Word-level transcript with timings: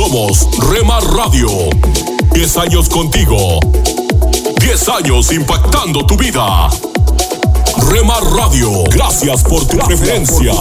Somos 0.00 0.48
Remar 0.70 1.04
Radio. 1.12 1.46
10 2.32 2.56
años 2.56 2.88
contigo. 2.88 3.60
10 4.58 4.88
años 4.88 5.30
impactando 5.30 6.06
tu 6.06 6.16
vida. 6.16 6.70
Remar 7.90 8.22
Radio, 8.34 8.84
gracias 8.84 9.42
por 9.42 9.66
tu 9.66 9.76
preferencia. 9.76 10.54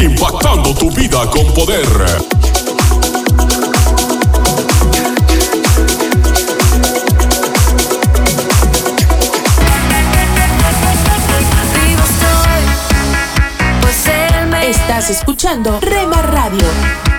Impactando 0.00 0.72
tu 0.74 0.88
vida 0.92 1.28
con 1.28 1.46
poder. 1.52 1.84
Estás 14.62 15.10
escuchando 15.10 15.80
Rema 15.80 16.22
Radio. 16.22 17.13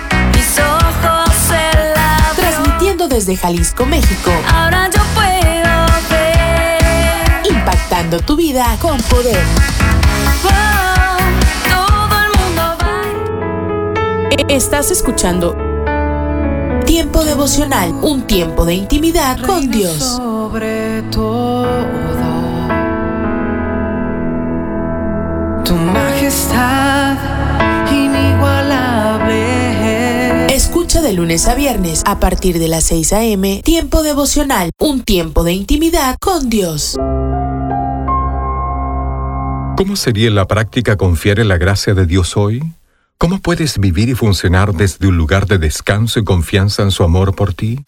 Desde 3.08 3.36
Jalisco, 3.36 3.86
México. 3.86 4.30
Ahora 4.52 4.90
yo 4.90 5.00
puedo 5.14 5.86
ver. 6.10 7.46
Impactando 7.50 8.20
tu 8.20 8.36
vida 8.36 8.76
con 8.80 9.00
poder. 9.02 9.42
Oh, 10.44 11.16
todo 11.70 12.16
el 12.24 12.30
mundo 12.38 12.76
va. 12.82 14.38
Estás 14.48 14.90
escuchando 14.90 15.56
Tiempo 16.86 17.24
devocional, 17.24 17.90
un 18.02 18.22
tiempo 18.22 18.64
de 18.64 18.74
intimidad 18.74 19.38
con 19.44 19.70
Dios. 19.70 19.98
Sobre 19.98 21.02
todo, 21.10 21.66
tu 25.64 25.74
majestad 25.74 27.16
inigualable. 27.90 29.65
De 31.02 31.12
lunes 31.12 31.46
a 31.46 31.54
viernes 31.54 32.02
a 32.04 32.18
partir 32.18 32.58
de 32.58 32.68
las 32.68 32.84
6 32.84 33.12
a.m. 33.12 33.60
Tiempo 33.62 34.02
devocional, 34.02 34.70
un 34.80 35.04
tiempo 35.04 35.44
de 35.44 35.52
intimidad 35.52 36.16
con 36.18 36.48
Dios. 36.48 36.96
¿Cómo 39.76 39.94
sería 39.94 40.30
la 40.30 40.46
práctica 40.46 40.96
confiar 40.96 41.38
en 41.38 41.48
la 41.48 41.58
gracia 41.58 41.94
de 41.94 42.06
Dios 42.06 42.36
hoy? 42.36 42.62
¿Cómo 43.18 43.40
puedes 43.40 43.78
vivir 43.78 44.08
y 44.08 44.14
funcionar 44.14 44.72
desde 44.72 45.06
un 45.06 45.16
lugar 45.16 45.46
de 45.46 45.58
descanso 45.58 46.18
y 46.18 46.24
confianza 46.24 46.82
en 46.82 46.90
su 46.90 47.04
amor 47.04 47.36
por 47.36 47.54
ti? 47.54 47.84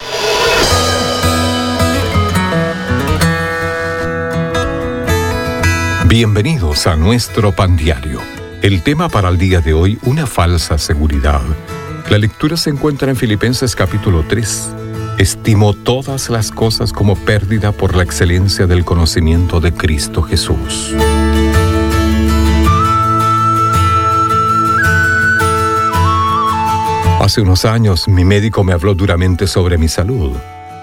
Bienvenidos 6.05 6.87
a 6.87 6.95
nuestro 6.95 7.53
pan 7.53 7.75
diario. 7.75 8.21
El 8.61 8.81
tema 8.81 9.09
para 9.09 9.29
el 9.29 9.37
día 9.37 9.59
de 9.61 9.73
hoy, 9.73 9.99
una 10.03 10.25
falsa 10.25 10.77
seguridad. 10.77 11.41
La 12.09 12.17
lectura 12.17 12.57
se 12.57 12.71
encuentra 12.71 13.11
en 13.11 13.15
Filipenses 13.15 13.75
capítulo 13.75 14.25
3. 14.27 14.71
Estimo 15.19 15.73
todas 15.73 16.31
las 16.31 16.49
cosas 16.49 16.91
como 16.91 17.15
pérdida 17.15 17.71
por 17.71 17.95
la 17.95 18.01
excelencia 18.01 18.65
del 18.65 18.83
conocimiento 18.83 19.59
de 19.59 19.71
Cristo 19.71 20.23
Jesús. 20.23 20.95
Hace 27.19 27.41
unos 27.41 27.65
años 27.65 28.07
mi 28.07 28.25
médico 28.25 28.63
me 28.63 28.73
habló 28.73 28.95
duramente 28.95 29.45
sobre 29.45 29.77
mi 29.77 29.87
salud. 29.87 30.31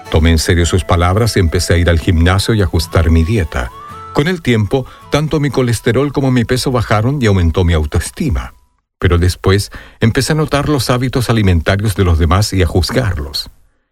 Tomé 0.09 0.31
en 0.31 0.39
serio 0.39 0.65
sus 0.65 0.85
palabras 0.85 1.35
y 1.35 1.41
empecé 1.41 1.73
a 1.73 1.77
ir 1.77 1.89
al 1.89 1.99
gimnasio 1.99 2.53
y 2.53 2.61
ajustar 2.61 3.09
mi 3.09 3.25
dieta. 3.25 3.69
Con 4.13 4.29
el 4.29 4.41
tiempo, 4.41 4.85
tanto 5.11 5.41
mi 5.41 5.49
colesterol 5.49 6.13
como 6.13 6.31
mi 6.31 6.45
peso 6.45 6.71
bajaron 6.71 7.21
y 7.21 7.25
aumentó 7.25 7.65
mi 7.65 7.73
autoestima. 7.73 8.53
Pero 8.99 9.17
después 9.17 9.71
empecé 9.99 10.33
a 10.33 10.35
notar 10.35 10.69
los 10.69 10.89
hábitos 10.89 11.29
alimentarios 11.29 11.95
de 11.95 12.03
los 12.03 12.19
demás 12.19 12.53
y 12.53 12.63
a 12.63 12.67
juzgarlos. 12.67 13.49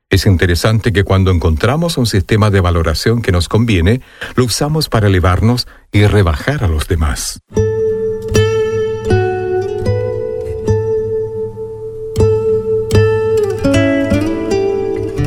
Es 0.10 0.26
interesante 0.26 0.94
que 0.94 1.04
cuando 1.04 1.32
encontramos 1.32 1.98
un 1.98 2.06
sistema 2.06 2.50
de 2.50 2.62
valoración 2.62 3.22
que 3.22 3.32
nos 3.32 3.50
conviene, 3.50 4.02
lo 4.36 4.46
usamos 4.46 4.88
para 4.88 5.08
elevarnos 5.08 5.68
y 5.92 6.06
rebajar 6.06 6.64
a 6.64 6.68
los 6.68 6.88
demás. 6.88 7.40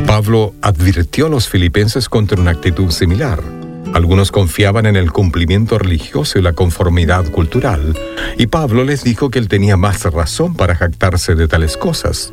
Pablo 0.07 0.55
advirtió 0.63 1.27
a 1.27 1.29
los 1.29 1.49
filipenses 1.49 2.09
contra 2.09 2.41
una 2.41 2.51
actitud 2.51 2.91
similar. 2.91 3.58
Algunos 3.95 4.31
confiaban 4.31 4.87
en 4.87 4.97
el 4.97 5.13
cumplimiento 5.13 5.79
religioso 5.79 6.39
y 6.39 6.43
la 6.43 6.53
conformidad 6.53 7.31
cultural, 7.31 7.99
y 8.37 8.47
Pablo 8.47 8.85
les 8.85 9.03
dijo 9.03 9.31
que 9.31 9.39
él 9.39 9.49
tenía 9.49 9.77
más 9.77 10.05
razón 10.05 10.55
para 10.55 10.75
jactarse 10.75 11.35
de 11.35 11.49
tales 11.49 11.77
cosas. 11.77 12.33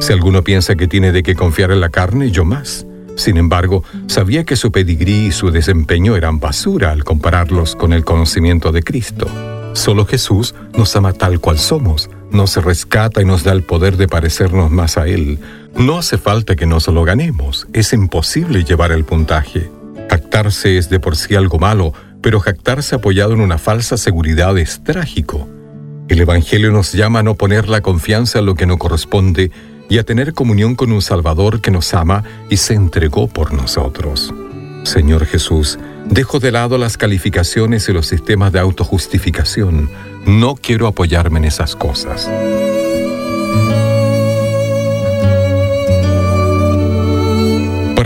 Si 0.00 0.12
alguno 0.12 0.42
piensa 0.42 0.74
que 0.74 0.88
tiene 0.88 1.12
de 1.12 1.22
qué 1.22 1.34
confiar 1.34 1.70
en 1.70 1.80
la 1.80 1.90
carne, 1.90 2.30
yo 2.30 2.44
más. 2.44 2.86
Sin 3.16 3.36
embargo, 3.36 3.82
sabía 4.08 4.44
que 4.44 4.56
su 4.56 4.70
pedigrí 4.72 5.26
y 5.26 5.32
su 5.32 5.50
desempeño 5.50 6.16
eran 6.16 6.38
basura 6.38 6.90
al 6.90 7.04
compararlos 7.04 7.74
con 7.74 7.92
el 7.92 8.04
conocimiento 8.04 8.72
de 8.72 8.82
Cristo. 8.82 9.26
Solo 9.72 10.06
Jesús 10.06 10.54
nos 10.76 10.96
ama 10.96 11.12
tal 11.12 11.40
cual 11.40 11.58
somos, 11.58 12.10
nos 12.30 12.56
rescata 12.56 13.20
y 13.22 13.24
nos 13.24 13.44
da 13.44 13.52
el 13.52 13.62
poder 13.62 13.96
de 13.96 14.08
parecernos 14.08 14.70
más 14.70 14.96
a 14.96 15.06
Él. 15.06 15.38
No 15.76 15.98
hace 15.98 16.18
falta 16.18 16.56
que 16.56 16.66
nos 16.66 16.88
lo 16.88 17.04
ganemos, 17.04 17.66
es 17.72 17.92
imposible 17.92 18.64
llevar 18.64 18.92
el 18.92 19.04
puntaje. 19.04 19.70
Jactarse 20.08 20.78
es 20.78 20.88
de 20.88 21.00
por 21.00 21.16
sí 21.16 21.34
algo 21.34 21.58
malo, 21.58 21.92
pero 22.22 22.40
jactarse 22.40 22.94
apoyado 22.94 23.32
en 23.34 23.40
una 23.40 23.58
falsa 23.58 23.96
seguridad 23.96 24.56
es 24.58 24.82
trágico. 24.82 25.48
El 26.08 26.20
Evangelio 26.20 26.70
nos 26.70 26.92
llama 26.92 27.20
a 27.20 27.22
no 27.22 27.34
poner 27.34 27.68
la 27.68 27.80
confianza 27.80 28.38
en 28.38 28.46
lo 28.46 28.54
que 28.54 28.66
no 28.66 28.78
corresponde 28.78 29.50
y 29.88 29.98
a 29.98 30.04
tener 30.04 30.34
comunión 30.34 30.74
con 30.74 30.92
un 30.92 31.02
Salvador 31.02 31.60
que 31.60 31.70
nos 31.70 31.94
ama 31.94 32.24
y 32.48 32.56
se 32.58 32.74
entregó 32.74 33.28
por 33.28 33.52
nosotros. 33.52 34.32
Señor 34.84 35.26
Jesús, 35.26 35.78
dejo 36.08 36.38
de 36.38 36.52
lado 36.52 36.78
las 36.78 36.96
calificaciones 36.96 37.88
y 37.88 37.92
los 37.92 38.06
sistemas 38.06 38.52
de 38.52 38.60
autojustificación. 38.60 39.90
No 40.26 40.54
quiero 40.54 40.86
apoyarme 40.86 41.40
en 41.40 41.46
esas 41.46 41.74
cosas. 41.74 42.30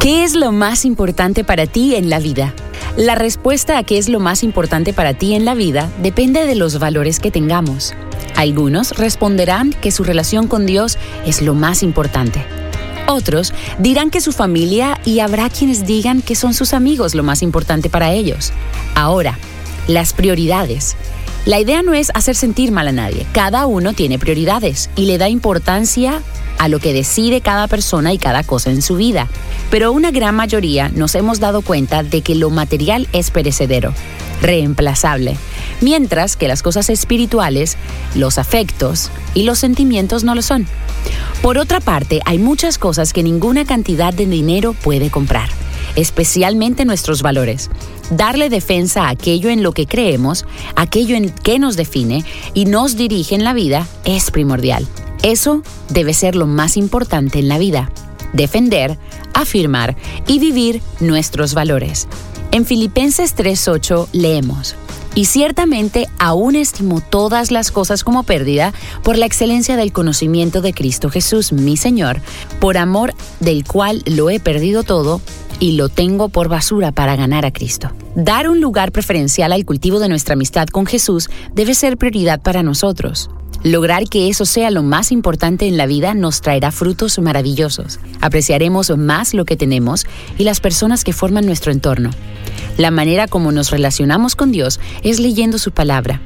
¿Qué 0.00 0.24
es 0.24 0.34
lo 0.34 0.50
más 0.50 0.84
importante 0.84 1.44
para 1.44 1.66
ti 1.66 1.94
en 1.94 2.10
la 2.10 2.18
vida? 2.18 2.52
La 2.96 3.14
respuesta 3.14 3.78
a 3.78 3.84
qué 3.84 3.98
es 3.98 4.08
lo 4.08 4.18
más 4.18 4.42
importante 4.42 4.92
para 4.92 5.14
ti 5.14 5.34
en 5.34 5.44
la 5.44 5.54
vida 5.54 5.92
depende 6.02 6.44
de 6.44 6.56
los 6.56 6.80
valores 6.80 7.20
que 7.20 7.30
tengamos. 7.30 7.94
Algunos 8.34 8.98
responderán 8.98 9.74
que 9.74 9.92
su 9.92 10.02
relación 10.02 10.48
con 10.48 10.66
Dios 10.66 10.98
es 11.24 11.40
lo 11.40 11.54
más 11.54 11.84
importante. 11.84 12.44
Otros 13.06 13.52
dirán 13.78 14.10
que 14.10 14.20
su 14.20 14.32
familia 14.32 15.00
y 15.04 15.20
habrá 15.20 15.50
quienes 15.50 15.86
digan 15.86 16.22
que 16.22 16.34
son 16.34 16.54
sus 16.54 16.72
amigos 16.72 17.14
lo 17.14 17.22
más 17.22 17.42
importante 17.42 17.90
para 17.90 18.12
ellos. 18.12 18.52
Ahora, 18.94 19.38
las 19.88 20.12
prioridades. 20.12 20.96
La 21.44 21.58
idea 21.58 21.82
no 21.82 21.92
es 21.92 22.12
hacer 22.14 22.36
sentir 22.36 22.70
mal 22.70 22.86
a 22.86 22.92
nadie. 22.92 23.26
Cada 23.32 23.66
uno 23.66 23.94
tiene 23.94 24.18
prioridades 24.18 24.90
y 24.94 25.06
le 25.06 25.18
da 25.18 25.28
importancia 25.28 26.22
a 26.58 26.68
lo 26.68 26.78
que 26.78 26.92
decide 26.92 27.40
cada 27.40 27.66
persona 27.66 28.12
y 28.12 28.18
cada 28.18 28.44
cosa 28.44 28.70
en 28.70 28.82
su 28.82 28.94
vida. 28.94 29.28
Pero 29.68 29.90
una 29.90 30.12
gran 30.12 30.36
mayoría 30.36 30.88
nos 30.90 31.16
hemos 31.16 31.40
dado 31.40 31.62
cuenta 31.62 32.04
de 32.04 32.20
que 32.20 32.36
lo 32.36 32.50
material 32.50 33.08
es 33.12 33.32
perecedero, 33.32 33.92
reemplazable, 34.42 35.36
mientras 35.80 36.36
que 36.36 36.48
las 36.48 36.62
cosas 36.62 36.90
espirituales, 36.90 37.78
los 38.14 38.38
afectos 38.38 39.10
y 39.34 39.44
los 39.44 39.58
sentimientos 39.58 40.24
no 40.24 40.34
lo 40.34 40.42
son. 40.42 40.66
Por 41.40 41.58
otra 41.58 41.80
parte, 41.80 42.20
hay 42.26 42.38
muchas 42.38 42.76
cosas 42.76 43.12
que 43.12 43.22
ninguna 43.22 43.64
cantidad 43.64 44.12
de 44.12 44.26
dinero 44.26 44.74
puede 44.74 45.10
comprar, 45.10 45.48
especialmente 45.96 46.84
nuestros 46.84 47.22
valores. 47.22 47.70
Darle 48.10 48.50
defensa 48.50 49.04
a 49.04 49.10
aquello 49.10 49.48
en 49.48 49.62
lo 49.62 49.72
que 49.72 49.86
creemos, 49.86 50.44
aquello 50.76 51.16
en 51.16 51.30
que 51.30 51.58
nos 51.58 51.76
define 51.76 52.24
y 52.52 52.66
nos 52.66 52.96
dirige 52.96 53.34
en 53.34 53.44
la 53.44 53.54
vida 53.54 53.86
es 54.04 54.30
primordial. 54.30 54.86
Eso 55.22 55.62
debe 55.88 56.14
ser 56.14 56.34
lo 56.34 56.46
más 56.46 56.76
importante 56.76 57.38
en 57.38 57.48
la 57.48 57.58
vida. 57.58 57.90
Defender, 58.32 58.98
afirmar 59.34 59.96
y 60.26 60.38
vivir 60.38 60.82
nuestros 61.00 61.54
valores. 61.54 62.08
En 62.52 62.66
Filipenses 62.66 63.34
3:8 63.34 64.08
leemos, 64.12 64.76
y 65.14 65.24
ciertamente 65.24 66.06
aún 66.18 66.54
estimo 66.54 67.00
todas 67.00 67.50
las 67.50 67.70
cosas 67.70 68.04
como 68.04 68.24
pérdida 68.24 68.74
por 69.02 69.16
la 69.16 69.24
excelencia 69.24 69.76
del 69.76 69.90
conocimiento 69.90 70.60
de 70.60 70.74
Cristo 70.74 71.08
Jesús, 71.08 71.54
mi 71.54 71.78
Señor, 71.78 72.20
por 72.60 72.76
amor 72.76 73.14
del 73.40 73.64
cual 73.64 74.02
lo 74.04 74.28
he 74.28 74.38
perdido 74.38 74.82
todo 74.82 75.22
y 75.60 75.72
lo 75.72 75.88
tengo 75.88 76.28
por 76.28 76.48
basura 76.48 76.92
para 76.92 77.16
ganar 77.16 77.46
a 77.46 77.54
Cristo. 77.54 77.90
Dar 78.16 78.50
un 78.50 78.60
lugar 78.60 78.92
preferencial 78.92 79.52
al 79.52 79.64
cultivo 79.64 79.98
de 79.98 80.10
nuestra 80.10 80.34
amistad 80.34 80.66
con 80.66 80.84
Jesús 80.84 81.30
debe 81.54 81.72
ser 81.72 81.96
prioridad 81.96 82.42
para 82.42 82.62
nosotros. 82.62 83.30
Lograr 83.64 84.08
que 84.08 84.28
eso 84.28 84.44
sea 84.44 84.72
lo 84.72 84.82
más 84.82 85.12
importante 85.12 85.68
en 85.68 85.76
la 85.76 85.86
vida 85.86 86.14
nos 86.14 86.40
traerá 86.40 86.72
frutos 86.72 87.16
maravillosos. 87.20 88.00
Apreciaremos 88.20 88.90
más 88.98 89.34
lo 89.34 89.44
que 89.44 89.56
tenemos 89.56 90.04
y 90.36 90.42
las 90.42 90.60
personas 90.60 91.04
que 91.04 91.12
forman 91.12 91.46
nuestro 91.46 91.70
entorno. 91.70 92.10
La 92.76 92.90
manera 92.90 93.28
como 93.28 93.52
nos 93.52 93.70
relacionamos 93.70 94.34
con 94.34 94.50
Dios 94.50 94.80
es 95.04 95.20
leyendo 95.20 95.58
su 95.58 95.70
palabra, 95.70 96.20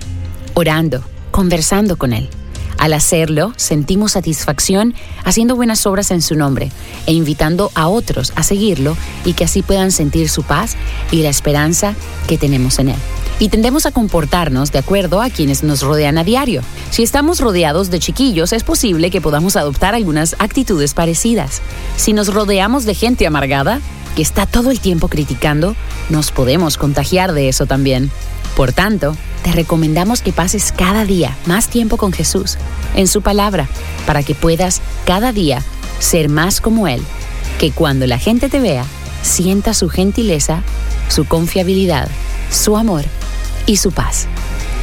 orando, 0.54 1.02
conversando 1.30 1.96
con 1.96 2.14
Él. 2.14 2.30
Al 2.78 2.92
hacerlo, 2.92 3.52
sentimos 3.56 4.12
satisfacción 4.12 4.94
haciendo 5.24 5.56
buenas 5.56 5.86
obras 5.86 6.10
en 6.10 6.22
su 6.22 6.34
nombre 6.34 6.70
e 7.06 7.12
invitando 7.12 7.70
a 7.74 7.88
otros 7.88 8.32
a 8.36 8.42
seguirlo 8.42 8.96
y 9.24 9.32
que 9.32 9.44
así 9.44 9.62
puedan 9.62 9.90
sentir 9.90 10.28
su 10.28 10.42
paz 10.42 10.76
y 11.10 11.22
la 11.22 11.28
esperanza 11.28 11.94
que 12.28 12.38
tenemos 12.38 12.78
en 12.78 12.90
Él 12.90 12.98
y 13.38 13.48
tendemos 13.48 13.86
a 13.86 13.90
comportarnos 13.90 14.72
de 14.72 14.78
acuerdo 14.78 15.20
a 15.20 15.30
quienes 15.30 15.62
nos 15.62 15.82
rodean 15.82 16.18
a 16.18 16.24
diario. 16.24 16.62
Si 16.90 17.02
estamos 17.02 17.40
rodeados 17.40 17.90
de 17.90 17.98
chiquillos, 17.98 18.52
es 18.52 18.64
posible 18.64 19.10
que 19.10 19.20
podamos 19.20 19.56
adoptar 19.56 19.94
algunas 19.94 20.36
actitudes 20.38 20.94
parecidas. 20.94 21.60
Si 21.96 22.12
nos 22.12 22.32
rodeamos 22.32 22.84
de 22.84 22.94
gente 22.94 23.26
amargada, 23.26 23.80
que 24.14 24.22
está 24.22 24.46
todo 24.46 24.70
el 24.70 24.80
tiempo 24.80 25.08
criticando, 25.08 25.76
nos 26.08 26.30
podemos 26.30 26.78
contagiar 26.78 27.34
de 27.34 27.48
eso 27.48 27.66
también. 27.66 28.10
Por 28.56 28.72
tanto, 28.72 29.14
te 29.44 29.52
recomendamos 29.52 30.22
que 30.22 30.32
pases 30.32 30.72
cada 30.72 31.04
día 31.04 31.36
más 31.44 31.68
tiempo 31.68 31.98
con 31.98 32.10
Jesús, 32.10 32.56
en 32.94 33.06
su 33.06 33.20
palabra, 33.20 33.68
para 34.06 34.22
que 34.22 34.34
puedas 34.34 34.80
cada 35.04 35.32
día 35.32 35.62
ser 35.98 36.30
más 36.30 36.62
como 36.62 36.88
Él, 36.88 37.02
que 37.60 37.70
cuando 37.70 38.06
la 38.06 38.18
gente 38.18 38.48
te 38.48 38.58
vea, 38.58 38.84
sienta 39.22 39.74
su 39.74 39.90
gentileza, 39.90 40.62
su 41.08 41.26
confiabilidad, 41.26 42.08
su 42.50 42.78
amor 42.78 43.04
y 43.66 43.76
su 43.76 43.92
paz. 43.92 44.26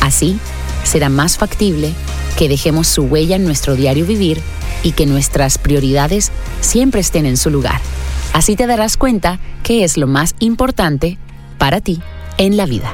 Así, 0.02 0.38
será 0.84 1.10
más 1.10 1.38
factible 1.38 1.94
que 2.38 2.50
dejemos 2.50 2.88
su 2.88 3.04
huella 3.04 3.38
en 3.38 3.44
nuestro 3.44 3.76
diario 3.76 4.06
vivir 4.06 4.40
y 4.84 4.92
que 4.92 5.08
nuestras 5.08 5.58
prioridades 5.58 6.32
siempre 6.62 7.02
estén 7.02 7.26
en 7.26 7.38
su 7.38 7.50
lugar. 7.50 7.82
Así 8.34 8.56
te 8.56 8.68
darás 8.68 8.98
cuenta 8.98 9.40
que 9.64 9.84
es 9.84 9.98
lo 9.98 10.06
más 10.06 10.36
importante 10.40 11.18
para 11.58 11.82
ti 11.82 12.02
en 12.38 12.56
la 12.58 12.66
vida. 12.66 12.94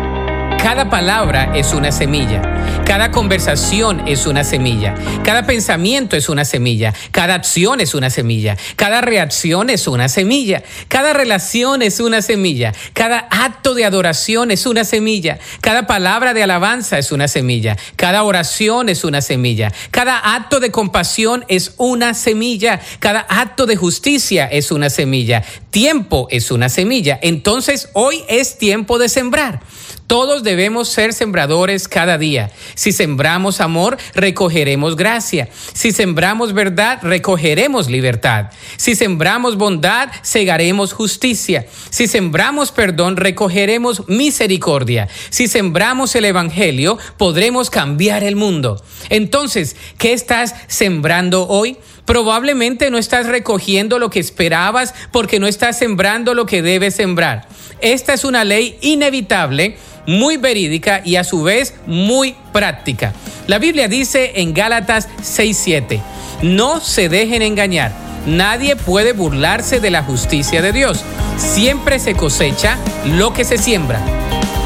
Cada 0.61 0.91
palabra 0.91 1.53
es 1.55 1.73
una 1.73 1.91
semilla, 1.91 2.39
cada 2.85 3.09
conversación 3.09 4.07
es 4.07 4.27
una 4.27 4.43
semilla, 4.43 4.93
cada 5.23 5.47
pensamiento 5.47 6.15
es 6.15 6.29
una 6.29 6.45
semilla, 6.45 6.93
cada 7.11 7.33
acción 7.33 7.81
es 7.81 7.95
una 7.95 8.11
semilla, 8.11 8.55
cada 8.75 9.01
reacción 9.01 9.71
es 9.71 9.87
una 9.87 10.07
semilla, 10.07 10.61
cada 10.87 11.13
relación 11.13 11.81
es 11.81 11.99
una 11.99 12.21
semilla, 12.21 12.73
cada 12.93 13.27
acto 13.31 13.73
de 13.73 13.85
adoración 13.85 14.51
es 14.51 14.67
una 14.67 14.83
semilla, 14.85 15.39
cada 15.61 15.87
palabra 15.87 16.35
de 16.35 16.43
alabanza 16.43 16.99
es 16.99 17.11
una 17.11 17.27
semilla, 17.27 17.75
cada 17.95 18.21
oración 18.21 18.87
es 18.89 19.03
una 19.03 19.21
semilla, 19.23 19.73
cada 19.89 20.35
acto 20.35 20.59
de 20.59 20.69
compasión 20.69 21.43
es 21.47 21.73
una 21.77 22.13
semilla, 22.13 22.79
cada 22.99 23.21
acto 23.21 23.65
de 23.65 23.77
justicia 23.77 24.45
es 24.45 24.71
una 24.71 24.91
semilla, 24.91 25.43
tiempo 25.71 26.27
es 26.29 26.51
una 26.51 26.69
semilla. 26.69 27.19
Entonces 27.23 27.89
hoy 27.93 28.23
es 28.27 28.59
tiempo 28.59 28.99
de 28.99 29.09
sembrar. 29.09 29.61
Todos 30.07 30.43
debemos 30.43 30.89
ser 30.89 31.13
sembradores 31.13 31.87
cada 31.87 32.17
día. 32.17 32.51
Si 32.75 32.91
sembramos 32.91 33.61
amor, 33.61 33.97
recogeremos 34.13 34.95
gracia. 34.95 35.49
Si 35.73 35.91
sembramos 35.91 36.53
verdad, 36.53 36.99
recogeremos 37.01 37.89
libertad. 37.89 38.47
Si 38.75 38.95
sembramos 38.95 39.57
bondad, 39.57 40.09
segaremos 40.21 40.93
justicia. 40.93 41.65
Si 41.89 42.07
sembramos 42.07 42.71
perdón, 42.71 43.15
recogeremos 43.15 44.07
misericordia. 44.09 45.07
Si 45.29 45.47
sembramos 45.47 46.15
el 46.15 46.25
Evangelio, 46.25 46.97
podremos 47.17 47.69
cambiar 47.69 48.23
el 48.23 48.35
mundo. 48.35 48.83
Entonces, 49.09 49.75
¿qué 49.97 50.13
estás 50.13 50.55
sembrando 50.67 51.47
hoy? 51.47 51.77
Probablemente 52.05 52.91
no 52.91 52.97
estás 52.97 53.27
recogiendo 53.27 53.99
lo 53.99 54.09
que 54.09 54.19
esperabas 54.19 54.93
porque 55.11 55.39
no 55.39 55.47
estás 55.47 55.77
sembrando 55.77 56.33
lo 56.33 56.45
que 56.45 56.61
debes 56.61 56.95
sembrar. 56.95 57.47
Esta 57.81 58.13
es 58.13 58.23
una 58.23 58.43
ley 58.43 58.77
inevitable 58.81 59.75
muy 60.05 60.37
verídica 60.37 61.01
y 61.03 61.15
a 61.15 61.23
su 61.23 61.43
vez 61.43 61.73
muy 61.87 62.35
práctica. 62.53 63.13
La 63.47 63.57
Biblia 63.59 63.87
dice 63.87 64.33
en 64.35 64.53
Gálatas 64.53 65.09
6:7, 65.21 65.99
no 66.43 66.79
se 66.79 67.09
dejen 67.09 67.41
engañar. 67.41 67.91
Nadie 68.27 68.75
puede 68.75 69.13
burlarse 69.13 69.79
de 69.79 69.89
la 69.89 70.03
justicia 70.03 70.61
de 70.61 70.71
Dios. 70.71 70.99
Siempre 71.37 71.97
se 71.97 72.13
cosecha 72.13 72.77
lo 73.17 73.33
que 73.33 73.43
se 73.43 73.57
siembra. 73.57 73.99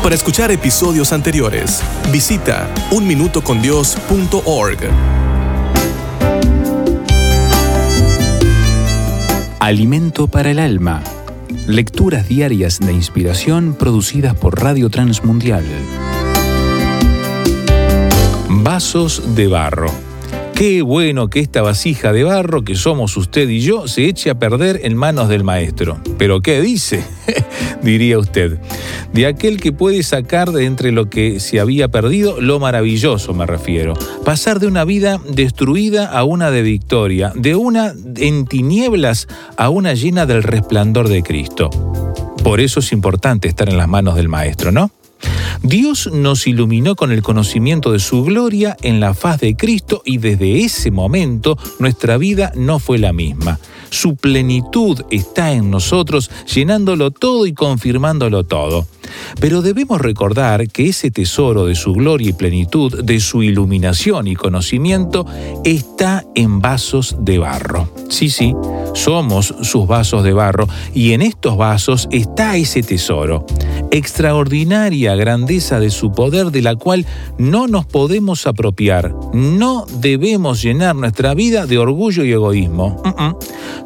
Para 0.04 0.16
escuchar 0.16 0.52
episodios 0.52 1.14
anteriores, 1.14 1.82
visita 2.12 2.68
unminutocondios.org. 2.92 4.80
Alimento 9.60 10.28
para 10.28 10.52
el 10.52 10.60
alma 10.60 11.02
Lecturas 11.68 12.30
diarias 12.30 12.80
de 12.80 12.94
inspiración 12.94 13.74
producidas 13.74 14.36
por 14.36 14.62
Radio 14.62 14.92
Transmundial. 14.92 15.66
Vasos 18.48 19.36
de 19.36 19.48
barro. 19.48 20.05
Qué 20.56 20.82
bueno 20.84 21.30
que 21.30 21.42
esta 21.42 21.62
vasija 21.62 22.14
de 22.14 22.24
barro 22.24 22.64
que 22.64 22.76
somos 22.76 23.18
usted 23.18 23.50
y 23.50 23.60
yo 23.60 23.90
se 23.90 24.06
eche 24.06 24.30
a 24.30 24.40
perder 24.40 24.80
en 24.84 24.96
manos 24.96 25.28
del 25.28 25.44
maestro. 25.44 26.00
¿Pero 26.18 26.40
qué 26.40 26.62
dice? 26.62 27.04
diría 27.84 28.18
usted. 28.18 28.58
De 29.12 29.26
aquel 29.28 29.60
que 29.60 29.74
puede 29.74 30.02
sacar 30.02 30.54
de 30.54 30.64
entre 30.64 30.94
lo 30.94 31.10
que 31.10 31.42
se 31.42 31.60
había 31.60 31.90
perdido 31.90 32.40
lo 32.40 32.62
maravilloso, 32.62 33.34
me 33.34 33.46
refiero. 33.46 33.96
Pasar 34.24 34.62
de 34.62 34.68
una 34.68 34.86
vida 34.86 35.20
destruida 35.30 36.06
a 36.06 36.24
una 36.24 36.52
de 36.52 36.62
victoria, 36.62 37.34
de 37.36 37.56
una 37.56 37.94
en 38.16 38.46
tinieblas 38.46 39.28
a 39.58 39.68
una 39.68 39.94
llena 39.94 40.26
del 40.26 40.42
resplandor 40.42 41.10
de 41.10 41.22
Cristo. 41.22 41.70
Por 42.46 42.62
eso 42.62 42.80
es 42.80 42.94
importante 42.94 43.50
estar 43.50 43.68
en 43.68 43.78
las 43.78 43.90
manos 43.90 44.16
del 44.16 44.30
maestro, 44.30 44.72
¿no? 44.72 44.90
Dios 45.68 46.12
nos 46.14 46.46
iluminó 46.46 46.96
con 46.96 47.12
el 47.12 47.24
conocimiento 47.24 47.92
de 47.92 47.98
su 47.98 48.24
gloria 48.24 48.78
en 48.84 49.00
la 49.00 49.16
faz 49.16 49.40
de 49.40 49.56
Cristo 49.56 50.04
y 50.06 50.20
desde 50.20 50.64
ese 50.64 50.92
momento 50.92 51.58
nuestra 51.80 52.18
vida 52.18 52.52
no 52.56 52.78
fue 52.78 53.00
la 53.00 53.14
misma. 53.14 53.60
Su 53.90 54.16
plenitud 54.16 55.02
está 55.12 55.54
en 55.54 55.72
nosotros, 55.72 56.30
llenándolo 56.54 57.12
todo 57.12 57.46
y 57.46 57.54
confirmándolo 57.54 58.44
todo. 58.44 58.86
Pero 59.40 59.62
debemos 59.62 60.02
recordar 60.02 60.68
que 60.70 60.90
ese 60.90 61.12
tesoro 61.12 61.66
de 61.66 61.76
su 61.76 61.94
gloria 61.94 62.30
y 62.30 62.34
plenitud, 62.34 63.04
de 63.04 63.20
su 63.20 63.44
iluminación 63.44 64.28
y 64.28 64.36
conocimiento, 64.36 65.26
está 65.64 66.26
en 66.36 66.62
vasos 66.62 67.16
de 67.20 67.38
barro. 67.38 67.90
Sí, 68.10 68.30
sí, 68.30 68.54
somos 68.94 69.54
sus 69.62 69.88
vasos 69.88 70.24
de 70.24 70.34
barro 70.34 70.68
y 70.94 71.14
en 71.14 71.22
estos 71.22 71.58
vasos 71.58 72.08
está 72.12 72.56
ese 72.58 72.82
tesoro. 72.82 73.46
Extraordinaria 73.92 75.16
grandeza 75.16 75.80
de 75.80 75.90
su 75.90 76.12
poder 76.12 76.52
de 76.52 76.62
la 76.62 76.76
cual 76.76 77.06
no 77.38 77.68
nos 77.68 77.86
podemos 77.86 78.48
apropiar. 78.48 79.14
No 79.34 79.86
debemos 80.00 80.62
llenar 80.62 80.96
nuestra 80.96 81.34
vida 81.34 81.66
de 81.66 81.78
orgullo 81.78 82.24
y 82.24 82.32
egoísmo. 82.32 83.02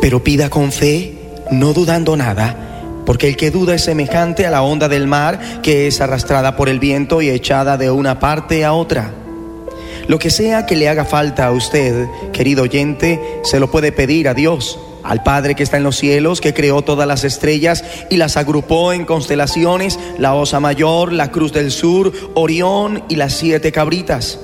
Pero 0.00 0.22
pida 0.22 0.48
con 0.50 0.72
fe, 0.72 1.14
no 1.50 1.72
dudando 1.72 2.16
nada, 2.16 2.56
porque 3.04 3.28
el 3.28 3.36
que 3.36 3.50
duda 3.50 3.74
es 3.74 3.84
semejante 3.84 4.46
a 4.46 4.50
la 4.50 4.62
onda 4.62 4.88
del 4.88 5.06
mar 5.06 5.40
que 5.62 5.86
es 5.86 6.00
arrastrada 6.00 6.56
por 6.56 6.68
el 6.68 6.78
viento 6.78 7.22
y 7.22 7.30
echada 7.30 7.76
de 7.76 7.90
una 7.90 8.20
parte 8.20 8.64
a 8.64 8.72
otra. 8.72 9.12
Lo 10.06 10.18
que 10.18 10.30
sea 10.30 10.66
que 10.66 10.76
le 10.76 10.88
haga 10.88 11.04
falta 11.04 11.46
a 11.46 11.52
usted, 11.52 12.06
querido 12.32 12.62
oyente, 12.62 13.20
se 13.42 13.60
lo 13.60 13.70
puede 13.70 13.92
pedir 13.92 14.28
a 14.28 14.34
Dios, 14.34 14.78
al 15.02 15.22
Padre 15.22 15.54
que 15.54 15.62
está 15.62 15.78
en 15.78 15.82
los 15.82 15.96
cielos, 15.96 16.40
que 16.40 16.54
creó 16.54 16.82
todas 16.82 17.08
las 17.08 17.24
estrellas 17.24 17.84
y 18.08 18.16
las 18.16 18.36
agrupó 18.36 18.92
en 18.92 19.04
constelaciones, 19.04 19.98
la 20.18 20.34
Osa 20.34 20.60
Mayor, 20.60 21.12
la 21.12 21.30
Cruz 21.30 21.52
del 21.52 21.70
Sur, 21.70 22.12
Orión 22.34 23.04
y 23.08 23.16
las 23.16 23.32
siete 23.32 23.72
cabritas. 23.72 24.38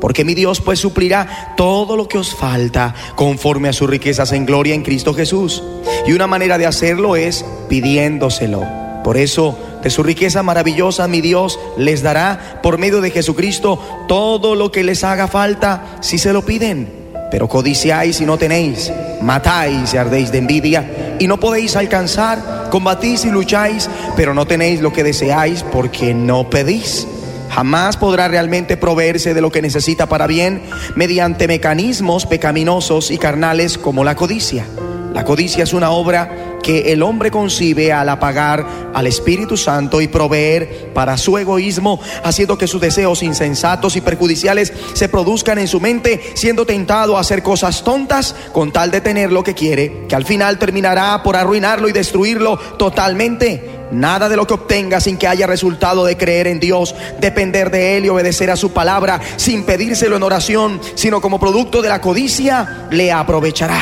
Porque 0.00 0.24
mi 0.24 0.34
Dios 0.34 0.60
pues 0.60 0.78
suplirá 0.78 1.54
todo 1.56 1.96
lo 1.96 2.08
que 2.08 2.18
os 2.18 2.34
falta 2.34 2.94
conforme 3.16 3.68
a 3.68 3.72
sus 3.72 3.88
riquezas 3.88 4.32
en 4.32 4.46
gloria 4.46 4.74
en 4.74 4.82
Cristo 4.82 5.14
Jesús. 5.14 5.62
Y 6.06 6.12
una 6.12 6.26
manera 6.26 6.58
de 6.58 6.66
hacerlo 6.66 7.16
es 7.16 7.44
pidiéndoselo. 7.68 8.64
Por 9.04 9.16
eso, 9.16 9.58
de 9.82 9.90
su 9.90 10.02
riqueza 10.02 10.42
maravillosa, 10.42 11.08
mi 11.08 11.20
Dios 11.20 11.58
les 11.76 12.02
dará 12.02 12.60
por 12.62 12.78
medio 12.78 13.00
de 13.00 13.10
Jesucristo 13.10 13.78
todo 14.08 14.54
lo 14.54 14.70
que 14.70 14.84
les 14.84 15.04
haga 15.04 15.26
falta 15.26 15.98
si 16.00 16.18
se 16.18 16.32
lo 16.32 16.44
piden. 16.44 17.00
Pero 17.30 17.48
codiciáis 17.48 18.20
y 18.20 18.26
no 18.26 18.38
tenéis, 18.38 18.92
matáis 19.22 19.94
y 19.94 19.96
ardéis 19.96 20.32
de 20.32 20.38
envidia 20.38 21.16
y 21.18 21.26
no 21.28 21.38
podéis 21.38 21.76
alcanzar, 21.76 22.68
combatís 22.70 23.24
y 23.24 23.30
lucháis, 23.30 23.88
pero 24.16 24.34
no 24.34 24.46
tenéis 24.46 24.80
lo 24.80 24.92
que 24.92 25.04
deseáis 25.04 25.62
porque 25.62 26.12
no 26.12 26.50
pedís. 26.50 27.06
Jamás 27.50 27.96
podrá 27.96 28.28
realmente 28.28 28.76
proveerse 28.76 29.34
de 29.34 29.40
lo 29.40 29.50
que 29.50 29.62
necesita 29.62 30.08
para 30.08 30.26
bien 30.26 30.62
mediante 30.94 31.48
mecanismos 31.48 32.26
pecaminosos 32.26 33.10
y 33.10 33.18
carnales 33.18 33.76
como 33.76 34.04
la 34.04 34.14
codicia. 34.14 34.66
La 35.12 35.24
codicia 35.24 35.64
es 35.64 35.72
una 35.72 35.90
obra 35.90 36.58
que 36.62 36.92
el 36.92 37.02
hombre 37.02 37.30
concibe 37.30 37.92
al 37.92 38.08
apagar 38.08 38.64
al 38.94 39.06
Espíritu 39.06 39.56
Santo 39.56 40.00
y 40.00 40.08
proveer 40.08 40.90
para 40.94 41.16
su 41.16 41.36
egoísmo, 41.38 42.00
haciendo 42.22 42.56
que 42.58 42.68
sus 42.68 42.80
deseos 42.80 43.22
insensatos 43.22 43.96
y 43.96 44.00
perjudiciales 44.00 44.72
se 44.92 45.08
produzcan 45.08 45.58
en 45.58 45.68
su 45.68 45.80
mente, 45.80 46.20
siendo 46.34 46.66
tentado 46.66 47.16
a 47.16 47.20
hacer 47.20 47.42
cosas 47.42 47.82
tontas 47.82 48.36
con 48.52 48.72
tal 48.72 48.90
de 48.90 49.00
tener 49.00 49.32
lo 49.32 49.42
que 49.42 49.54
quiere, 49.54 50.06
que 50.08 50.14
al 50.14 50.24
final 50.24 50.58
terminará 50.58 51.22
por 51.22 51.34
arruinarlo 51.34 51.88
y 51.88 51.92
destruirlo 51.92 52.56
totalmente. 52.56 53.79
Nada 53.92 54.28
de 54.28 54.36
lo 54.36 54.46
que 54.46 54.54
obtenga 54.54 55.00
sin 55.00 55.16
que 55.16 55.26
haya 55.26 55.46
resultado 55.46 56.04
de 56.04 56.16
creer 56.16 56.46
en 56.46 56.60
Dios, 56.60 56.94
depender 57.20 57.70
de 57.70 57.96
Él 57.96 58.06
y 58.06 58.08
obedecer 58.08 58.50
a 58.50 58.56
su 58.56 58.72
palabra, 58.72 59.20
sin 59.36 59.64
pedírselo 59.64 60.16
en 60.16 60.22
oración, 60.22 60.80
sino 60.94 61.20
como 61.20 61.40
producto 61.40 61.82
de 61.82 61.88
la 61.88 62.00
codicia, 62.00 62.86
le 62.90 63.10
aprovechará. 63.12 63.80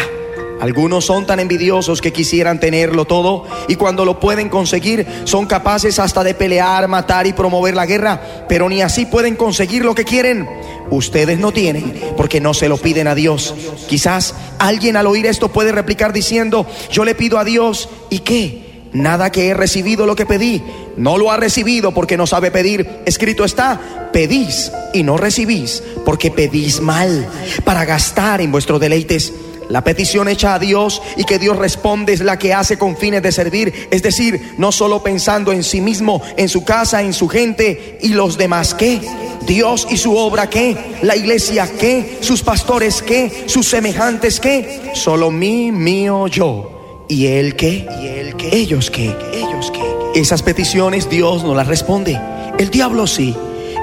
Algunos 0.61 1.05
son 1.05 1.25
tan 1.25 1.39
envidiosos 1.39 2.01
que 2.01 2.13
quisieran 2.13 2.59
tenerlo 2.59 3.05
todo 3.05 3.45
y 3.69 3.77
cuando 3.77 4.05
lo 4.05 4.19
pueden 4.19 4.49
conseguir 4.49 5.07
son 5.25 5.47
capaces 5.47 6.01
hasta 6.01 6.25
de 6.25 6.35
pelear, 6.35 6.89
matar 6.89 7.29
y 7.29 7.33
promover 7.33 7.77
la 7.77 7.87
guerra, 7.87 8.21
pero 8.49 8.69
ni 8.69 8.83
así 8.83 9.07
pueden 9.07 9.37
conseguir 9.37 9.85
lo 9.85 9.95
que 9.95 10.05
quieren. 10.05 10.49
Ustedes 10.91 11.39
no 11.39 11.53
tienen 11.53 12.13
porque 12.17 12.41
no 12.41 12.55
se 12.55 12.69
lo 12.69 12.77
piden 12.77 13.07
a 13.07 13.15
Dios. 13.15 13.55
Quizás 13.89 14.35
alguien 14.59 14.97
al 14.97 15.07
oír 15.07 15.27
esto 15.27 15.49
puede 15.49 15.71
replicar 15.71 16.13
diciendo, 16.13 16.67
yo 16.91 17.05
le 17.05 17.15
pido 17.15 17.39
a 17.39 17.45
Dios 17.45 17.89
y 18.11 18.21
qué. 18.21 18.68
Nada 18.93 19.31
que 19.31 19.49
he 19.49 19.55
recibido 19.55 20.07
lo 20.07 20.17
que 20.17 20.27
pedí. 20.27 20.63
No 20.97 21.19
lo 21.19 21.31
ha 21.31 21.37
recibido 21.37 21.93
porque 21.93 22.17
no 22.17 22.27
sabe 22.27 22.51
pedir. 22.51 22.89
Escrito 23.05 23.45
está, 23.45 24.09
pedís 24.13 24.73
y 24.95 25.03
no 25.03 25.17
recibís 25.17 25.83
porque 26.05 26.31
pedís 26.31 26.81
mal 26.81 27.29
para 27.65 27.85
gastar 27.85 28.41
en 28.41 28.51
vuestros 28.51 28.81
deleites. 28.81 29.33
La 29.69 29.85
petición 29.85 30.29
hecha 30.29 30.55
a 30.55 30.59
Dios 30.59 31.03
y 31.17 31.25
que 31.25 31.39
Dios 31.39 31.59
responde 31.59 32.15
es 32.15 32.21
la 32.21 32.39
que 32.39 32.55
hace 32.55 32.79
con 32.79 32.97
fines 32.97 33.23
de 33.23 33.33
servir, 33.33 33.89
es 33.91 34.03
decir, 34.03 34.55
no 34.57 34.73
solo 34.73 35.03
pensando 35.03 35.53
en 35.53 35.63
sí 35.63 35.83
mismo, 35.83 36.23
en 36.39 36.49
su 36.49 36.65
casa, 36.65 37.03
en 37.03 37.13
su 37.13 37.29
gente 37.29 37.99
y 38.01 38.09
los 38.09 38.39
demás 38.39 38.73
qué. 38.73 39.01
Dios 39.47 39.87
y 39.91 39.99
su 39.99 40.17
obra 40.17 40.49
qué, 40.49 40.77
la 41.03 41.17
iglesia 41.17 41.69
qué, 41.79 42.19
sus 42.21 42.43
pastores 42.43 43.03
qué, 43.03 43.45
sus 43.47 43.67
semejantes 43.67 44.41
qué, 44.41 44.93
solo 44.95 45.31
mí, 45.31 45.71
mío, 45.71 46.27
yo. 46.29 46.78
¿Y 47.11 47.27
él 47.27 47.57
qué? 47.57 47.87
¿Y 48.03 48.07
él 48.07 48.37
qué? 48.37 48.55
Ellos 48.55 48.91
qué, 48.91 49.17
ellos 49.33 49.73
qué. 49.73 50.21
Esas 50.21 50.43
peticiones 50.43 51.09
Dios 51.09 51.43
no 51.43 51.55
las 51.55 51.67
responde. 51.67 52.21
El 52.59 52.69
diablo 52.69 53.07
sí. 53.07 53.35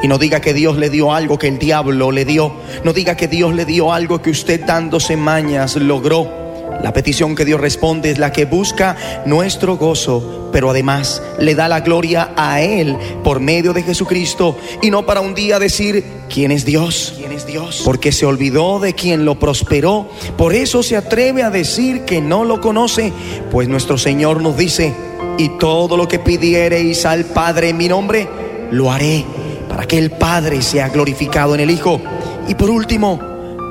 Y 0.03 0.07
no 0.07 0.19
diga 0.19 0.41
que 0.41 0.53
Dios 0.53 0.77
le 0.77 0.91
dio 0.91 1.11
algo 1.11 1.39
que 1.39 1.47
el 1.47 1.57
diablo 1.57 2.11
le 2.11 2.23
dio. 2.23 2.53
No 2.83 2.93
diga 2.93 3.17
que 3.17 3.27
Dios 3.27 3.55
le 3.55 3.65
dio 3.65 3.91
algo 3.91 4.21
que 4.21 4.29
usted 4.29 4.63
dándose 4.63 5.17
mañas 5.17 5.75
logró. 5.75 6.44
La 6.83 6.93
petición 6.93 7.35
que 7.35 7.45
Dios 7.45 7.59
responde 7.59 8.11
es 8.11 8.19
la 8.19 8.31
que 8.31 8.45
busca 8.45 8.95
nuestro 9.25 9.75
gozo, 9.77 10.49
pero 10.51 10.69
además 10.69 11.21
le 11.39 11.55
da 11.55 11.67
la 11.67 11.79
gloria 11.79 12.31
a 12.35 12.61
Él 12.61 12.95
por 13.23 13.39
medio 13.39 13.73
de 13.73 13.81
Jesucristo 13.81 14.55
y 14.81 14.91
no 14.91 15.05
para 15.05 15.21
un 15.21 15.33
día 15.33 15.57
decir 15.57 16.03
quién 16.29 16.51
es 16.51 16.63
Dios, 16.63 17.13
quién 17.17 17.31
es 17.31 17.47
Dios, 17.47 17.81
porque 17.83 18.11
se 18.11 18.25
olvidó 18.25 18.79
de 18.79 18.93
quien 18.93 19.25
lo 19.25 19.39
prosperó, 19.39 20.07
por 20.37 20.53
eso 20.53 20.83
se 20.83 20.95
atreve 20.95 21.41
a 21.41 21.49
decir 21.49 22.01
que 22.05 22.21
no 22.21 22.43
lo 22.43 22.61
conoce, 22.61 23.11
pues 23.51 23.67
nuestro 23.67 23.97
Señor 23.97 24.41
nos 24.41 24.55
dice, 24.55 24.93
y 25.37 25.49
todo 25.57 25.97
lo 25.97 26.07
que 26.07 26.19
pidiereis 26.19 27.05
al 27.05 27.25
Padre 27.25 27.69
en 27.69 27.77
mi 27.77 27.87
nombre, 27.87 28.27
lo 28.71 28.91
haré 28.91 29.25
para 29.67 29.87
que 29.87 29.97
el 29.97 30.11
Padre 30.11 30.61
sea 30.61 30.89
glorificado 30.89 31.55
en 31.55 31.61
el 31.61 31.71
Hijo. 31.71 31.99
Y 32.47 32.55
por 32.55 32.69
último, 32.69 33.19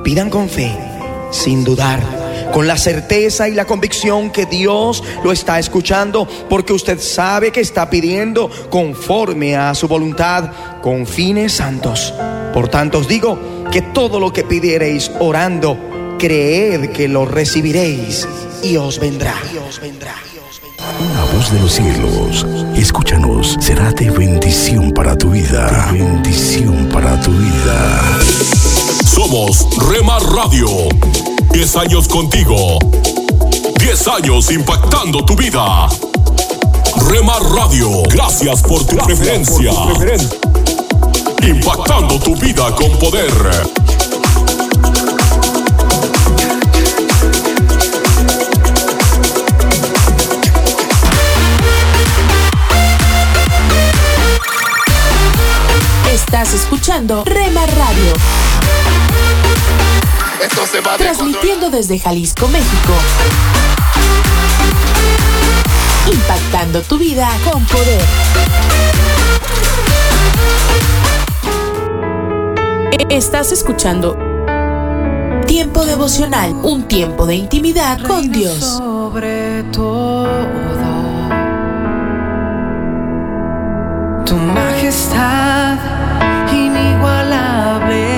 pidan 0.03 0.31
con 0.31 0.49
fe, 0.49 0.77
sin 1.31 1.65
dudar, 1.65 2.24
con 2.55 2.69
la 2.69 2.77
certeza 2.77 3.49
y 3.49 3.53
la 3.53 3.65
convicción 3.65 4.31
que 4.31 4.47
Dios 4.47 5.03
lo 5.25 5.33
está 5.33 5.59
escuchando, 5.59 6.29
porque 6.49 6.73
usted 6.73 7.01
sabe 7.01 7.51
que 7.51 7.61
está 7.61 7.91
pidiendo 7.91 8.49
conforme 8.71 9.57
a 9.57 9.75
su 9.75 9.89
voluntad, 9.89 10.53
con 10.81 11.05
fines 11.05 11.55
santos. 11.55 12.15
Por 12.53 12.69
tanto 12.69 12.99
os 12.99 13.09
digo 13.09 13.65
que 13.73 13.83
todo 13.83 14.21
lo 14.21 14.33
que 14.33 14.45
pidiereis 14.45 15.11
orando, 15.19 15.77
creed 16.17 16.91
que 16.91 17.09
lo 17.09 17.25
recibiréis 17.27 18.29
y 18.63 18.77
os 18.77 19.01
vendrá. 19.01 19.35
Y 19.53 19.57
os 19.57 19.81
vendrá. 19.81 20.15
Una 21.01 21.25
voz 21.33 21.53
de 21.53 21.59
los 21.59 21.73
cielos, 21.73 22.47
escúchanos, 22.77 23.57
será 23.59 23.91
de 23.91 24.13
bendición 24.13 24.93
para 24.93 25.19
tu 25.19 25.31
vida. 25.31 25.91
De 25.91 25.99
bendición 25.99 26.89
para 26.93 27.21
tu 27.21 27.33
vida. 27.33 28.21
Somos 29.05 29.67
Remar 29.91 30.23
Radio. 30.23 30.69
10 31.55 31.77
años 31.77 32.09
contigo. 32.09 32.81
10 33.79 34.09
años 34.09 34.51
impactando 34.51 35.25
tu 35.25 35.37
vida. 35.37 35.87
Remar 37.09 37.41
Radio, 37.41 38.03
gracias 38.09 38.61
por 38.61 38.85
tu 38.85 38.97
preferencia. 38.97 39.71
Impactando 41.47 42.19
tu 42.19 42.35
vida 42.35 42.75
con 42.75 42.91
poder. 42.99 43.31
Estás 56.13 56.53
escuchando 56.53 57.23
Rema 57.25 57.65
Radio. 57.65 58.44
Transmitiendo 60.99 61.71
desde 61.71 61.99
Jalisco, 61.99 62.49
México. 62.49 62.93
Impactando 66.13 66.83
tu 66.83 66.99
vida 66.99 67.29
con 67.45 67.65
poder. 67.67 68.03
Estás 73.09 73.53
escuchando 73.53 74.17
Tiempo 75.47 75.85
devocional, 75.85 76.53
un 76.63 76.85
tiempo 76.89 77.27
de 77.27 77.37
intimidad 77.37 78.01
con 78.07 78.31
Dios. 78.33 78.59
Sobre 78.59 79.63
todo, 79.73 80.27
tu 84.25 84.35
majestad 84.37 85.79
inigualable. 86.53 88.14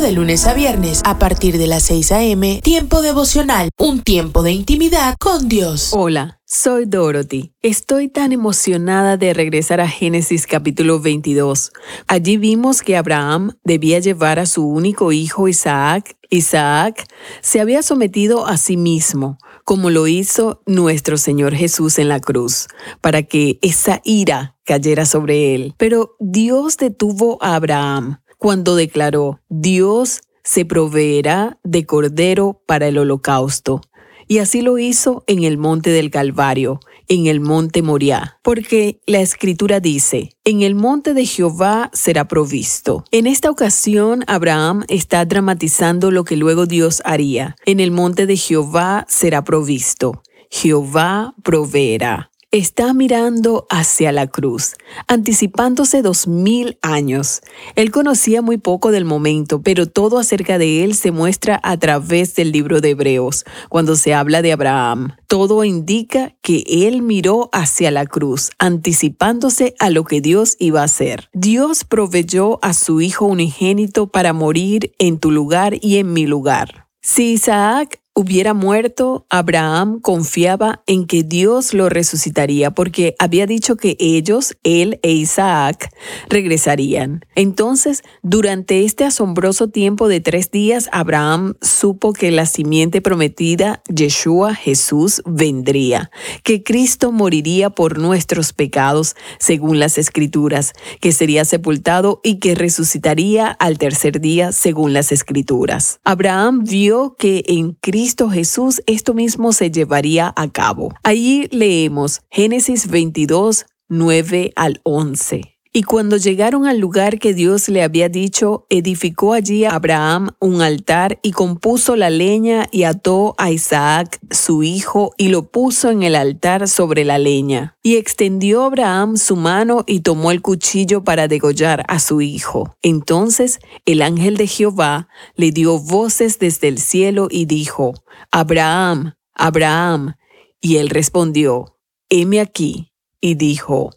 De 0.00 0.10
lunes 0.10 0.46
a 0.46 0.54
viernes 0.54 1.02
a 1.04 1.18
partir 1.18 1.58
de 1.58 1.66
las 1.66 1.82
6 1.84 2.12
a.m. 2.12 2.60
Tiempo 2.64 3.02
devocional, 3.02 3.68
un 3.78 4.00
tiempo 4.00 4.42
de 4.42 4.50
intimidad 4.50 5.14
con 5.20 5.50
Dios. 5.50 5.90
Hola, 5.92 6.40
soy 6.46 6.86
Dorothy. 6.86 7.52
Estoy 7.60 8.08
tan 8.08 8.32
emocionada 8.32 9.18
de 9.18 9.34
regresar 9.34 9.80
a 9.80 9.88
Génesis 9.88 10.46
capítulo 10.46 10.98
22. 10.98 11.72
Allí 12.08 12.36
vimos 12.38 12.80
que 12.80 12.96
Abraham 12.96 13.52
debía 13.64 13.98
llevar 13.98 14.38
a 14.38 14.46
su 14.46 14.66
único 14.66 15.12
hijo 15.12 15.46
Isaac. 15.46 16.16
Isaac 16.30 17.06
se 17.42 17.60
había 17.60 17.82
sometido 17.82 18.46
a 18.46 18.56
sí 18.56 18.78
mismo, 18.78 19.36
como 19.64 19.90
lo 19.90 20.08
hizo 20.08 20.62
nuestro 20.66 21.18
Señor 21.18 21.54
Jesús 21.54 21.98
en 21.98 22.08
la 22.08 22.18
cruz, 22.18 22.66
para 23.02 23.22
que 23.22 23.58
esa 23.60 24.00
ira 24.04 24.56
cayera 24.64 25.04
sobre 25.04 25.54
él. 25.54 25.74
Pero 25.76 26.16
Dios 26.18 26.78
detuvo 26.78 27.36
a 27.42 27.56
Abraham 27.56 28.21
cuando 28.42 28.74
declaró, 28.74 29.38
Dios 29.48 30.22
se 30.42 30.64
proveerá 30.64 31.60
de 31.62 31.86
cordero 31.86 32.60
para 32.66 32.88
el 32.88 32.98
holocausto. 32.98 33.82
Y 34.26 34.38
así 34.38 34.62
lo 34.62 34.78
hizo 34.78 35.22
en 35.28 35.44
el 35.44 35.58
monte 35.58 35.90
del 35.90 36.10
Calvario, 36.10 36.80
en 37.06 37.28
el 37.28 37.38
monte 37.38 37.82
Moriah, 37.82 38.40
porque 38.42 39.00
la 39.06 39.20
escritura 39.20 39.78
dice, 39.78 40.30
en 40.44 40.62
el 40.62 40.74
monte 40.74 41.14
de 41.14 41.24
Jehová 41.24 41.90
será 41.92 42.26
provisto. 42.26 43.04
En 43.12 43.28
esta 43.28 43.48
ocasión, 43.48 44.24
Abraham 44.26 44.82
está 44.88 45.24
dramatizando 45.24 46.10
lo 46.10 46.24
que 46.24 46.36
luego 46.36 46.66
Dios 46.66 47.00
haría. 47.04 47.54
En 47.64 47.78
el 47.78 47.92
monte 47.92 48.26
de 48.26 48.36
Jehová 48.36 49.06
será 49.08 49.44
provisto. 49.44 50.20
Jehová 50.50 51.36
proveerá 51.44 52.31
está 52.52 52.92
mirando 52.92 53.66
hacia 53.70 54.12
la 54.12 54.26
cruz, 54.26 54.74
anticipándose 55.08 56.02
dos 56.02 56.28
mil 56.28 56.78
años. 56.82 57.40
Él 57.76 57.90
conocía 57.90 58.42
muy 58.42 58.58
poco 58.58 58.90
del 58.90 59.06
momento, 59.06 59.62
pero 59.62 59.86
todo 59.86 60.18
acerca 60.18 60.58
de 60.58 60.84
él 60.84 60.94
se 60.94 61.10
muestra 61.10 61.58
a 61.62 61.78
través 61.78 62.34
del 62.34 62.52
libro 62.52 62.82
de 62.82 62.90
Hebreos, 62.90 63.46
cuando 63.70 63.96
se 63.96 64.12
habla 64.12 64.42
de 64.42 64.52
Abraham. 64.52 65.16
Todo 65.28 65.64
indica 65.64 66.36
que 66.42 66.62
él 66.68 67.00
miró 67.00 67.48
hacia 67.52 67.90
la 67.90 68.04
cruz, 68.04 68.50
anticipándose 68.58 69.74
a 69.78 69.88
lo 69.88 70.04
que 70.04 70.20
Dios 70.20 70.56
iba 70.58 70.82
a 70.82 70.84
hacer. 70.84 71.30
Dios 71.32 71.84
proveyó 71.84 72.58
a 72.62 72.74
su 72.74 73.00
Hijo 73.00 73.24
unigénito 73.24 74.08
para 74.08 74.34
morir 74.34 74.92
en 74.98 75.18
tu 75.18 75.30
lugar 75.30 75.78
y 75.80 75.96
en 75.96 76.12
mi 76.12 76.26
lugar. 76.26 76.86
Si 77.00 77.32
Isaac 77.32 78.01
hubiera 78.14 78.52
muerto, 78.52 79.26
Abraham 79.30 80.00
confiaba 80.00 80.82
en 80.86 81.06
que 81.06 81.22
Dios 81.22 81.72
lo 81.72 81.88
resucitaría 81.88 82.70
porque 82.70 83.14
había 83.18 83.46
dicho 83.46 83.76
que 83.76 83.96
ellos, 83.98 84.56
él 84.64 85.00
e 85.02 85.12
Isaac, 85.12 85.90
regresarían. 86.28 87.24
Entonces, 87.34 88.02
durante 88.22 88.84
este 88.84 89.04
asombroso 89.04 89.68
tiempo 89.68 90.08
de 90.08 90.20
tres 90.20 90.50
días, 90.50 90.88
Abraham 90.92 91.54
supo 91.62 92.12
que 92.12 92.30
la 92.30 92.44
simiente 92.46 93.00
prometida, 93.00 93.82
Yeshua, 93.88 94.54
Jesús, 94.54 95.22
vendría, 95.24 96.10
que 96.42 96.62
Cristo 96.62 97.12
moriría 97.12 97.70
por 97.70 97.98
nuestros 97.98 98.52
pecados, 98.52 99.16
según 99.38 99.78
las 99.78 99.96
escrituras, 99.96 100.74
que 101.00 101.12
sería 101.12 101.44
sepultado 101.44 102.20
y 102.22 102.40
que 102.40 102.54
resucitaría 102.54 103.48
al 103.48 103.78
tercer 103.78 104.20
día, 104.20 104.52
según 104.52 104.92
las 104.92 105.12
escrituras. 105.12 106.00
Abraham 106.04 106.64
vio 106.64 107.16
que 107.18 107.44
en 107.46 107.72
Cristo 107.80 108.01
Cristo 108.02 108.30
Jesús 108.30 108.82
esto 108.86 109.14
mismo 109.14 109.52
se 109.52 109.70
llevaría 109.70 110.32
a 110.34 110.50
cabo. 110.50 110.92
Allí 111.04 111.46
leemos 111.52 112.22
Génesis 112.32 112.88
22, 112.88 113.66
9 113.88 114.52
al 114.56 114.80
11. 114.82 115.51
Y 115.74 115.84
cuando 115.84 116.18
llegaron 116.18 116.66
al 116.66 116.78
lugar 116.78 117.18
que 117.18 117.32
Dios 117.32 117.70
le 117.70 117.82
había 117.82 118.10
dicho, 118.10 118.66
edificó 118.68 119.32
allí 119.32 119.64
a 119.64 119.70
Abraham 119.70 120.28
un 120.38 120.60
altar 120.60 121.18
y 121.22 121.30
compuso 121.30 121.96
la 121.96 122.10
leña 122.10 122.68
y 122.70 122.82
ató 122.82 123.34
a 123.38 123.50
Isaac, 123.50 124.20
su 124.30 124.62
hijo, 124.62 125.14
y 125.16 125.28
lo 125.28 125.50
puso 125.50 125.88
en 125.88 126.02
el 126.02 126.14
altar 126.14 126.68
sobre 126.68 127.06
la 127.06 127.16
leña. 127.16 127.78
Y 127.82 127.96
extendió 127.96 128.64
Abraham 128.64 129.16
su 129.16 129.34
mano 129.34 129.84
y 129.86 130.00
tomó 130.00 130.30
el 130.30 130.42
cuchillo 130.42 131.04
para 131.04 131.26
degollar 131.26 131.86
a 131.88 132.00
su 132.00 132.20
hijo. 132.20 132.76
Entonces 132.82 133.58
el 133.86 134.02
ángel 134.02 134.36
de 134.36 134.48
Jehová 134.48 135.08
le 135.36 135.52
dio 135.52 135.78
voces 135.78 136.38
desde 136.38 136.68
el 136.68 136.80
cielo 136.80 137.28
y 137.30 137.46
dijo, 137.46 137.94
Abraham, 138.30 139.14
Abraham. 139.32 140.16
Y 140.60 140.76
él 140.76 140.90
respondió, 140.90 141.78
heme 142.10 142.40
aquí. 142.40 142.92
Y 143.24 143.36
dijo, 143.36 143.90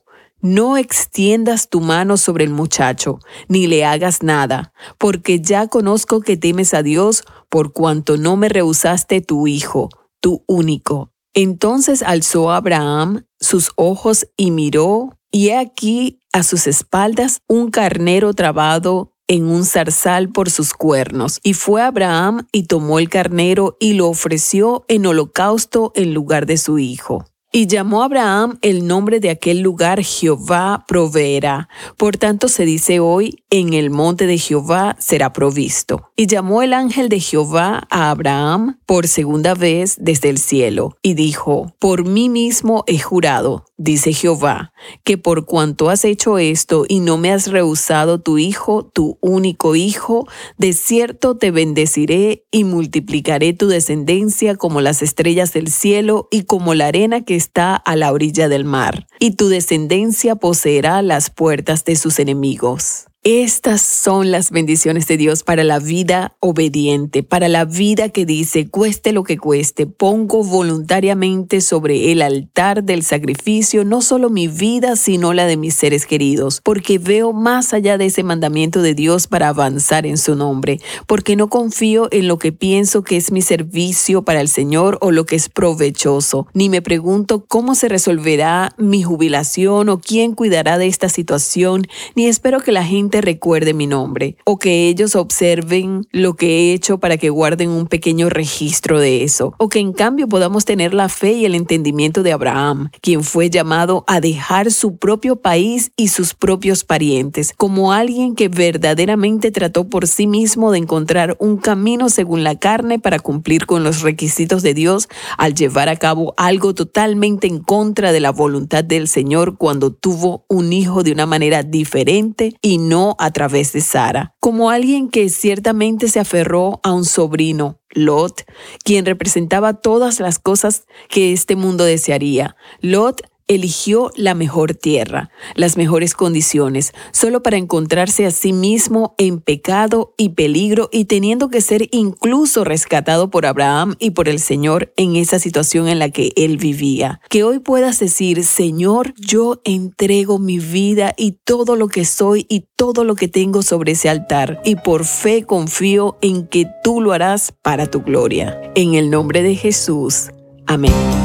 no 0.46 0.78
extiendas 0.78 1.70
tu 1.70 1.82
mano 1.82 2.18
sobre 2.18 2.44
el 2.44 2.52
muchacho, 2.52 3.20
ni 3.48 3.66
le 3.66 3.84
hagas 3.84 4.22
nada, 4.22 4.74
porque 5.00 5.42
ya 5.42 5.68
conozco 5.68 6.22
que 6.22 6.38
temes 6.38 6.76
a 6.76 6.84
Dios 6.84 7.24
por 7.50 7.74
cuanto 7.74 8.16
no 8.18 8.38
me 8.38 8.48
rehusaste 8.48 9.22
tu 9.22 9.48
hijo, 9.48 9.90
tu 10.22 10.44
único. 10.48 11.12
Entonces 11.34 12.04
alzó 12.04 12.52
Abraham 12.52 13.26
sus 13.40 13.72
ojos 13.76 14.28
y 14.38 14.52
miró, 14.52 15.18
y 15.32 15.50
he 15.50 15.58
aquí 15.58 16.22
a 16.32 16.44
sus 16.44 16.68
espaldas 16.68 17.42
un 17.48 17.72
carnero 17.72 18.34
trabado 18.36 19.14
en 19.28 19.48
un 19.48 19.66
zarzal 19.66 20.30
por 20.30 20.52
sus 20.52 20.74
cuernos. 20.74 21.40
Y 21.42 21.56
fue 21.56 21.82
Abraham 21.82 22.46
y 22.52 22.64
tomó 22.64 23.00
el 23.00 23.10
carnero 23.10 23.78
y 23.80 23.94
lo 23.94 24.10
ofreció 24.10 24.86
en 24.90 25.08
holocausto 25.08 25.92
en 25.96 26.14
lugar 26.14 26.46
de 26.46 26.58
su 26.58 26.78
hijo. 26.78 27.26
Y 27.56 27.68
llamó 27.68 28.04
Abraham 28.04 28.58
el 28.62 28.86
nombre 28.86 29.22
de 29.22 29.30
aquel 29.30 29.62
lugar 29.62 30.04
Jehová 30.04 30.84
proveerá. 30.90 31.70
Por 31.96 32.18
tanto 32.18 32.50
se 32.50 32.66
dice 32.66 33.00
hoy, 33.00 33.46
en 33.50 33.72
el 33.72 33.92
monte 33.92 34.28
de 34.28 34.38
Jehová 34.38 34.98
será 35.00 35.32
provisto. 35.32 36.12
Y 36.18 36.28
llamó 36.28 36.64
el 36.64 36.74
ángel 36.74 37.08
de 37.08 37.22
Jehová 37.22 37.88
a 37.90 38.10
Abraham 38.10 38.78
por 38.86 39.08
segunda 39.08 39.54
vez 39.54 39.96
desde 40.02 40.32
el 40.32 40.38
cielo, 40.38 40.98
y 41.02 41.14
dijo, 41.14 41.74
Por 41.80 42.06
mí 42.06 42.28
mismo 42.28 42.84
he 42.88 43.00
jurado, 43.00 43.64
dice 43.78 44.12
Jehová, 44.12 44.74
que 45.06 45.18
por 45.18 45.46
cuanto 45.46 45.90
has 45.90 46.04
hecho 46.04 46.38
esto 46.38 46.84
y 46.88 47.00
no 47.00 47.18
me 47.18 47.32
has 47.32 47.48
rehusado 47.48 48.20
tu 48.20 48.38
hijo, 48.38 48.86
tu 48.86 49.18
único 49.22 49.78
hijo, 49.78 50.28
de 50.58 50.74
cierto 50.74 51.38
te 51.38 51.52
bendeciré 51.52 52.46
y 52.52 52.66
multiplicaré 52.66 53.54
tu 53.54 53.68
descendencia 53.68 54.56
como 54.58 54.82
las 54.82 55.02
estrellas 55.02 55.54
del 55.54 55.70
cielo 55.70 56.28
y 56.32 56.44
como 56.44 56.74
la 56.74 56.88
arena 56.88 57.22
que 57.24 57.45
está 57.46 57.76
a 57.76 57.96
la 57.96 58.12
orilla 58.12 58.50
del 58.50 58.66
mar, 58.66 59.06
y 59.20 59.32
tu 59.32 59.50
descendencia 59.50 60.36
poseerá 60.36 61.04
las 61.04 61.30
puertas 61.30 61.86
de 61.86 61.96
sus 61.96 62.18
enemigos. 62.18 63.06
Estas 63.28 63.82
son 63.82 64.30
las 64.30 64.52
bendiciones 64.52 65.08
de 65.08 65.18
Dios 65.18 65.42
para 65.42 65.64
la 65.64 65.80
vida 65.80 66.36
obediente, 66.42 67.24
para 67.24 67.50
la 67.50 67.66
vida 67.66 68.10
que 68.10 68.24
dice, 68.24 68.68
cueste 68.70 69.14
lo 69.14 69.24
que 69.24 69.40
cueste, 69.40 69.88
pongo 69.88 70.44
voluntariamente 70.44 71.62
sobre 71.62 72.12
el 72.12 72.22
altar 72.22 72.84
del 72.84 73.02
sacrificio 73.02 73.84
no 73.84 74.04
solo 74.04 74.30
mi 74.30 74.48
vida, 74.48 74.96
sino 74.96 75.34
la 75.34 75.48
de 75.48 75.58
mis 75.58 75.74
seres 75.74 76.06
queridos, 76.06 76.62
porque 76.64 77.00
veo 77.00 77.34
más 77.34 77.74
allá 77.74 77.98
de 77.98 78.06
ese 78.06 78.22
mandamiento 78.22 78.84
de 78.84 78.94
Dios 78.94 79.26
para 79.26 79.48
avanzar 79.48 80.06
en 80.06 80.20
su 80.20 80.36
nombre, 80.36 80.80
porque 81.08 81.36
no 81.36 81.50
confío 81.50 82.10
en 82.12 82.28
lo 82.28 82.38
que 82.38 82.52
pienso 82.52 83.04
que 83.04 83.18
es 83.18 83.32
mi 83.32 83.42
servicio 83.42 84.22
para 84.22 84.40
el 84.40 84.50
Señor 84.50 85.00
o 85.02 85.10
lo 85.10 85.26
que 85.26 85.36
es 85.36 85.50
provechoso, 85.50 86.46
ni 86.54 86.70
me 86.70 86.84
pregunto 86.84 87.44
cómo 87.48 87.74
se 87.74 87.90
resolverá 87.90 88.76
mi 88.78 89.02
jubilación 89.02 89.90
o 89.90 90.00
quién 90.00 90.36
cuidará 90.36 90.78
de 90.78 90.86
esta 90.86 91.10
situación, 91.10 91.88
ni 92.14 92.28
espero 92.28 92.60
que 92.60 92.72
la 92.72 92.86
gente 92.86 93.15
recuerde 93.22 93.74
mi 93.74 93.88
nombre 93.88 94.38
o 94.46 94.58
que 94.58 94.88
ellos 94.88 95.16
observen 95.16 96.08
lo 96.12 96.36
que 96.36 96.48
he 96.48 96.74
hecho 96.74 97.00
para 97.00 97.18
que 97.18 97.30
guarden 97.30 97.70
un 97.70 97.88
pequeño 97.88 98.30
registro 98.30 99.00
de 99.00 99.24
eso 99.24 99.54
o 99.58 99.70
que 99.70 99.80
en 99.80 99.94
cambio 99.94 100.28
podamos 100.28 100.66
tener 100.66 100.94
la 100.94 101.10
fe 101.10 101.34
y 101.34 101.46
el 101.46 101.56
entendimiento 101.56 102.24
de 102.24 102.32
Abraham, 102.32 102.90
quien 103.02 103.24
fue 103.24 103.50
llamado 103.50 104.04
a 104.08 104.20
dejar 104.22 104.72
su 104.72 104.98
propio 104.98 105.38
país 105.38 105.92
y 105.96 106.10
sus 106.10 106.34
propios 106.34 106.84
parientes, 106.84 107.54
como 107.56 107.94
alguien 107.94 108.36
que 108.36 108.50
verdaderamente 108.50 109.52
trató 109.52 109.90
por 109.90 110.08
sí 110.08 110.28
mismo 110.28 110.72
de 110.72 110.80
encontrar 110.80 111.36
un 111.40 111.58
camino 111.58 112.10
según 112.10 112.44
la 112.44 112.58
carne 112.58 113.00
para 113.00 113.20
cumplir 113.20 113.66
con 113.66 113.84
los 113.84 114.02
requisitos 114.02 114.64
de 114.64 114.74
Dios 114.74 115.08
al 115.38 115.54
llevar 115.54 115.90
a 115.90 115.96
cabo 115.96 116.34
algo 116.38 116.74
totalmente 116.74 117.48
en 117.48 117.60
contra 117.60 118.12
de 118.12 118.20
la 118.20 118.32
voluntad 118.32 118.84
del 118.84 119.08
Señor 119.08 119.58
cuando 119.58 119.92
tuvo 119.92 120.46
un 120.48 120.74
hijo 120.74 121.04
de 121.04 121.12
una 121.12 121.26
manera 121.26 121.64
diferente 121.64 122.56
y 122.62 122.78
no 122.78 123.05
a 123.20 123.32
través 123.32 123.74
de 123.74 123.82
Sara, 123.82 124.34
como 124.40 124.70
alguien 124.70 125.10
que 125.10 125.30
ciertamente 125.30 126.08
se 126.08 126.20
aferró 126.20 126.80
a 126.84 126.94
un 126.94 127.06
sobrino, 127.06 127.80
Lot, 127.92 128.44
quien 128.84 129.06
representaba 129.06 129.74
todas 129.74 130.20
las 130.20 130.40
cosas 130.40 130.86
que 131.10 131.32
este 131.32 131.56
mundo 131.56 131.84
desearía. 131.86 132.56
Lot 132.82 133.22
eligió 133.48 134.12
la 134.16 134.34
mejor 134.34 134.74
tierra, 134.74 135.30
las 135.56 135.78
mejores 135.78 136.14
condiciones, 136.14 136.94
solo 137.12 137.44
para 137.44 137.58
encontrarse 137.58 138.26
a 138.26 138.32
sí 138.32 138.54
mismo 138.54 139.16
en 139.18 139.40
pecado 139.40 140.14
y 140.18 140.30
peligro 140.30 140.90
y 140.92 141.06
teniendo 141.06 141.50
que 141.50 141.62
ser 141.62 141.88
incluso 141.92 142.64
rescatado 142.64 143.30
por 143.30 143.46
Abraham 143.46 143.96
y 144.00 144.12
por 144.12 144.30
el 144.30 144.40
Señor 144.40 144.94
en 144.98 145.16
esa 145.16 145.40
situación 145.40 145.88
en 145.88 146.00
la 146.00 146.10
que 146.10 146.32
él 146.36 146.58
vivía. 146.58 147.22
Que 147.30 147.44
hoy 147.44 147.60
puedas 147.60 148.00
decir, 148.00 148.44
Señor, 148.44 149.14
yo 149.18 149.62
entrego 149.64 150.40
mi 150.40 150.60
vida 150.60 151.14
y 151.18 151.38
todo 151.44 151.76
lo 151.76 151.88
que 151.88 152.06
soy 152.06 152.46
y 152.50 152.66
todo 152.76 153.04
lo 153.04 153.16
que 153.16 153.28
tengo 153.28 153.62
sobre 153.62 153.94
ese 153.94 154.10
altar 154.10 154.62
y 154.64 154.76
por 154.76 155.06
fe 155.06 155.44
confío 155.44 156.18
en 156.22 156.48
que 156.48 156.68
tú 156.84 157.02
lo 157.02 157.14
harás 157.14 157.54
para 157.62 157.88
tu 157.88 158.02
gloria. 158.02 158.60
En 158.76 158.96
el 158.96 159.10
nombre 159.10 159.44
de 159.44 159.56
Jesús. 159.56 160.30
Amén. 160.68 161.25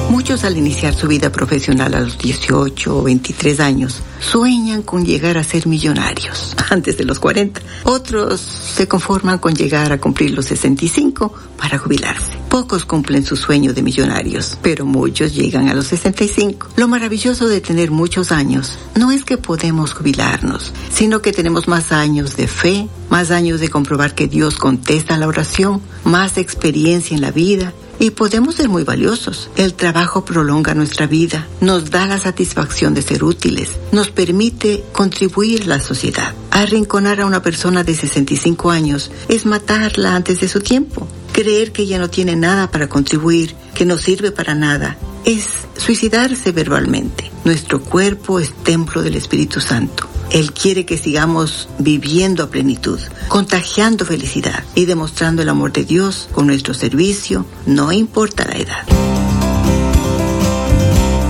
Muchos 0.11 0.43
al 0.43 0.57
iniciar 0.57 0.93
su 0.93 1.07
vida 1.07 1.31
profesional 1.31 1.95
a 1.95 2.01
los 2.01 2.17
18 2.17 2.97
o 2.97 3.01
23 3.01 3.61
años 3.61 4.01
sueñan 4.19 4.81
con 4.81 5.05
llegar 5.05 5.37
a 5.37 5.43
ser 5.43 5.67
millonarios 5.67 6.53
antes 6.69 6.97
de 6.97 7.05
los 7.05 7.17
40. 7.17 7.61
Otros 7.85 8.41
se 8.41 8.89
conforman 8.89 9.39
con 9.39 9.55
llegar 9.55 9.93
a 9.93 10.01
cumplir 10.01 10.31
los 10.31 10.47
65 10.47 11.33
para 11.57 11.77
jubilarse. 11.77 12.37
Pocos 12.49 12.83
cumplen 12.83 13.25
su 13.25 13.37
sueño 13.37 13.73
de 13.73 13.83
millonarios, 13.83 14.57
pero 14.61 14.85
muchos 14.85 15.33
llegan 15.33 15.69
a 15.69 15.73
los 15.73 15.87
65. 15.87 16.71
Lo 16.75 16.89
maravilloso 16.89 17.47
de 17.47 17.61
tener 17.61 17.89
muchos 17.89 18.33
años 18.33 18.77
no 18.95 19.13
es 19.13 19.23
que 19.23 19.37
podemos 19.37 19.93
jubilarnos, 19.93 20.73
sino 20.91 21.21
que 21.21 21.31
tenemos 21.31 21.69
más 21.69 21.93
años 21.93 22.35
de 22.35 22.49
fe, 22.49 22.89
más 23.09 23.31
años 23.31 23.61
de 23.61 23.69
comprobar 23.69 24.13
que 24.13 24.27
Dios 24.27 24.57
contesta 24.57 25.17
la 25.17 25.29
oración, 25.29 25.81
más 26.03 26.37
experiencia 26.37 27.15
en 27.15 27.21
la 27.21 27.31
vida 27.31 27.73
y 28.01 28.09
podemos 28.09 28.55
ser 28.55 28.67
muy 28.67 28.83
valiosos. 28.83 29.51
El 29.55 29.75
trabajo 29.75 30.25
prolonga 30.25 30.73
nuestra 30.73 31.05
vida, 31.05 31.47
nos 31.61 31.91
da 31.91 32.07
la 32.07 32.17
satisfacción 32.17 32.95
de 32.95 33.03
ser 33.03 33.23
útiles, 33.23 33.77
nos 33.91 34.09
permite 34.09 34.83
contribuir 34.91 35.63
a 35.63 35.67
la 35.67 35.79
sociedad. 35.79 36.33
Arrinconar 36.49 37.21
a 37.21 37.27
una 37.27 37.43
persona 37.43 37.83
de 37.83 37.93
65 37.93 38.71
años 38.71 39.11
es 39.29 39.45
matarla 39.45 40.15
antes 40.15 40.41
de 40.41 40.47
su 40.47 40.61
tiempo. 40.61 41.07
Creer 41.31 41.71
que 41.71 41.83
ella 41.83 41.99
no 41.99 42.09
tiene 42.09 42.35
nada 42.35 42.71
para 42.71 42.89
contribuir, 42.89 43.55
que 43.73 43.85
no 43.85 43.97
sirve 43.97 44.31
para 44.31 44.55
nada, 44.55 44.97
es 45.25 45.45
suicidarse 45.77 46.51
verbalmente. 46.51 47.31
Nuestro 47.43 47.81
cuerpo 47.81 48.39
es 48.39 48.53
templo 48.63 49.01
del 49.01 49.15
Espíritu 49.15 49.61
Santo. 49.61 50.07
Él 50.31 50.53
quiere 50.53 50.85
que 50.85 50.97
sigamos 50.97 51.67
viviendo 51.77 52.43
a 52.43 52.49
plenitud, 52.49 52.99
contagiando 53.27 54.05
felicidad 54.05 54.63
y 54.75 54.85
demostrando 54.85 55.41
el 55.41 55.49
amor 55.49 55.73
de 55.73 55.83
Dios 55.83 56.29
con 56.31 56.47
nuestro 56.47 56.73
servicio, 56.73 57.45
no 57.65 57.91
importa 57.91 58.45
la 58.45 58.57
edad. 58.57 58.85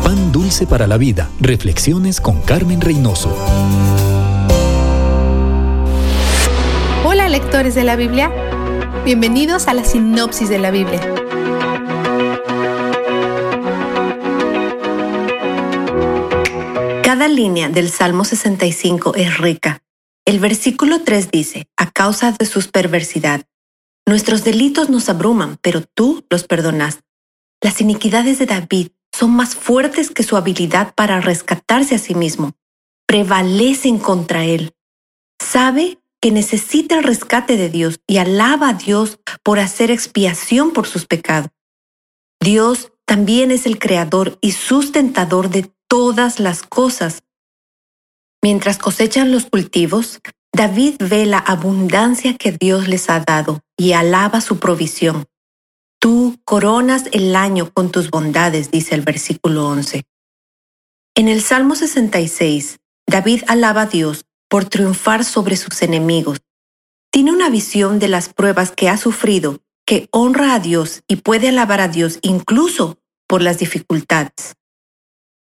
Pan 0.03 0.31
dulce 0.31 0.67
para 0.67 0.85
la 0.85 0.97
vida. 0.97 1.29
Reflexiones 1.39 2.21
con 2.21 2.41
Carmen 2.41 2.81
Reynoso. 2.81 3.35
Hola 7.03 7.27
lectores 7.27 7.73
de 7.73 7.83
la 7.83 7.95
Biblia. 7.95 8.31
Bienvenidos 9.03 9.67
a 9.67 9.73
la 9.73 9.83
sinopsis 9.83 10.47
de 10.47 10.59
la 10.59 10.69
Biblia. 10.69 11.20
Línea 17.31 17.69
del 17.69 17.89
Salmo 17.89 18.23
65 18.23 19.15
es 19.15 19.37
rica. 19.37 19.81
El 20.25 20.39
versículo 20.39 21.01
3 21.01 21.31
dice, 21.31 21.67
a 21.77 21.89
causa 21.89 22.31
de 22.31 22.45
sus 22.45 22.67
perversidad, 22.67 23.45
nuestros 24.05 24.43
delitos 24.43 24.89
nos 24.89 25.09
abruman, 25.09 25.57
pero 25.61 25.81
tú 25.81 26.25
los 26.29 26.45
perdonas. 26.45 26.99
Las 27.61 27.81
iniquidades 27.81 28.39
de 28.39 28.45
David 28.45 28.89
son 29.11 29.31
más 29.31 29.55
fuertes 29.55 30.09
que 30.09 30.23
su 30.23 30.37
habilidad 30.37 30.93
para 30.95 31.19
rescatarse 31.19 31.95
a 31.95 31.99
sí 31.99 32.15
mismo. 32.15 32.53
Prevalecen 33.07 33.97
contra 33.97 34.45
él. 34.45 34.73
Sabe 35.41 35.99
que 36.21 36.31
necesita 36.31 36.97
el 36.97 37.03
rescate 37.03 37.57
de 37.57 37.69
Dios 37.69 37.99
y 38.07 38.17
alaba 38.17 38.69
a 38.69 38.73
Dios 38.73 39.19
por 39.43 39.59
hacer 39.59 39.91
expiación 39.91 40.71
por 40.71 40.87
sus 40.87 41.05
pecados. 41.05 41.49
Dios 42.39 42.91
también 43.05 43.51
es 43.51 43.65
el 43.65 43.79
creador 43.79 44.37
y 44.39 44.51
sustentador 44.51 45.49
de 45.49 45.71
todas 45.91 46.39
las 46.39 46.63
cosas. 46.63 47.21
Mientras 48.41 48.77
cosechan 48.77 49.33
los 49.33 49.47
cultivos, 49.47 50.21
David 50.53 50.95
ve 50.99 51.25
la 51.25 51.39
abundancia 51.39 52.37
que 52.37 52.53
Dios 52.53 52.87
les 52.87 53.09
ha 53.09 53.19
dado 53.19 53.59
y 53.75 53.91
alaba 53.91 54.39
su 54.39 54.57
provisión. 54.57 55.25
Tú 55.99 56.39
coronas 56.45 57.09
el 57.11 57.35
año 57.35 57.73
con 57.73 57.91
tus 57.91 58.09
bondades, 58.09 58.71
dice 58.71 58.95
el 58.95 59.01
versículo 59.01 59.67
11. 59.67 60.03
En 61.13 61.27
el 61.27 61.41
Salmo 61.41 61.75
66, 61.75 62.79
David 63.05 63.43
alaba 63.47 63.81
a 63.81 63.87
Dios 63.87 64.23
por 64.47 64.63
triunfar 64.63 65.25
sobre 65.25 65.57
sus 65.57 65.81
enemigos. 65.81 66.39
Tiene 67.11 67.33
una 67.33 67.49
visión 67.49 67.99
de 67.99 68.07
las 68.07 68.29
pruebas 68.29 68.71
que 68.71 68.87
ha 68.87 68.95
sufrido, 68.95 69.59
que 69.85 70.07
honra 70.11 70.55
a 70.55 70.59
Dios 70.59 71.03
y 71.09 71.17
puede 71.17 71.49
alabar 71.49 71.81
a 71.81 71.89
Dios 71.89 72.19
incluso 72.21 72.97
por 73.27 73.41
las 73.41 73.59
dificultades. 73.59 74.55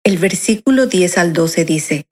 El 0.09 0.17
versículo 0.17 0.87
10 0.87 1.19
al 1.19 1.33
12 1.33 1.65
dice, 1.65 2.07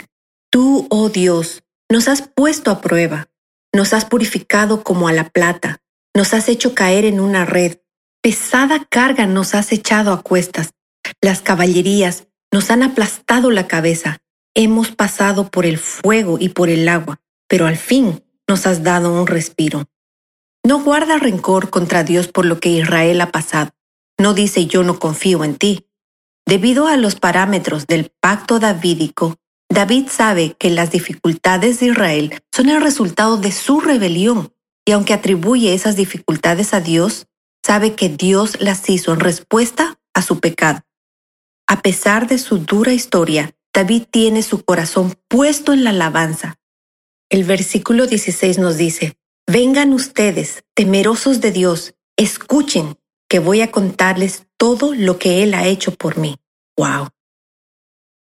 Tú, 0.52 0.86
oh 0.92 1.10
Dios, 1.10 1.64
nos 1.90 2.08
has 2.08 2.22
puesto 2.22 2.70
a 2.70 2.80
prueba, 2.80 3.28
nos 3.74 3.92
has 3.92 4.06
purificado 4.06 4.84
como 4.84 5.08
a 5.08 5.14
la 5.14 5.30
plata, 5.30 5.82
nos 6.16 6.36
has 6.36 6.48
hecho 6.48 6.76
caer 6.76 7.06
en 7.06 7.20
una 7.20 7.44
red, 7.44 7.80
pesada 8.22 8.86
carga 8.88 9.26
nos 9.26 9.56
has 9.56 9.72
echado 9.72 10.14
a 10.14 10.22
cuestas, 10.22 10.76
las 11.24 11.42
caballerías 11.42 12.28
nos 12.52 12.70
han 12.70 12.84
aplastado 12.84 13.50
la 13.50 13.66
cabeza, 13.66 14.20
hemos 14.54 14.92
pasado 14.92 15.50
por 15.50 15.66
el 15.66 15.80
fuego 15.80 16.38
y 16.40 16.50
por 16.50 16.70
el 16.70 16.88
agua, 16.88 17.20
pero 17.48 17.66
al 17.66 17.78
fin 17.78 18.24
nos 18.48 18.68
has 18.68 18.84
dado 18.84 19.12
un 19.12 19.26
respiro. 19.26 19.86
No 20.64 20.84
guarda 20.84 21.18
rencor 21.18 21.72
contra 21.72 22.04
Dios 22.04 22.28
por 22.28 22.46
lo 22.46 22.60
que 22.60 22.70
Israel 22.70 23.22
ha 23.22 23.32
pasado. 23.32 23.72
No 24.20 24.36
dice 24.36 24.68
yo 24.68 24.84
no 24.84 25.00
confío 25.00 25.44
en 25.44 25.56
ti. 25.56 25.87
Debido 26.48 26.88
a 26.88 26.96
los 26.96 27.16
parámetros 27.16 27.88
del 27.88 28.10
pacto 28.22 28.58
davídico, 28.60 29.36
David 29.68 30.08
sabe 30.10 30.56
que 30.58 30.70
las 30.70 30.92
dificultades 30.92 31.82
de 31.82 31.88
Israel 31.88 32.42
son 32.56 32.70
el 32.70 32.82
resultado 32.82 33.36
de 33.36 33.52
su 33.52 33.82
rebelión 33.82 34.54
y 34.86 34.94
aunque 34.94 35.14
atribuye 35.14 35.74
esas 35.74 35.98
dificultades 35.98 36.74
a 36.74 36.80
Dios, 36.80 37.28
sabe 37.66 37.96
que 37.96 38.08
Dios 38.08 38.62
las 38.62 38.90
hizo 38.90 39.12
en 39.12 39.20
respuesta 39.20 40.00
a 40.14 40.22
su 40.22 40.40
pecado. 40.40 40.84
A 41.68 41.82
pesar 41.82 42.28
de 42.28 42.38
su 42.38 42.60
dura 42.60 42.94
historia, 42.94 43.54
David 43.74 44.04
tiene 44.10 44.42
su 44.42 44.64
corazón 44.64 45.20
puesto 45.28 45.74
en 45.74 45.84
la 45.84 45.90
alabanza. 45.90 46.56
El 47.30 47.44
versículo 47.44 48.08
16 48.08 48.58
nos 48.58 48.78
dice, 48.78 49.18
Vengan 49.48 49.92
ustedes, 49.92 50.64
temerosos 50.74 51.42
de 51.42 51.52
Dios, 51.52 51.96
escuchen, 52.16 52.98
que 53.28 53.40
voy 53.40 53.60
a 53.60 53.70
contarles 53.70 54.47
todo 54.58 54.94
lo 54.94 55.20
que 55.20 55.44
Él 55.44 55.54
ha 55.54 55.68
hecho 55.68 55.94
por 55.94 56.18
mí. 56.18 56.38
¡Wow! 56.78 57.10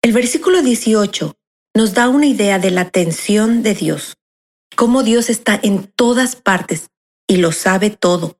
El 0.03 0.13
versículo 0.13 0.63
18 0.63 1.35
nos 1.75 1.95
da 1.95 2.09
una 2.09 2.27
idea 2.27 2.59
de 2.59 2.71
la 2.71 2.83
atención 2.83 3.63
de 3.63 3.75
Dios, 3.75 4.17
cómo 4.77 5.03
Dios 5.03 5.31
está 5.31 5.59
en 5.63 5.87
todas 5.87 6.37
partes 6.37 6.91
y 7.27 7.37
lo 7.37 7.53
sabe 7.53 7.91
todo. 7.91 8.39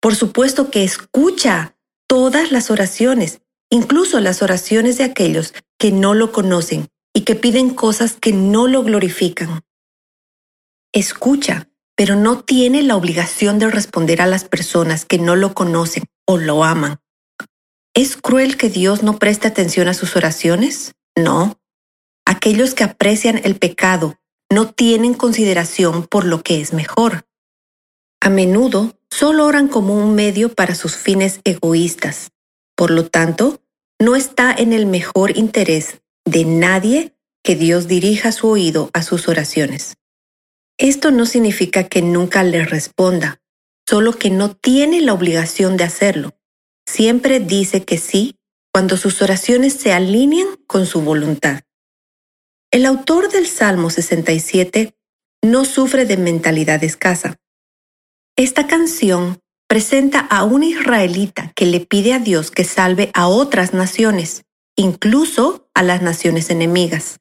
Por 0.00 0.14
supuesto 0.14 0.70
que 0.70 0.84
escucha 0.84 1.76
todas 2.06 2.52
las 2.52 2.70
oraciones 2.70 3.40
incluso 3.70 4.20
las 4.20 4.42
oraciones 4.42 4.98
de 4.98 5.04
aquellos 5.04 5.54
que 5.78 5.92
no 5.92 6.14
lo 6.14 6.32
conocen 6.32 6.88
y 7.14 7.22
que 7.22 7.36
piden 7.36 7.70
cosas 7.70 8.14
que 8.14 8.32
no 8.32 8.66
lo 8.66 8.82
glorifican. 8.82 9.62
Escucha, 10.92 11.68
pero 11.96 12.16
no 12.16 12.42
tiene 12.42 12.82
la 12.82 12.96
obligación 12.96 13.58
de 13.58 13.70
responder 13.70 14.20
a 14.20 14.26
las 14.26 14.44
personas 14.44 15.04
que 15.04 15.18
no 15.18 15.36
lo 15.36 15.54
conocen 15.54 16.04
o 16.26 16.36
lo 16.36 16.64
aman. 16.64 16.98
¿Es 17.94 18.16
cruel 18.16 18.56
que 18.56 18.70
Dios 18.70 19.02
no 19.02 19.18
preste 19.18 19.48
atención 19.48 19.88
a 19.88 19.94
sus 19.94 20.14
oraciones? 20.16 20.94
No. 21.16 21.58
Aquellos 22.24 22.74
que 22.74 22.84
aprecian 22.84 23.40
el 23.42 23.56
pecado 23.56 24.16
no 24.48 24.70
tienen 24.72 25.14
consideración 25.14 26.06
por 26.06 26.24
lo 26.24 26.42
que 26.42 26.60
es 26.60 26.72
mejor. 26.72 27.26
A 28.20 28.30
menudo 28.30 28.96
solo 29.10 29.46
oran 29.46 29.68
como 29.68 29.94
un 29.96 30.14
medio 30.14 30.54
para 30.54 30.74
sus 30.74 30.96
fines 30.96 31.40
egoístas. 31.44 32.30
Por 32.76 32.90
lo 32.90 33.08
tanto, 33.08 33.60
no 33.98 34.16
está 34.16 34.52
en 34.52 34.72
el 34.72 34.86
mejor 34.86 35.36
interés 35.36 36.00
de 36.24 36.44
nadie 36.44 37.14
que 37.42 37.56
Dios 37.56 37.88
dirija 37.88 38.32
su 38.32 38.48
oído 38.48 38.90
a 38.92 39.02
sus 39.02 39.28
oraciones. 39.28 39.96
Esto 40.78 41.10
no 41.10 41.26
significa 41.26 41.88
que 41.88 42.02
nunca 42.02 42.42
le 42.42 42.64
responda, 42.64 43.40
solo 43.88 44.12
que 44.12 44.30
no 44.30 44.54
tiene 44.54 45.00
la 45.00 45.12
obligación 45.12 45.76
de 45.76 45.84
hacerlo. 45.84 46.39
Siempre 46.92 47.38
dice 47.38 47.84
que 47.84 47.98
sí 47.98 48.34
cuando 48.74 48.96
sus 48.96 49.22
oraciones 49.22 49.74
se 49.74 49.92
alinean 49.92 50.48
con 50.66 50.86
su 50.86 51.02
voluntad. 51.02 51.60
El 52.72 52.84
autor 52.84 53.30
del 53.30 53.46
Salmo 53.46 53.90
67 53.90 54.92
no 55.40 55.64
sufre 55.64 56.04
de 56.04 56.16
mentalidad 56.16 56.82
escasa. 56.82 57.36
Esta 58.36 58.66
canción 58.66 59.38
presenta 59.68 60.18
a 60.18 60.42
un 60.42 60.64
israelita 60.64 61.52
que 61.54 61.64
le 61.64 61.78
pide 61.78 62.12
a 62.12 62.18
Dios 62.18 62.50
que 62.50 62.64
salve 62.64 63.12
a 63.14 63.28
otras 63.28 63.72
naciones, 63.72 64.42
incluso 64.74 65.68
a 65.74 65.84
las 65.84 66.02
naciones 66.02 66.50
enemigas. 66.50 67.20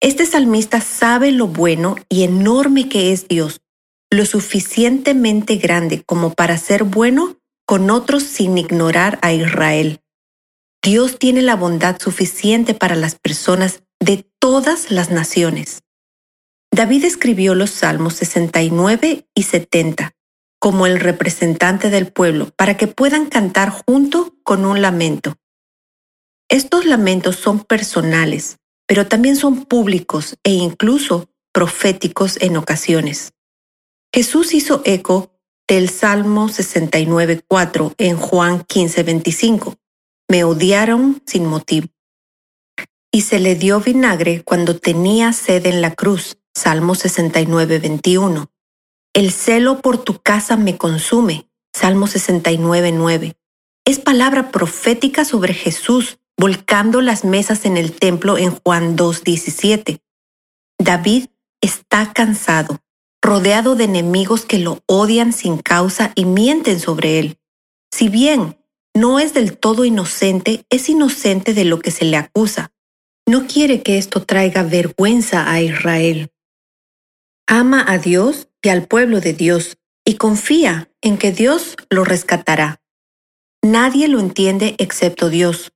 Este 0.00 0.24
salmista 0.24 0.80
sabe 0.80 1.32
lo 1.32 1.48
bueno 1.48 1.96
y 2.08 2.22
enorme 2.22 2.88
que 2.88 3.12
es 3.12 3.26
Dios, 3.26 3.60
lo 4.08 4.24
suficientemente 4.24 5.56
grande 5.56 6.04
como 6.06 6.32
para 6.32 6.58
ser 6.58 6.84
bueno 6.84 7.38
con 7.66 7.90
otros 7.90 8.22
sin 8.22 8.58
ignorar 8.58 9.18
a 9.22 9.32
Israel. 9.32 10.00
Dios 10.82 11.18
tiene 11.18 11.42
la 11.42 11.56
bondad 11.56 11.98
suficiente 12.00 12.74
para 12.74 12.94
las 12.94 13.14
personas 13.14 13.82
de 14.00 14.26
todas 14.38 14.90
las 14.90 15.10
naciones. 15.10 15.82
David 16.70 17.04
escribió 17.04 17.54
los 17.54 17.70
Salmos 17.70 18.14
69 18.14 19.28
y 19.34 19.42
70 19.44 20.14
como 20.58 20.86
el 20.86 20.98
representante 20.98 21.90
del 21.90 22.10
pueblo 22.10 22.50
para 22.56 22.76
que 22.76 22.86
puedan 22.86 23.26
cantar 23.26 23.70
junto 23.70 24.36
con 24.42 24.64
un 24.64 24.82
lamento. 24.82 25.36
Estos 26.48 26.84
lamentos 26.84 27.36
son 27.36 27.60
personales, 27.60 28.58
pero 28.86 29.06
también 29.06 29.36
son 29.36 29.64
públicos 29.66 30.36
e 30.42 30.52
incluso 30.52 31.30
proféticos 31.52 32.38
en 32.40 32.56
ocasiones. 32.56 33.32
Jesús 34.12 34.54
hizo 34.54 34.82
eco 34.84 35.33
del 35.68 35.88
Salmo 35.88 36.48
69.4 36.48 37.94
en 37.98 38.16
Juan 38.16 38.60
15.25. 38.60 39.76
Me 40.28 40.44
odiaron 40.44 41.22
sin 41.26 41.46
motivo. 41.46 41.88
Y 43.12 43.22
se 43.22 43.38
le 43.38 43.54
dio 43.54 43.80
vinagre 43.80 44.42
cuando 44.42 44.78
tenía 44.78 45.32
sed 45.32 45.66
en 45.66 45.80
la 45.80 45.94
cruz. 45.94 46.38
Salmo 46.54 46.94
69.21. 46.94 48.48
El 49.14 49.30
celo 49.32 49.80
por 49.80 49.98
tu 49.98 50.20
casa 50.20 50.56
me 50.56 50.76
consume. 50.76 51.48
Salmo 51.72 52.06
69.9. 52.06 53.36
Es 53.84 53.98
palabra 53.98 54.50
profética 54.50 55.24
sobre 55.24 55.54
Jesús 55.54 56.18
volcando 56.36 57.00
las 57.00 57.24
mesas 57.24 57.64
en 57.64 57.76
el 57.76 57.92
templo 57.92 58.38
en 58.38 58.50
Juan 58.50 58.96
2.17. 58.96 60.00
David 60.78 61.28
está 61.60 62.12
cansado 62.12 62.83
rodeado 63.24 63.74
de 63.74 63.84
enemigos 63.84 64.44
que 64.44 64.58
lo 64.58 64.82
odian 64.86 65.32
sin 65.32 65.56
causa 65.56 66.12
y 66.14 66.26
mienten 66.26 66.78
sobre 66.78 67.18
él. 67.18 67.38
Si 67.90 68.10
bien 68.10 68.58
no 68.94 69.18
es 69.18 69.32
del 69.32 69.56
todo 69.56 69.86
inocente, 69.86 70.66
es 70.68 70.90
inocente 70.90 71.54
de 71.54 71.64
lo 71.64 71.78
que 71.78 71.90
se 71.90 72.04
le 72.04 72.18
acusa. 72.18 72.70
No 73.26 73.46
quiere 73.46 73.82
que 73.82 73.96
esto 73.96 74.22
traiga 74.22 74.62
vergüenza 74.62 75.50
a 75.50 75.62
Israel. 75.62 76.30
Ama 77.46 77.82
a 77.88 77.96
Dios 77.96 78.48
y 78.62 78.68
al 78.68 78.86
pueblo 78.86 79.20
de 79.20 79.32
Dios 79.32 79.78
y 80.04 80.16
confía 80.16 80.90
en 81.00 81.16
que 81.16 81.32
Dios 81.32 81.76
lo 81.88 82.04
rescatará. 82.04 82.82
Nadie 83.62 84.06
lo 84.08 84.20
entiende 84.20 84.74
excepto 84.76 85.30
Dios. 85.30 85.72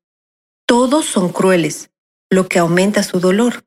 Todos 0.66 1.06
son 1.06 1.30
crueles, 1.30 1.90
lo 2.28 2.46
que 2.46 2.58
aumenta 2.58 3.02
su 3.02 3.20
dolor 3.20 3.64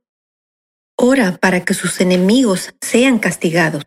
ora 1.01 1.37
para 1.37 1.65
que 1.65 1.73
sus 1.73 1.99
enemigos 1.99 2.75
sean 2.79 3.17
castigados. 3.17 3.85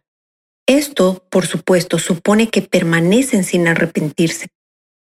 Esto, 0.66 1.24
por 1.30 1.46
supuesto, 1.46 1.98
supone 1.98 2.50
que 2.50 2.62
permanecen 2.62 3.44
sin 3.44 3.68
arrepentirse. 3.68 4.48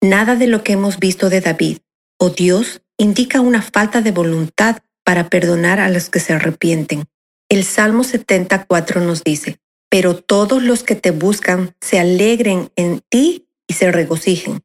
Nada 0.01 0.35
de 0.35 0.45
lo 0.45 0.63
que 0.63 0.73
hemos 0.73 0.99
visto 0.99 1.29
de 1.29 1.41
David 1.41 1.79
o 2.19 2.29
Dios 2.29 2.81
indica 2.97 3.41
una 3.41 3.61
falta 3.63 4.01
de 4.01 4.11
voluntad 4.11 4.77
para 5.03 5.29
perdonar 5.29 5.79
a 5.79 5.89
los 5.89 6.09
que 6.09 6.19
se 6.19 6.33
arrepienten. 6.33 7.05
El 7.49 7.63
Salmo 7.63 8.03
74 8.03 9.01
nos 9.01 9.23
dice, 9.23 9.57
pero 9.89 10.15
todos 10.15 10.61
los 10.61 10.83
que 10.83 10.95
te 10.95 11.11
buscan 11.11 11.75
se 11.81 11.99
alegren 11.99 12.71
en 12.75 13.01
ti 13.09 13.47
y 13.67 13.73
se 13.73 13.91
regocijen. 13.91 14.61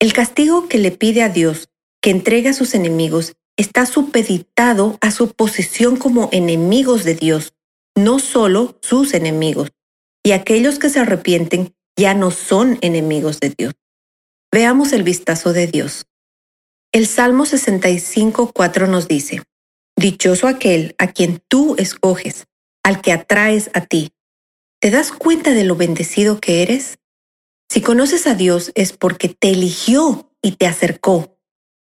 El 0.00 0.12
castigo 0.12 0.68
que 0.68 0.78
le 0.78 0.90
pide 0.90 1.22
a 1.22 1.28
Dios 1.28 1.68
que 2.00 2.10
entregue 2.10 2.48
a 2.48 2.54
sus 2.54 2.74
enemigos 2.74 3.36
está 3.56 3.86
supeditado 3.86 4.98
a 5.00 5.10
su 5.10 5.32
posición 5.32 5.96
como 5.96 6.28
enemigos 6.32 7.04
de 7.04 7.14
Dios, 7.14 7.54
no 7.94 8.18
solo 8.18 8.78
sus 8.82 9.14
enemigos. 9.14 9.72
Y 10.22 10.32
aquellos 10.32 10.78
que 10.78 10.90
se 10.90 11.00
arrepienten 11.00 11.74
ya 11.96 12.14
no 12.14 12.30
son 12.30 12.78
enemigos 12.82 13.40
de 13.40 13.50
Dios. 13.50 13.74
Veamos 14.52 14.92
el 14.92 15.02
vistazo 15.02 15.52
de 15.52 15.66
Dios. 15.66 16.06
El 16.92 17.06
Salmo 17.06 17.46
65, 17.46 18.52
4 18.52 18.86
nos 18.86 19.08
dice, 19.08 19.42
Dichoso 19.96 20.46
aquel 20.46 20.94
a 20.98 21.12
quien 21.12 21.42
tú 21.48 21.74
escoges, 21.78 22.46
al 22.82 23.00
que 23.00 23.12
atraes 23.12 23.70
a 23.72 23.80
ti. 23.80 24.12
¿Te 24.78 24.90
das 24.90 25.10
cuenta 25.10 25.52
de 25.52 25.64
lo 25.64 25.74
bendecido 25.74 26.38
que 26.38 26.62
eres? 26.62 26.98
Si 27.70 27.80
conoces 27.80 28.26
a 28.26 28.34
Dios 28.34 28.72
es 28.74 28.92
porque 28.92 29.28
te 29.28 29.50
eligió 29.50 30.30
y 30.42 30.52
te 30.52 30.66
acercó 30.66 31.35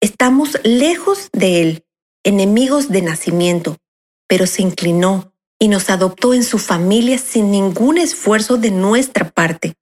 Estamos 0.03 0.57
lejos 0.65 1.29
de 1.31 1.61
Él, 1.61 1.85
enemigos 2.25 2.89
de 2.89 3.01
nacimiento, 3.01 3.77
pero 4.27 4.47
se 4.47 4.61
inclinó 4.61 5.33
y 5.57 5.69
nos 5.69 5.89
adoptó 5.89 6.33
en 6.33 6.43
su 6.43 6.59
familia 6.59 7.17
sin 7.17 7.51
ningún 7.51 7.97
esfuerzo 7.97 8.57
de 8.57 8.69
nuestra 8.69 9.29
parte. 9.29 9.75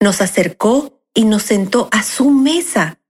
Nos 0.00 0.22
acercó 0.22 1.02
y 1.12 1.26
nos 1.26 1.42
sentó 1.42 1.90
a 1.92 2.02
su 2.04 2.30
mesa. 2.30 3.02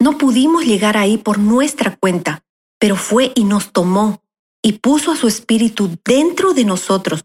No 0.00 0.18
pudimos 0.18 0.64
llegar 0.64 0.96
ahí 0.96 1.16
por 1.16 1.38
nuestra 1.38 1.94
cuenta, 1.94 2.44
pero 2.80 2.96
fue 2.96 3.30
y 3.36 3.44
nos 3.44 3.70
tomó 3.72 4.24
y 4.60 4.80
puso 4.80 5.12
a 5.12 5.16
su 5.16 5.28
espíritu 5.28 5.96
dentro 6.04 6.54
de 6.54 6.64
nosotros 6.64 7.24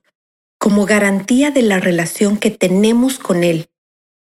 como 0.60 0.86
garantía 0.86 1.50
de 1.50 1.64
la 1.64 1.80
relación 1.80 2.38
que 2.38 2.52
tenemos 2.52 3.18
con 3.18 3.44
Él. 3.44 3.72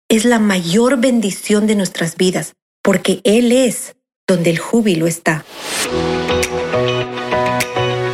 Es 0.08 0.24
la 0.24 0.38
mayor 0.38 0.98
bendición 0.98 1.66
de 1.66 1.76
nuestras 1.76 2.16
vidas, 2.16 2.54
porque 2.80 3.20
Él 3.24 3.52
es 3.52 3.96
donde 4.26 4.50
el 4.50 4.58
júbilo 4.58 5.06
está. 5.06 5.44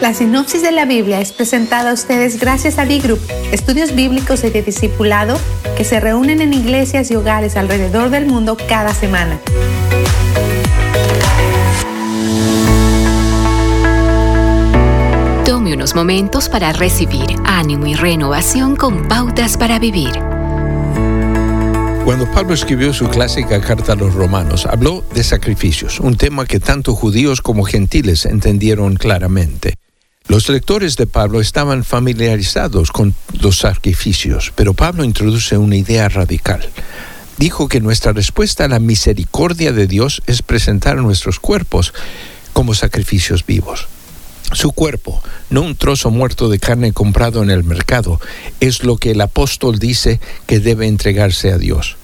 La 0.01 0.13
sinopsis 0.13 0.61
de 0.61 0.73
la 0.73 0.85
Biblia 0.85 1.21
es 1.21 1.31
presentada 1.31 1.91
a 1.91 1.95
ustedes 1.95 2.41
gracias 2.41 2.79
a 2.79 2.85
B-Group, 2.85 3.21
estudios 3.53 3.95
bíblicos 3.95 4.43
y 4.43 4.51
de 4.51 4.63
discipulado 4.63 5.39
que 5.77 5.85
se 5.85 6.01
reúnen 6.01 6.41
en 6.41 6.53
iglesias 6.53 7.13
y 7.13 7.17
hogares 7.17 7.57
alrededor 7.57 8.11
del 8.11 8.27
mundo 8.27 8.57
cada 8.69 8.93
semana. 8.93 9.39
Tome 15.45 15.75
unos 15.75 15.95
momentos 15.95 16.49
para 16.49 16.73
recibir 16.73 17.37
ánimo 17.45 17.87
y 17.87 17.95
renovación 17.95 18.75
con 18.75 19.07
pautas 19.07 19.57
para 19.57 19.79
vivir. 19.79 20.40
Cuando 22.11 22.29
Pablo 22.29 22.55
escribió 22.55 22.93
su 22.93 23.09
clásica 23.09 23.61
carta 23.61 23.93
a 23.93 23.95
los 23.95 24.15
romanos, 24.15 24.67
habló 24.67 25.05
de 25.15 25.23
sacrificios, 25.23 26.01
un 26.01 26.17
tema 26.17 26.45
que 26.45 26.59
tanto 26.59 26.97
judíos 26.97 27.41
como 27.41 27.63
gentiles 27.63 28.27
entendieron 28.27 28.97
claramente. 28.97 29.77
Los 30.27 30.49
lectores 30.49 30.97
de 30.97 31.07
Pablo 31.07 31.41
estaban 31.41 31.85
familiarizados 31.85 32.91
con 32.91 33.15
los 33.41 33.59
sacrificios, 33.59 34.53
pero 34.57 34.75
Pablo 34.75 35.05
introduce 35.05 35.57
una 35.57 35.77
idea 35.77 36.09
radical. 36.09 36.69
Dijo 37.39 37.69
que 37.69 37.81
nuestra 37.81 38.13
respuesta 38.13 38.65
a 38.65 38.69
la 38.69 38.81
misericordia 38.81 39.73
de 39.73 39.87
Dios 39.87 40.21
es 40.27 40.43
presentar 40.43 40.97
nuestros 40.97 41.39
cuerpos 41.39 41.95
como 42.53 42.75
sacrificios 42.75 43.47
vivos. 43.47 43.87
Su 44.51 44.73
cuerpo, 44.73 45.23
no 45.49 45.63
un 45.63 45.77
trozo 45.77 46.11
muerto 46.11 46.49
de 46.49 46.59
carne 46.59 46.93
comprado 46.93 47.45
en 47.45 47.51
el 47.51 47.63
mercado, 47.63 48.21
es 48.59 48.83
lo 48.83 48.97
que 48.97 49.13
el 49.13 49.21
apóstol 49.21 49.79
dice 49.79 50.19
que 50.47 50.59
debe 50.59 50.89
entregarse 50.89 51.53
a 51.53 51.57
Dios. 51.57 52.00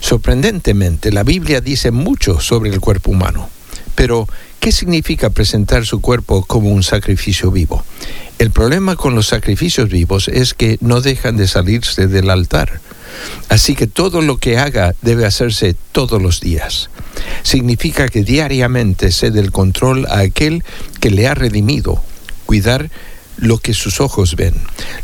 Sorprendentemente, 0.00 1.12
la 1.12 1.22
Biblia 1.22 1.60
dice 1.60 1.90
mucho 1.90 2.40
sobre 2.40 2.70
el 2.70 2.80
cuerpo 2.80 3.10
humano. 3.10 3.50
Pero, 3.94 4.28
¿qué 4.60 4.70
significa 4.70 5.30
presentar 5.30 5.84
su 5.84 6.00
cuerpo 6.00 6.44
como 6.44 6.70
un 6.70 6.84
sacrificio 6.84 7.50
vivo? 7.50 7.84
El 8.38 8.52
problema 8.52 8.94
con 8.94 9.16
los 9.16 9.26
sacrificios 9.26 9.88
vivos 9.88 10.28
es 10.28 10.54
que 10.54 10.78
no 10.80 11.00
dejan 11.00 11.36
de 11.36 11.48
salirse 11.48 12.06
del 12.06 12.30
altar. 12.30 12.80
Así 13.48 13.74
que 13.74 13.88
todo 13.88 14.22
lo 14.22 14.36
que 14.36 14.58
haga 14.58 14.94
debe 15.02 15.26
hacerse 15.26 15.74
todos 15.90 16.22
los 16.22 16.40
días. 16.40 16.90
Significa 17.42 18.08
que 18.08 18.22
diariamente 18.22 19.10
cede 19.10 19.40
el 19.40 19.50
control 19.50 20.06
a 20.06 20.20
aquel 20.20 20.62
que 21.00 21.10
le 21.10 21.26
ha 21.26 21.34
redimido, 21.34 22.00
cuidar 22.46 22.90
lo 23.36 23.58
que 23.58 23.74
sus 23.74 24.00
ojos 24.00 24.36
ven, 24.36 24.54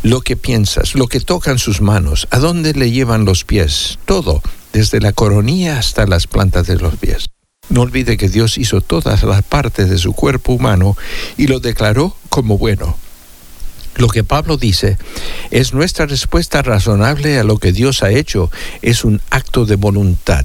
lo 0.04 0.20
que 0.20 0.37
piensas, 0.37 0.94
lo 0.94 1.09
que 1.09 1.18
tocan 1.18 1.59
sus 1.59 1.80
manos, 1.80 2.28
a 2.30 2.38
dónde 2.38 2.74
le 2.74 2.92
llevan 2.92 3.24
los 3.24 3.42
pies, 3.42 3.98
todo 4.04 4.42
desde 4.74 5.00
la 5.00 5.12
coronilla 5.12 5.78
hasta 5.78 6.04
las 6.04 6.26
plantas 6.26 6.66
de 6.66 6.76
los 6.76 6.96
pies. 6.96 7.26
No 7.70 7.82
olvide 7.82 8.18
que 8.18 8.28
Dios 8.28 8.58
hizo 8.58 8.80
todas 8.80 9.22
las 9.22 9.42
partes 9.42 9.88
de 9.88 9.98
su 9.98 10.12
cuerpo 10.12 10.52
humano 10.52 10.96
y 11.38 11.46
lo 11.46 11.60
declaró 11.60 12.14
como 12.28 12.58
bueno. 12.58 12.98
Lo 13.96 14.08
que 14.08 14.24
Pablo 14.24 14.56
dice 14.56 14.98
es 15.52 15.72
nuestra 15.72 16.06
respuesta 16.06 16.60
razonable 16.60 17.38
a 17.38 17.44
lo 17.44 17.58
que 17.58 17.72
Dios 17.72 18.02
ha 18.02 18.10
hecho, 18.10 18.50
es 18.82 19.04
un 19.04 19.22
acto 19.30 19.64
de 19.64 19.76
voluntad. 19.76 20.44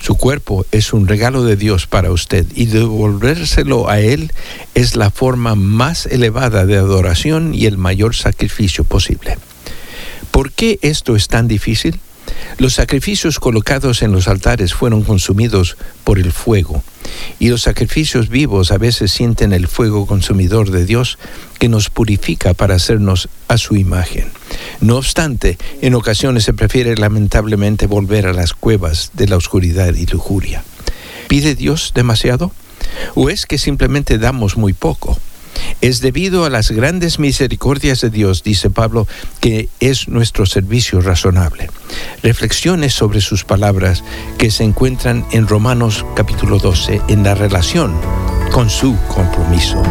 Su 0.00 0.16
cuerpo 0.16 0.66
es 0.72 0.92
un 0.92 1.06
regalo 1.06 1.44
de 1.44 1.56
Dios 1.56 1.86
para 1.86 2.10
usted 2.10 2.46
y 2.54 2.66
devolvérselo 2.66 3.88
a 3.88 4.00
Él 4.00 4.32
es 4.74 4.96
la 4.96 5.10
forma 5.10 5.54
más 5.54 6.06
elevada 6.06 6.66
de 6.66 6.76
adoración 6.76 7.54
y 7.54 7.66
el 7.66 7.78
mayor 7.78 8.16
sacrificio 8.16 8.82
posible. 8.82 9.38
¿Por 10.32 10.50
qué 10.52 10.80
esto 10.82 11.14
es 11.14 11.28
tan 11.28 11.46
difícil? 11.46 12.00
Los 12.58 12.74
sacrificios 12.74 13.38
colocados 13.38 14.02
en 14.02 14.12
los 14.12 14.28
altares 14.28 14.74
fueron 14.74 15.02
consumidos 15.02 15.76
por 16.04 16.18
el 16.18 16.32
fuego, 16.32 16.82
y 17.38 17.48
los 17.48 17.62
sacrificios 17.62 18.28
vivos 18.28 18.70
a 18.70 18.78
veces 18.78 19.12
sienten 19.12 19.52
el 19.52 19.68
fuego 19.68 20.06
consumidor 20.06 20.70
de 20.70 20.86
Dios 20.86 21.18
que 21.58 21.68
nos 21.68 21.90
purifica 21.90 22.54
para 22.54 22.74
hacernos 22.74 23.28
a 23.48 23.58
su 23.58 23.76
imagen. 23.76 24.30
No 24.80 24.96
obstante, 24.96 25.58
en 25.82 25.94
ocasiones 25.94 26.44
se 26.44 26.54
prefiere 26.54 26.96
lamentablemente 26.96 27.86
volver 27.86 28.26
a 28.26 28.32
las 28.32 28.54
cuevas 28.54 29.10
de 29.14 29.28
la 29.28 29.36
oscuridad 29.36 29.94
y 29.94 30.06
lujuria. 30.06 30.64
¿Pide 31.28 31.54
Dios 31.54 31.92
demasiado? 31.94 32.52
¿O 33.14 33.30
es 33.30 33.46
que 33.46 33.58
simplemente 33.58 34.18
damos 34.18 34.56
muy 34.56 34.72
poco? 34.72 35.18
Es 35.80 36.00
debido 36.00 36.44
a 36.44 36.50
las 36.50 36.70
grandes 36.70 37.18
misericordias 37.18 38.00
de 38.00 38.10
Dios, 38.10 38.42
dice 38.42 38.70
Pablo, 38.70 39.06
que 39.40 39.68
es 39.80 40.08
nuestro 40.08 40.46
servicio 40.46 41.00
razonable. 41.00 41.68
Reflexiones 42.22 42.94
sobre 42.94 43.20
sus 43.20 43.44
palabras 43.44 44.02
que 44.38 44.50
se 44.50 44.64
encuentran 44.64 45.26
en 45.32 45.46
Romanos 45.46 46.04
capítulo 46.14 46.58
12 46.58 47.02
en 47.08 47.22
la 47.22 47.34
relación 47.34 47.94
con 48.52 48.70
su 48.70 48.96
compromiso. 49.08 49.82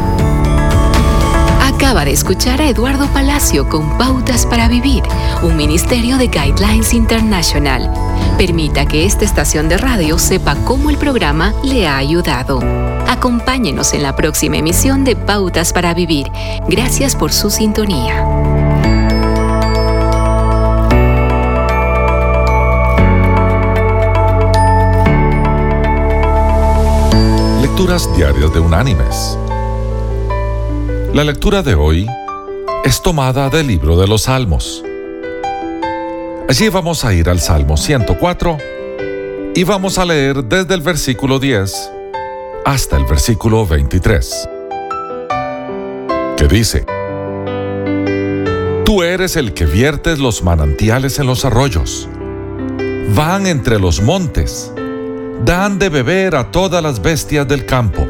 Acaba 1.61 2.05
de 2.05 2.11
escuchar 2.11 2.61
a 2.61 2.69
Eduardo 2.69 3.07
Palacio 3.11 3.67
con 3.69 3.97
Pautas 3.97 4.45
para 4.45 4.67
Vivir, 4.67 5.03
un 5.43 5.55
ministerio 5.57 6.17
de 6.17 6.27
Guidelines 6.27 6.93
International. 6.93 7.91
Permita 8.37 8.85
que 8.85 9.05
esta 9.05 9.25
estación 9.25 9.69
de 9.69 9.77
radio 9.77 10.17
sepa 10.17 10.55
cómo 10.55 10.89
el 10.89 10.97
programa 10.97 11.53
le 11.63 11.87
ha 11.87 11.97
ayudado. 11.97 12.94
Acompáñenos 13.15 13.93
en 13.93 14.03
la 14.03 14.13
próxima 14.13 14.57
emisión 14.57 15.05
de 15.05 15.15
Pautas 15.15 15.71
para 15.71 15.93
Vivir. 15.93 16.29
Gracias 16.67 17.15
por 17.15 17.31
su 17.31 17.49
sintonía. 17.49 18.25
Lecturas 27.61 28.13
Diarias 28.17 28.53
de 28.53 28.59
Unánimes. 28.59 29.39
La 31.13 31.23
lectura 31.23 31.63
de 31.63 31.73
hoy 31.73 32.09
es 32.83 33.01
tomada 33.01 33.49
del 33.49 33.67
libro 33.67 33.97
de 33.97 34.07
los 34.07 34.23
Salmos. 34.23 34.83
Allí 36.49 36.67
vamos 36.67 37.05
a 37.05 37.13
ir 37.13 37.29
al 37.29 37.39
Salmo 37.39 37.77
104 37.77 38.57
y 39.55 39.63
vamos 39.63 39.97
a 39.97 40.03
leer 40.03 40.43
desde 40.43 40.73
el 40.73 40.81
versículo 40.81 41.39
10 41.39 41.94
hasta 42.65 42.97
el 42.97 43.05
versículo 43.05 43.67
23, 43.67 44.49
que 46.35 46.47
dice, 46.47 46.83
Tú 48.83 49.03
eres 49.03 49.35
el 49.35 49.53
que 49.53 49.65
viertes 49.65 50.17
los 50.17 50.43
manantiales 50.43 51.19
en 51.19 51.27
los 51.27 51.45
arroyos, 51.45 52.09
van 53.13 53.45
entre 53.45 53.79
los 53.79 54.01
montes, 54.01 54.73
dan 55.45 55.77
de 55.77 55.89
beber 55.89 56.35
a 56.35 56.49
todas 56.49 56.81
las 56.81 57.03
bestias 57.03 57.47
del 57.47 57.67
campo, 57.67 58.03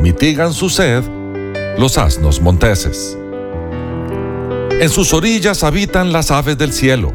mitigan 0.00 0.52
su 0.52 0.70
sed 0.70 1.02
los 1.76 1.98
asnos 1.98 2.40
monteses. 2.40 3.18
En 4.80 4.88
sus 4.88 5.12
orillas 5.12 5.64
habitan 5.64 6.12
las 6.12 6.30
aves 6.30 6.56
del 6.56 6.72
cielo, 6.72 7.12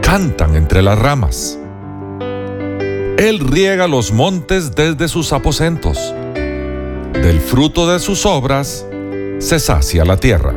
cantan 0.00 0.56
entre 0.56 0.80
las 0.80 0.98
ramas. 0.98 1.58
Él 3.18 3.40
riega 3.40 3.88
los 3.88 4.12
montes 4.12 4.76
desde 4.76 5.08
sus 5.08 5.32
aposentos. 5.32 6.14
Del 7.14 7.40
fruto 7.40 7.90
de 7.90 7.98
sus 7.98 8.24
obras 8.24 8.86
se 9.40 9.58
sacia 9.58 10.04
la 10.04 10.18
tierra. 10.18 10.54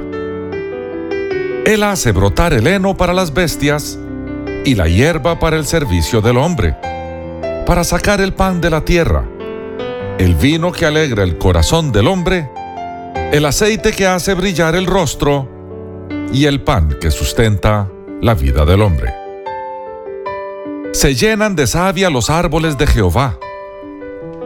Él 1.66 1.82
hace 1.82 2.12
brotar 2.12 2.54
el 2.54 2.68
heno 2.68 2.96
para 2.96 3.14
las 3.14 3.34
bestias 3.34 3.98
y 4.64 4.76
la 4.76 4.88
hierba 4.88 5.40
para 5.40 5.58
el 5.58 5.66
servicio 5.66 6.22
del 6.22 6.38
hombre, 6.38 6.78
para 7.66 7.84
sacar 7.84 8.22
el 8.22 8.36
pan 8.36 8.62
de 8.62 8.70
la 8.70 8.86
tierra, 8.86 9.28
el 10.20 10.36
vino 10.36 10.72
que 10.72 10.86
alegra 10.86 11.24
el 11.24 11.40
corazón 11.40 11.92
del 11.92 12.08
hombre, 12.08 12.48
el 13.32 13.44
aceite 13.46 13.92
que 13.92 14.06
hace 14.06 14.36
brillar 14.36 14.76
el 14.76 14.86
rostro 14.86 15.50
y 16.32 16.46
el 16.46 16.62
pan 16.62 16.96
que 17.02 17.10
sustenta 17.10 17.90
la 18.22 18.36
vida 18.36 18.66
del 18.66 18.84
hombre. 18.84 19.21
Se 20.94 21.16
llenan 21.16 21.56
de 21.56 21.68
savia 21.68 22.10
los 22.10 22.30
árboles 22.30 22.78
de 22.78 22.86
Jehová, 22.86 23.38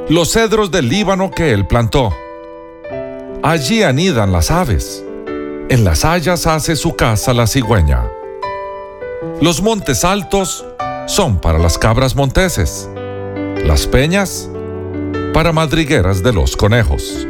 los 0.10 0.32
cedros 0.32 0.70
del 0.70 0.90
Líbano 0.90 1.32
que 1.32 1.52
él 1.52 1.66
plantó. 1.66 2.14
Allí 3.42 3.82
anidan 3.82 4.32
las 4.32 4.52
aves, 4.52 5.04
en 5.70 5.84
las 5.84 6.06
hayas 6.06 6.46
hace 6.46 6.76
su 6.76 6.96
casa 6.96 7.34
la 7.34 7.48
cigüeña. 7.48 8.12
Los 9.42 9.64
montes 9.64 10.06
altos 10.06 10.64
son 11.08 11.42
para 11.42 11.58
las 11.58 11.80
cabras 11.80 12.16
monteses, 12.16 12.88
las 13.66 13.88
peñas 13.88 14.48
para 15.34 15.52
madrigueras 15.52 16.22
de 16.22 16.32
los 16.32 16.56
conejos. 16.56 17.28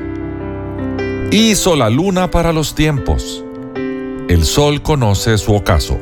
Hizo 1.31 1.77
la 1.77 1.89
luna 1.89 2.31
para 2.31 2.51
los 2.51 2.75
tiempos, 2.75 3.45
el 4.27 4.43
sol 4.43 4.81
conoce 4.81 5.37
su 5.37 5.55
ocaso. 5.55 5.97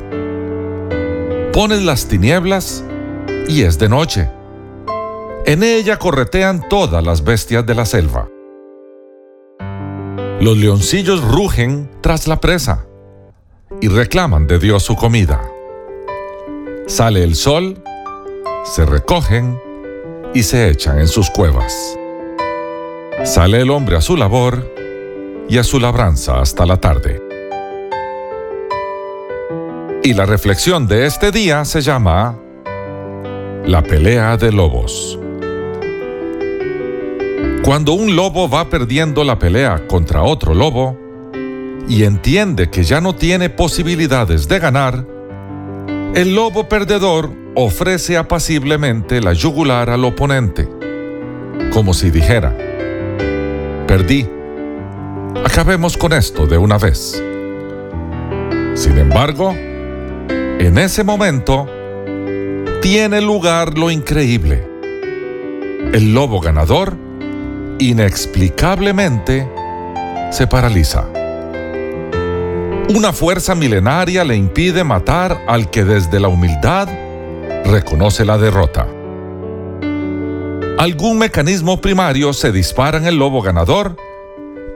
Pones 1.52 1.80
las 1.82 2.08
tinieblas 2.08 2.82
y 3.48 3.62
es 3.62 3.78
de 3.78 3.88
noche. 3.88 4.30
En 5.46 5.62
ella 5.62 5.98
corretean 5.98 6.68
todas 6.68 7.04
las 7.04 7.22
bestias 7.22 7.66
de 7.66 7.74
la 7.74 7.84
selva. 7.84 8.28
Los 10.40 10.56
leoncillos 10.56 11.22
rugen 11.22 11.90
tras 12.00 12.26
la 12.26 12.40
presa 12.40 12.86
y 13.80 13.88
reclaman 13.88 14.46
de 14.46 14.58
Dios 14.58 14.82
su 14.82 14.96
comida. 14.96 15.42
Sale 16.86 17.22
el 17.22 17.34
sol, 17.34 17.82
se 18.64 18.84
recogen 18.84 19.58
y 20.34 20.42
se 20.42 20.68
echan 20.68 20.98
en 20.98 21.08
sus 21.08 21.30
cuevas. 21.30 21.98
Sale 23.24 23.60
el 23.60 23.70
hombre 23.70 23.96
a 23.96 24.00
su 24.00 24.16
labor 24.16 24.72
y 25.48 25.58
a 25.58 25.64
su 25.64 25.78
labranza 25.78 26.40
hasta 26.40 26.66
la 26.66 26.78
tarde. 26.78 27.22
Y 30.02 30.12
la 30.12 30.26
reflexión 30.26 30.86
de 30.86 31.06
este 31.06 31.30
día 31.30 31.64
se 31.64 31.80
llama 31.80 32.38
La 33.66 33.82
pelea 33.82 34.36
de 34.36 34.52
lobos. 34.52 35.18
Cuando 37.64 37.94
un 37.94 38.14
lobo 38.14 38.46
va 38.46 38.68
perdiendo 38.68 39.24
la 39.24 39.38
pelea 39.38 39.86
contra 39.86 40.22
otro 40.22 40.52
lobo 40.52 40.98
y 41.88 42.04
entiende 42.04 42.68
que 42.68 42.84
ya 42.84 43.00
no 43.00 43.14
tiene 43.14 43.48
posibilidades 43.48 44.48
de 44.48 44.58
ganar, 44.58 45.06
el 46.14 46.34
lobo 46.34 46.68
perdedor 46.68 47.30
ofrece 47.54 48.18
apaciblemente 48.18 49.22
la 49.22 49.32
yugular 49.32 49.88
al 49.88 50.04
oponente, 50.04 50.68
como 51.72 51.94
si 51.94 52.10
dijera, 52.10 52.54
perdí, 53.86 54.28
acabemos 55.42 55.96
con 55.96 56.12
esto 56.12 56.46
de 56.46 56.58
una 56.58 56.76
vez. 56.76 57.12
Sin 58.74 58.98
embargo, 58.98 59.52
en 59.54 60.76
ese 60.76 61.02
momento, 61.02 61.66
tiene 62.84 63.22
lugar 63.22 63.78
lo 63.78 63.90
increíble. 63.90 64.62
El 65.94 66.12
lobo 66.12 66.38
ganador 66.38 66.98
inexplicablemente 67.78 69.48
se 70.30 70.46
paraliza. 70.46 71.08
Una 72.94 73.14
fuerza 73.14 73.54
milenaria 73.54 74.22
le 74.22 74.36
impide 74.36 74.84
matar 74.84 75.44
al 75.48 75.70
que 75.70 75.82
desde 75.82 76.20
la 76.20 76.28
humildad 76.28 76.90
reconoce 77.64 78.26
la 78.26 78.36
derrota. 78.36 78.86
Algún 80.76 81.16
mecanismo 81.16 81.80
primario 81.80 82.34
se 82.34 82.52
dispara 82.52 82.98
en 82.98 83.06
el 83.06 83.16
lobo 83.16 83.40
ganador 83.40 83.96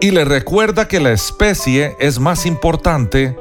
y 0.01 0.13
le 0.13 0.25
recuerda 0.25 0.89
que 0.89 0.99
la 0.99 1.13
especie 1.13 1.95
es 2.01 2.19
más 2.19 2.47
importante 2.47 3.37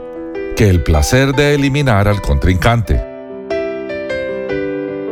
que 0.58 0.69
el 0.69 0.84
placer 0.84 1.34
de 1.36 1.56
eliminar 1.56 2.10
al 2.10 2.21
contrincante. 2.21 3.16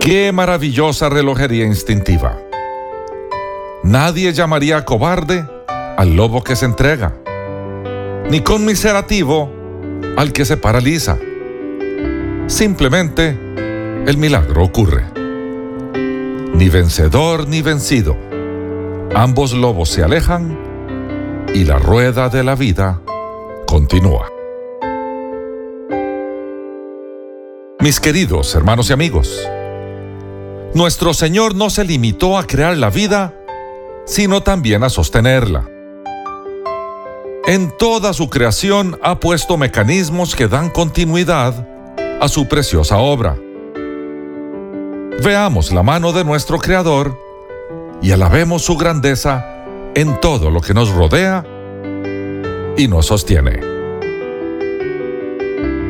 Qué 0.06 0.32
maravillosa 0.32 1.10
relojería 1.10 1.66
instintiva. 1.66 2.39
Nadie 3.82 4.34
llamaría 4.34 4.86
cobarde 4.86 5.47
al 5.97 6.16
lobo 6.16 6.43
que 6.43 6.56
se 6.56 6.66
entrega, 6.66 7.16
ni 8.30 8.41
conmiserativo 8.41 9.51
al 10.16 10.32
que 10.32 10.45
se 10.45 10.58
paraliza. 10.58 11.18
Simplemente 12.45 13.36
el 14.06 14.18
milagro 14.18 14.66
ocurre. 14.66 15.06
Ni 16.53 16.70
vencedor 16.70 17.47
ni 17.47 17.64
vencido. 17.64 18.16
Ambos 19.16 19.53
lobos 19.53 19.89
se 19.89 20.03
alejan 20.03 20.56
y 21.56 21.64
la 21.64 21.80
rueda 21.80 22.30
de 22.30 22.43
la 22.43 22.53
vida 22.53 23.01
continúa. 23.66 24.28
Mis 27.80 27.99
queridos 27.99 28.53
hermanos 28.53 28.91
y 28.91 28.93
amigos, 28.93 29.49
nuestro 30.76 31.15
Señor 31.15 31.55
no 31.55 31.71
se 31.71 31.84
limitó 31.86 32.38
a 32.38 32.45
crear 32.45 32.78
la 32.78 32.91
vida 32.91 33.34
sino 34.05 34.41
también 34.41 34.84
a 34.84 34.89
sostenerla. 34.89 35.67
En 37.47 37.76
toda 37.78 38.13
su 38.13 38.30
creación 38.30 38.99
ha 39.01 39.19
puesto 39.19 39.57
mecanismos 39.57 40.36
que 40.36 40.47
dan 40.47 40.69
continuidad 40.69 41.67
a 42.21 42.28
su 42.28 42.47
preciosa 42.47 42.97
obra. 42.97 43.38
Veamos 45.23 45.71
la 45.71 45.84
mano 45.84 46.11
de 46.11 46.23
nuestro 46.23 46.57
Creador 46.57 47.19
y 48.01 48.11
alabemos 48.11 48.63
su 48.63 48.78
grandeza 48.78 49.63
en 49.95 50.19
todo 50.19 50.49
lo 50.49 50.61
que 50.61 50.73
nos 50.73 50.89
rodea 50.89 51.45
y 52.78 52.88
nos 52.88 53.07
sostiene. 53.07 53.59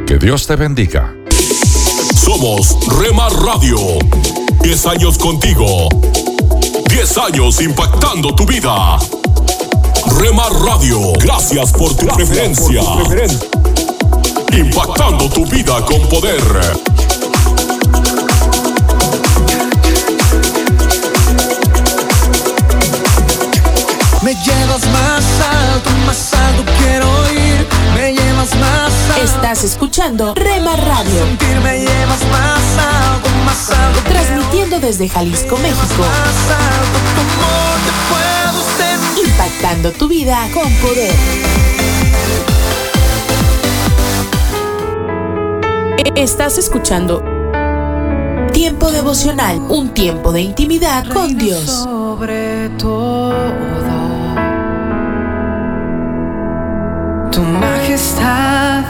Que 0.05 0.17
Dios 0.19 0.45
te 0.45 0.55
bendiga. 0.55 1.15
Somos 2.15 2.77
Remar 2.99 3.31
Radio. 3.33 3.77
10 4.65 4.85
años 4.87 5.17
contigo. 5.19 5.89
10 6.89 7.17
años 7.19 7.61
impactando 7.61 8.33
tu 8.33 8.47
vida. 8.47 8.97
Remar 10.17 10.51
Radio, 10.51 11.13
gracias 11.19 11.71
por 11.71 11.95
tu 11.95 12.07
preferencia. 12.07 12.81
Impactando 14.57 15.29
tu 15.29 15.45
vida 15.45 15.85
con 15.85 16.01
poder. 16.09 16.41
Me 24.23 24.33
llevas 24.33 24.81
más 24.87 25.25
alto, 25.41 25.89
más 26.07 26.33
alto 26.33 26.63
quiero 26.79 27.33
ir. 27.33 27.44
Me 28.05 28.13
llevas 28.13 28.55
más 28.57 28.93
alto. 29.09 29.23
Estás 29.23 29.63
escuchando 29.63 30.35
Rema 30.35 30.75
Radio. 30.75 31.25
Sentir 31.25 31.59
me 31.61 31.79
llevas 31.79 32.23
más 32.29 32.61
alto, 32.77 33.29
más 33.43 33.71
alto. 33.71 33.99
Transmitiendo 34.07 34.79
desde 34.79 35.09
Jalisco, 35.09 35.57
México. 35.57 36.03
Más 36.03 36.51
alto, 36.51 36.99
¿cómo 37.15 37.49
te 37.81 37.91
puedo 38.11 38.61
sentir? 38.77 39.25
Impactando 39.25 39.91
tu 39.93 40.07
vida 40.07 40.37
con 40.53 40.71
poder. 40.75 41.15
Estás 46.15 46.59
escuchando 46.59 47.23
Tiempo 48.55 48.89
devocional, 48.89 49.59
un 49.67 49.89
tiempo 49.93 50.31
de 50.31 50.41
intimidad 50.41 51.05
con 51.11 51.37
Dios. 51.37 51.65
Sobre 51.65 52.69
todo, 52.77 53.84
tu 57.35 57.41
majestad 57.41 58.83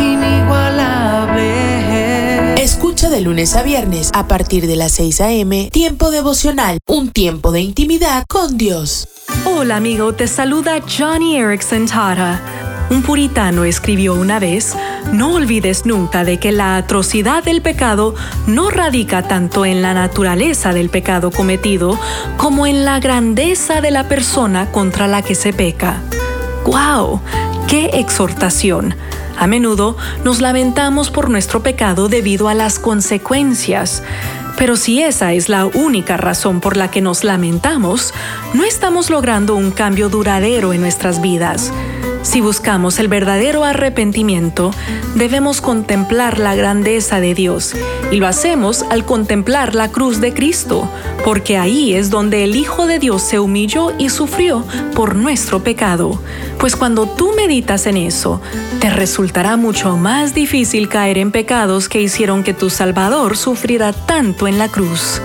inigualable. 0.00 2.62
Escucha 2.62 3.10
de 3.10 3.20
lunes 3.20 3.54
a 3.54 3.62
viernes 3.62 4.10
a 4.14 4.26
partir 4.26 4.66
de 4.66 4.76
las 4.76 4.92
6 4.92 5.20
a.m. 5.20 5.68
Tiempo 5.70 6.10
devocional, 6.10 6.78
un 6.86 7.10
tiempo 7.10 7.52
de 7.52 7.60
intimidad 7.60 8.24
con 8.26 8.56
Dios. 8.56 9.08
Hola 9.44 9.76
amigo, 9.76 10.14
te 10.14 10.26
saluda 10.26 10.80
Johnny 10.88 11.36
Erickson 11.36 11.84
Tara. 11.84 12.40
Un 12.88 13.02
puritano 13.02 13.64
escribió 13.64 14.14
una 14.14 14.38
vez, 14.38 14.74
no 15.12 15.34
olvides 15.34 15.84
nunca 15.84 16.24
de 16.24 16.38
que 16.38 16.52
la 16.52 16.78
atrocidad 16.78 17.44
del 17.44 17.60
pecado 17.60 18.14
no 18.46 18.70
radica 18.70 19.28
tanto 19.28 19.66
en 19.66 19.82
la 19.82 19.92
naturaleza 19.92 20.72
del 20.72 20.88
pecado 20.88 21.30
cometido 21.30 22.00
como 22.38 22.66
en 22.66 22.86
la 22.86 23.00
grandeza 23.00 23.82
de 23.82 23.90
la 23.90 24.08
persona 24.08 24.72
contra 24.72 25.08
la 25.08 25.20
que 25.20 25.34
se 25.34 25.52
peca. 25.52 26.00
¡Wow! 26.66 27.20
¡Qué 27.68 27.90
exhortación! 27.94 28.94
A 29.36 29.48
menudo 29.48 29.96
nos 30.22 30.40
lamentamos 30.40 31.10
por 31.10 31.28
nuestro 31.28 31.64
pecado 31.64 32.08
debido 32.08 32.48
a 32.48 32.54
las 32.54 32.78
consecuencias. 32.78 34.04
Pero 34.56 34.76
si 34.76 35.02
esa 35.02 35.32
es 35.32 35.48
la 35.48 35.66
única 35.66 36.16
razón 36.16 36.60
por 36.60 36.76
la 36.76 36.92
que 36.92 37.02
nos 37.02 37.24
lamentamos, 37.24 38.14
no 38.54 38.62
estamos 38.62 39.10
logrando 39.10 39.56
un 39.56 39.72
cambio 39.72 40.08
duradero 40.08 40.72
en 40.72 40.80
nuestras 40.80 41.20
vidas. 41.20 41.72
Si 42.26 42.40
buscamos 42.40 42.98
el 42.98 43.06
verdadero 43.06 43.62
arrepentimiento, 43.62 44.72
debemos 45.14 45.60
contemplar 45.60 46.40
la 46.40 46.56
grandeza 46.56 47.20
de 47.20 47.34
Dios 47.34 47.72
y 48.10 48.16
lo 48.16 48.26
hacemos 48.26 48.82
al 48.90 49.04
contemplar 49.04 49.76
la 49.76 49.92
cruz 49.92 50.20
de 50.20 50.34
Cristo, 50.34 50.90
porque 51.24 51.56
ahí 51.56 51.94
es 51.94 52.10
donde 52.10 52.42
el 52.42 52.56
Hijo 52.56 52.88
de 52.88 52.98
Dios 52.98 53.22
se 53.22 53.38
humilló 53.38 53.92
y 53.96 54.08
sufrió 54.08 54.64
por 54.96 55.14
nuestro 55.14 55.62
pecado. 55.62 56.20
Pues 56.58 56.74
cuando 56.74 57.06
tú 57.06 57.32
meditas 57.36 57.86
en 57.86 57.96
eso, 57.96 58.40
te 58.80 58.90
resultará 58.90 59.56
mucho 59.56 59.96
más 59.96 60.34
difícil 60.34 60.88
caer 60.88 61.18
en 61.18 61.30
pecados 61.30 61.88
que 61.88 62.02
hicieron 62.02 62.42
que 62.42 62.54
tu 62.54 62.70
Salvador 62.70 63.36
sufriera 63.36 63.92
tanto 63.92 64.48
en 64.48 64.58
la 64.58 64.68
cruz. 64.68 65.22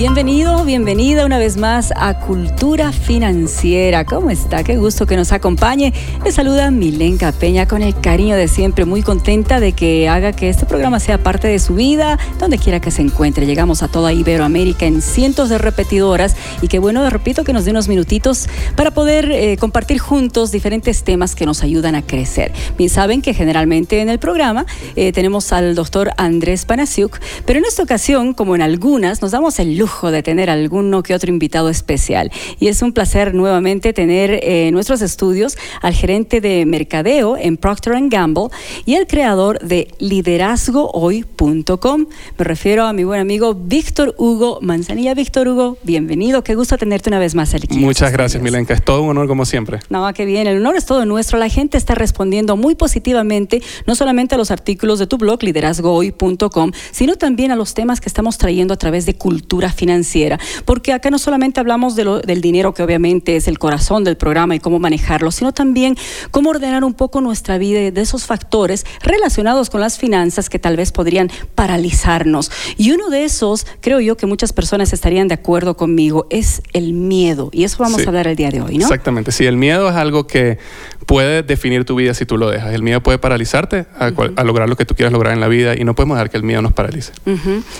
Bienvenido, 0.00 0.64
bienvenida 0.64 1.26
una 1.26 1.36
vez 1.36 1.58
más 1.58 1.92
a 1.94 2.20
Cultura 2.20 2.90
Financiera. 2.90 4.06
¿Cómo 4.06 4.30
está? 4.30 4.64
Qué 4.64 4.78
gusto 4.78 5.04
que 5.04 5.14
nos 5.14 5.30
acompañe. 5.30 5.92
Le 6.24 6.32
saluda 6.32 6.70
Milenka 6.70 7.32
Peña 7.32 7.68
con 7.68 7.82
el 7.82 7.94
cariño 8.00 8.34
de 8.34 8.48
siempre, 8.48 8.86
muy 8.86 9.02
contenta 9.02 9.60
de 9.60 9.72
que 9.72 10.08
haga 10.08 10.32
que 10.32 10.48
este 10.48 10.64
programa 10.64 11.00
sea 11.00 11.22
parte 11.22 11.48
de 11.48 11.58
su 11.58 11.74
vida, 11.74 12.18
donde 12.38 12.56
quiera 12.56 12.80
que 12.80 12.90
se 12.90 13.02
encuentre. 13.02 13.44
Llegamos 13.44 13.82
a 13.82 13.88
toda 13.88 14.14
Iberoamérica 14.14 14.86
en 14.86 15.02
cientos 15.02 15.50
de 15.50 15.58
repetidoras 15.58 16.34
y 16.62 16.68
qué 16.68 16.78
bueno, 16.78 17.08
repito, 17.10 17.44
que 17.44 17.52
nos 17.52 17.66
dé 17.66 17.72
unos 17.72 17.86
minutitos 17.86 18.48
para 18.76 18.92
poder 18.92 19.30
eh, 19.30 19.58
compartir 19.58 19.98
juntos 19.98 20.50
diferentes 20.50 21.04
temas 21.04 21.34
que 21.34 21.44
nos 21.44 21.62
ayudan 21.62 21.94
a 21.94 22.00
crecer. 22.00 22.52
Bien, 22.78 22.88
saben 22.88 23.20
que 23.20 23.34
generalmente 23.34 24.00
en 24.00 24.08
el 24.08 24.18
programa 24.18 24.64
eh, 24.96 25.12
tenemos 25.12 25.52
al 25.52 25.74
doctor 25.74 26.12
Andrés 26.16 26.64
Panasiuk, 26.64 27.18
pero 27.44 27.58
en 27.58 27.66
esta 27.66 27.82
ocasión, 27.82 28.32
como 28.32 28.54
en 28.54 28.62
algunas, 28.62 29.20
nos 29.20 29.32
damos 29.32 29.58
el 29.58 29.76
lujo 29.76 29.89
de 30.10 30.22
tener 30.22 30.50
alguno 30.50 31.02
que 31.02 31.14
otro 31.14 31.30
invitado 31.30 31.68
especial. 31.68 32.30
Y 32.58 32.68
es 32.68 32.82
un 32.82 32.92
placer 32.92 33.34
nuevamente 33.34 33.92
tener 33.92 34.30
eh, 34.30 34.68
en 34.68 34.74
nuestros 34.74 35.02
estudios 35.02 35.58
al 35.82 35.94
gerente 35.94 36.40
de 36.40 36.64
mercadeo 36.64 37.36
en 37.36 37.56
Procter 37.56 37.94
Gamble 38.08 38.48
y 38.86 38.94
el 38.94 39.06
creador 39.06 39.58
de 39.60 39.88
liderazgohoy.com. 39.98 42.06
Me 42.38 42.44
refiero 42.44 42.86
a 42.86 42.92
mi 42.92 43.04
buen 43.04 43.20
amigo 43.20 43.54
Víctor 43.54 44.14
Hugo 44.16 44.58
Manzanilla. 44.62 45.14
Víctor 45.14 45.48
Hugo, 45.48 45.76
bienvenido. 45.82 46.44
Qué 46.44 46.54
gusto 46.54 46.78
tenerte 46.78 47.10
una 47.10 47.18
vez 47.18 47.34
más 47.34 47.54
aquí. 47.54 47.78
Muchas 47.78 48.12
gracias, 48.12 48.42
Milenka. 48.42 48.74
Es 48.74 48.84
todo 48.84 49.02
un 49.02 49.10
honor 49.10 49.26
como 49.26 49.44
siempre. 49.44 49.80
No, 49.88 50.10
qué 50.14 50.24
bien. 50.24 50.46
El 50.46 50.58
honor 50.58 50.76
es 50.76 50.86
todo 50.86 51.04
nuestro. 51.04 51.38
La 51.38 51.48
gente 51.48 51.76
está 51.76 51.94
respondiendo 51.94 52.56
muy 52.56 52.74
positivamente, 52.74 53.62
no 53.86 53.94
solamente 53.94 54.36
a 54.36 54.38
los 54.38 54.50
artículos 54.50 54.98
de 54.98 55.06
tu 55.06 55.18
blog, 55.18 55.42
liderazgohoy.com, 55.42 56.72
sino 56.92 57.16
también 57.16 57.50
a 57.50 57.56
los 57.56 57.74
temas 57.74 58.00
que 58.00 58.08
estamos 58.08 58.38
trayendo 58.38 58.74
a 58.74 58.76
través 58.76 59.06
de 59.06 59.14
cultura 59.14 59.70
financiera. 59.80 60.38
Porque 60.66 60.92
acá 60.92 61.08
no 61.10 61.18
solamente 61.18 61.58
hablamos 61.58 61.96
de 61.96 62.04
lo- 62.04 62.20
del 62.20 62.40
dinero, 62.42 62.74
que 62.74 62.82
obviamente 62.82 63.36
es 63.36 63.48
el 63.48 63.58
corazón 63.58 64.04
del 64.04 64.16
programa 64.16 64.54
y 64.54 64.60
cómo 64.60 64.78
manejarlo, 64.78 65.30
sino 65.32 65.52
también 65.52 65.96
cómo 66.30 66.50
ordenar 66.50 66.84
un 66.84 66.92
poco 66.94 67.20
nuestra 67.22 67.56
vida 67.58 67.80
y 67.80 67.90
de 67.90 68.00
esos 68.02 68.24
factores 68.26 68.84
relacionados 69.02 69.70
con 69.70 69.80
las 69.80 69.98
finanzas 69.98 70.50
que 70.50 70.58
tal 70.58 70.76
vez 70.76 70.92
podrían 70.92 71.30
paralizarnos. 71.54 72.50
Y 72.76 72.90
uno 72.92 73.08
de 73.08 73.24
esos, 73.24 73.66
creo 73.80 74.00
yo 74.00 74.16
que 74.16 74.26
muchas 74.26 74.52
personas 74.52 74.92
estarían 74.92 75.28
de 75.28 75.34
acuerdo 75.34 75.76
conmigo, 75.76 76.26
es 76.30 76.60
el 76.74 76.92
miedo. 76.92 77.48
Y 77.52 77.64
eso 77.64 77.76
vamos 77.78 78.00
Sí. 78.02 78.06
a 78.06 78.08
hablar 78.10 78.26
el 78.26 78.36
día 78.36 78.50
de 78.50 78.60
hoy, 78.60 78.76
¿no? 78.76 78.84
Exactamente. 78.84 79.32
Sí, 79.32 79.46
el 79.46 79.56
miedo 79.56 79.88
es 79.88 79.96
algo 79.96 80.26
que 80.26 80.58
puede 81.06 81.42
definir 81.42 81.84
tu 81.84 81.96
vida 81.96 82.14
si 82.14 82.24
tú 82.26 82.36
lo 82.36 82.50
dejas. 82.50 82.72
El 82.74 82.82
miedo 82.82 83.00
puede 83.02 83.18
paralizarte 83.18 83.86
a, 83.98 84.10
a 84.36 84.44
lograr 84.44 84.68
lo 84.68 84.76
que 84.76 84.84
tú 84.84 84.94
quieras 84.94 85.12
lograr 85.12 85.32
en 85.32 85.40
la 85.40 85.48
vida 85.48 85.74
y 85.76 85.84
no 85.84 85.94
podemos 85.94 86.16
dejar 86.16 86.30
que 86.30 86.36
el 86.36 86.42
miedo 86.44 86.62
nos 86.62 86.72
paralice. 86.72 87.12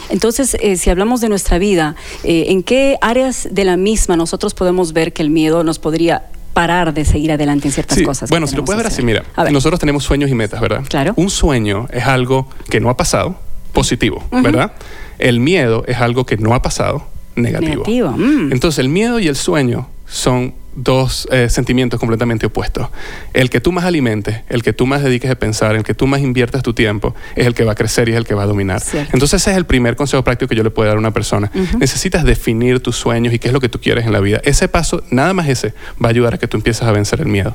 Entonces, 0.08 0.56
eh, 0.60 0.76
si 0.76 0.90
hablamos 0.90 1.20
de 1.20 1.28
nuestra 1.28 1.58
vida, 1.58 1.96
eh, 2.24 2.46
¿en 2.48 2.62
qué 2.62 2.96
áreas 3.00 3.48
de 3.50 3.64
la 3.64 3.76
misma 3.76 4.16
nosotros 4.16 4.54
podemos 4.54 4.92
ver 4.92 5.12
que 5.12 5.22
el 5.22 5.30
miedo 5.30 5.62
nos 5.64 5.78
podría 5.78 6.24
parar 6.54 6.92
de 6.92 7.04
seguir 7.04 7.30
adelante 7.30 7.68
en 7.68 7.72
ciertas 7.72 7.96
Sí, 7.98 8.04
cosas? 8.04 8.28
bueno, 8.30 8.46
si 8.46 8.56
lo 8.56 8.64
puedes 8.64 8.78
ver 8.82 8.86
así, 8.88 9.02
mira, 9.02 9.22
ver. 9.36 9.52
nosotros 9.52 9.78
tenemos 9.78 10.02
sueños 10.02 10.30
y 10.30 10.34
metas, 10.34 10.60
¿verdad? 10.60 10.82
Claro. 10.88 11.12
Un 11.16 11.30
sueño 11.30 11.86
es 11.92 12.04
algo 12.06 12.48
que 12.68 12.80
no 12.80 12.90
ha 12.90 12.96
pasado, 12.96 13.38
positivo. 13.72 14.24
¿verdad? 14.32 14.72
El 15.18 15.38
miedo 15.38 15.84
es 15.86 15.98
algo 15.98 16.26
que 16.26 16.36
no 16.38 16.54
ha 16.54 16.62
pasado, 16.62 17.06
negativo. 17.36 17.84
Negativo, 17.86 18.10
mm. 18.10 18.52
Entonces, 18.52 18.78
el 18.80 18.88
miedo 18.88 19.20
y 19.20 19.28
el 19.28 19.36
sueño 19.36 19.88
son 20.06 20.54
dos 20.74 21.28
eh, 21.30 21.48
sentimientos 21.48 21.98
completamente 21.98 22.46
opuestos. 22.46 22.88
El 23.32 23.50
que 23.50 23.60
tú 23.60 23.72
más 23.72 23.84
alimentes, 23.84 24.42
el 24.48 24.62
que 24.62 24.72
tú 24.72 24.86
más 24.86 25.02
dediques 25.02 25.30
a 25.30 25.34
pensar, 25.34 25.74
el 25.76 25.84
que 25.84 25.94
tú 25.94 26.06
más 26.06 26.20
inviertas 26.20 26.62
tu 26.62 26.74
tiempo, 26.74 27.14
es 27.34 27.46
el 27.46 27.54
que 27.54 27.64
va 27.64 27.72
a 27.72 27.74
crecer 27.74 28.08
y 28.08 28.12
es 28.12 28.18
el 28.18 28.24
que 28.24 28.34
va 28.34 28.44
a 28.44 28.46
dominar. 28.46 28.80
Cierto. 28.80 29.10
Entonces, 29.12 29.42
ese 29.42 29.50
es 29.52 29.56
el 29.56 29.66
primer 29.66 29.96
consejo 29.96 30.22
práctico 30.22 30.48
que 30.48 30.56
yo 30.56 30.62
le 30.62 30.70
puedo 30.70 30.88
dar 30.88 30.96
a 30.96 31.00
una 31.00 31.12
persona. 31.12 31.50
Necesitas 31.78 32.24
definir 32.24 32.80
tus 32.80 32.96
sueños 32.96 33.34
y 33.34 33.38
qué 33.38 33.48
es 33.48 33.54
lo 33.54 33.60
que 33.60 33.68
tú 33.68 33.80
quieres 33.80 34.06
en 34.06 34.12
la 34.12 34.20
vida. 34.20 34.40
Ese 34.44 34.68
paso, 34.68 35.02
nada 35.10 35.34
más 35.34 35.48
ese, 35.48 35.74
va 36.02 36.08
a 36.08 36.10
ayudar 36.10 36.34
a 36.34 36.38
que 36.38 36.46
tú 36.48 36.56
empieces 36.56 36.82
a 36.82 36.92
vencer 36.92 37.20
el 37.20 37.28
miedo. 37.28 37.54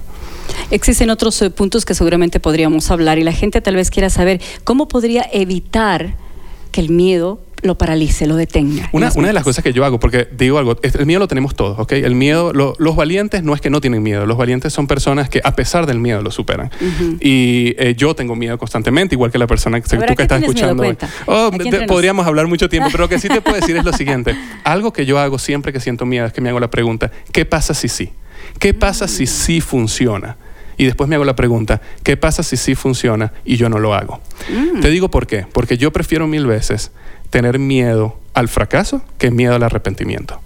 Existen 0.72 1.09
otros 1.09 1.41
eh, 1.41 1.49
puntos 1.49 1.86
que 1.86 1.93
seguramente 1.93 2.39
podríamos 2.39 2.91
hablar 2.91 3.18
y 3.18 3.24
la 3.24 3.34
gente 3.34 3.61
tal 3.61 3.76
vez 3.76 3.89
quiera 3.89 4.09
saber 4.09 4.41
cómo 4.63 4.88
podría 4.88 5.26
evitar 5.32 6.16
que 6.72 6.82
el 6.82 6.89
miedo 6.89 7.39
lo 7.62 7.78
paralice, 7.78 8.28
lo 8.28 8.36
detenga. 8.36 8.89
Una, 8.91 9.10
de 9.12 9.34
las 9.34 9.43
cosas 9.43 9.64
que 9.64 9.74
yo 9.74 9.86
hago, 9.86 9.99
porque 9.99 10.28
digo 10.38 10.58
algo, 10.60 10.78
el 10.82 11.06
miedo 11.06 11.20
lo 11.20 11.28
tenemos 11.28 11.56
todos, 11.56 11.80
¿ok? 11.80 11.93
El 11.93 12.14
miedo, 12.16 12.53
lo- 12.53 12.74
los 12.78 12.95
valientes 12.95 13.43
no 13.43 13.53
es 13.56 13.62
que 13.62 13.70
no 13.70 13.82
tienen 13.82 14.03
miedo, 14.03 14.26
los 14.26 14.38
valientes 14.38 14.72
son 14.74 14.88
personas 14.88 15.30
que 15.30 15.41
a 15.43 15.56
pesar 15.56 15.86
del 15.86 15.99
miedo 15.99 16.22
lo 16.22 16.32
superan. 16.32 16.68
Ujú. 16.80 17.18
Y 17.22 17.74
eh, 17.78 17.95
yo 17.97 18.16
tengo 18.16 18.36
miedo 18.36 18.58
constantemente, 18.58 19.16
igual 19.16 19.32
que 19.32 19.38
la 19.39 19.47
persona 19.47 19.82
que, 19.82 19.88
tú 19.89 19.95
¿a 19.95 20.06
que 20.16 20.22
estás 20.24 20.39
miedo? 20.39 20.51
escuchando. 20.51 20.84
hoy. 20.84 20.95
Cuenta. 20.95 21.10
Oh, 21.26 21.51
podríamos 21.88 22.28
hablar 22.28 22.47
mucho 22.47 22.70
tiempo, 22.70 22.89
pero 22.91 23.03
lo 23.06 23.10
que 23.10 23.20
sí 23.20 23.28
te 23.30 23.41
puedo 23.41 23.56
decir 23.56 23.76
es 23.78 23.84
lo 23.86 23.93
siguiente. 23.97 24.36
Algo 24.64 24.93
que 24.93 25.06
yo 25.06 25.18
hago 25.20 25.39
siempre 25.39 25.74
que 25.74 25.80
siento 25.80 26.06
miedo 26.06 26.26
es 26.28 26.34
que 26.34 26.41
me 26.41 26.49
hago 26.49 26.60
la 26.60 26.70
pregunta, 26.70 27.12
¿qué 27.32 27.45
pasa 27.45 27.74
si 27.74 27.88
sí? 27.88 28.12
¿Qué 28.60 28.74
pasa 28.74 29.08
si 29.08 29.26
sí 29.28 29.60
funciona? 29.62 30.38
Y 30.78 30.84
después 30.84 31.08
me 31.08 31.16
hago 31.16 31.24
la 31.24 31.38
pregunta, 31.38 31.80
¿qué 32.03 32.18
pasa 32.18 32.43
si 32.43 32.58
sí 32.58 32.76
funciona 32.76 33.32
y 33.45 33.56
yo 33.56 33.70
no 33.70 33.80
lo 33.80 33.93
hago? 33.93 34.20
Mm. 34.49 34.82
Te 34.82 34.89
digo 34.89 35.10
por 35.10 35.26
qué. 35.26 35.45
Porque 35.53 35.78
yo 35.78 35.93
prefiero 35.93 36.28
mil 36.28 36.45
veces 36.45 36.91
tener 37.30 37.59
miedo 37.59 38.17
al 38.34 38.47
fracaso 38.47 39.01
que 39.17 39.32
miedo 39.32 39.55
al 39.55 39.63
arrepentimiento. 39.63 40.39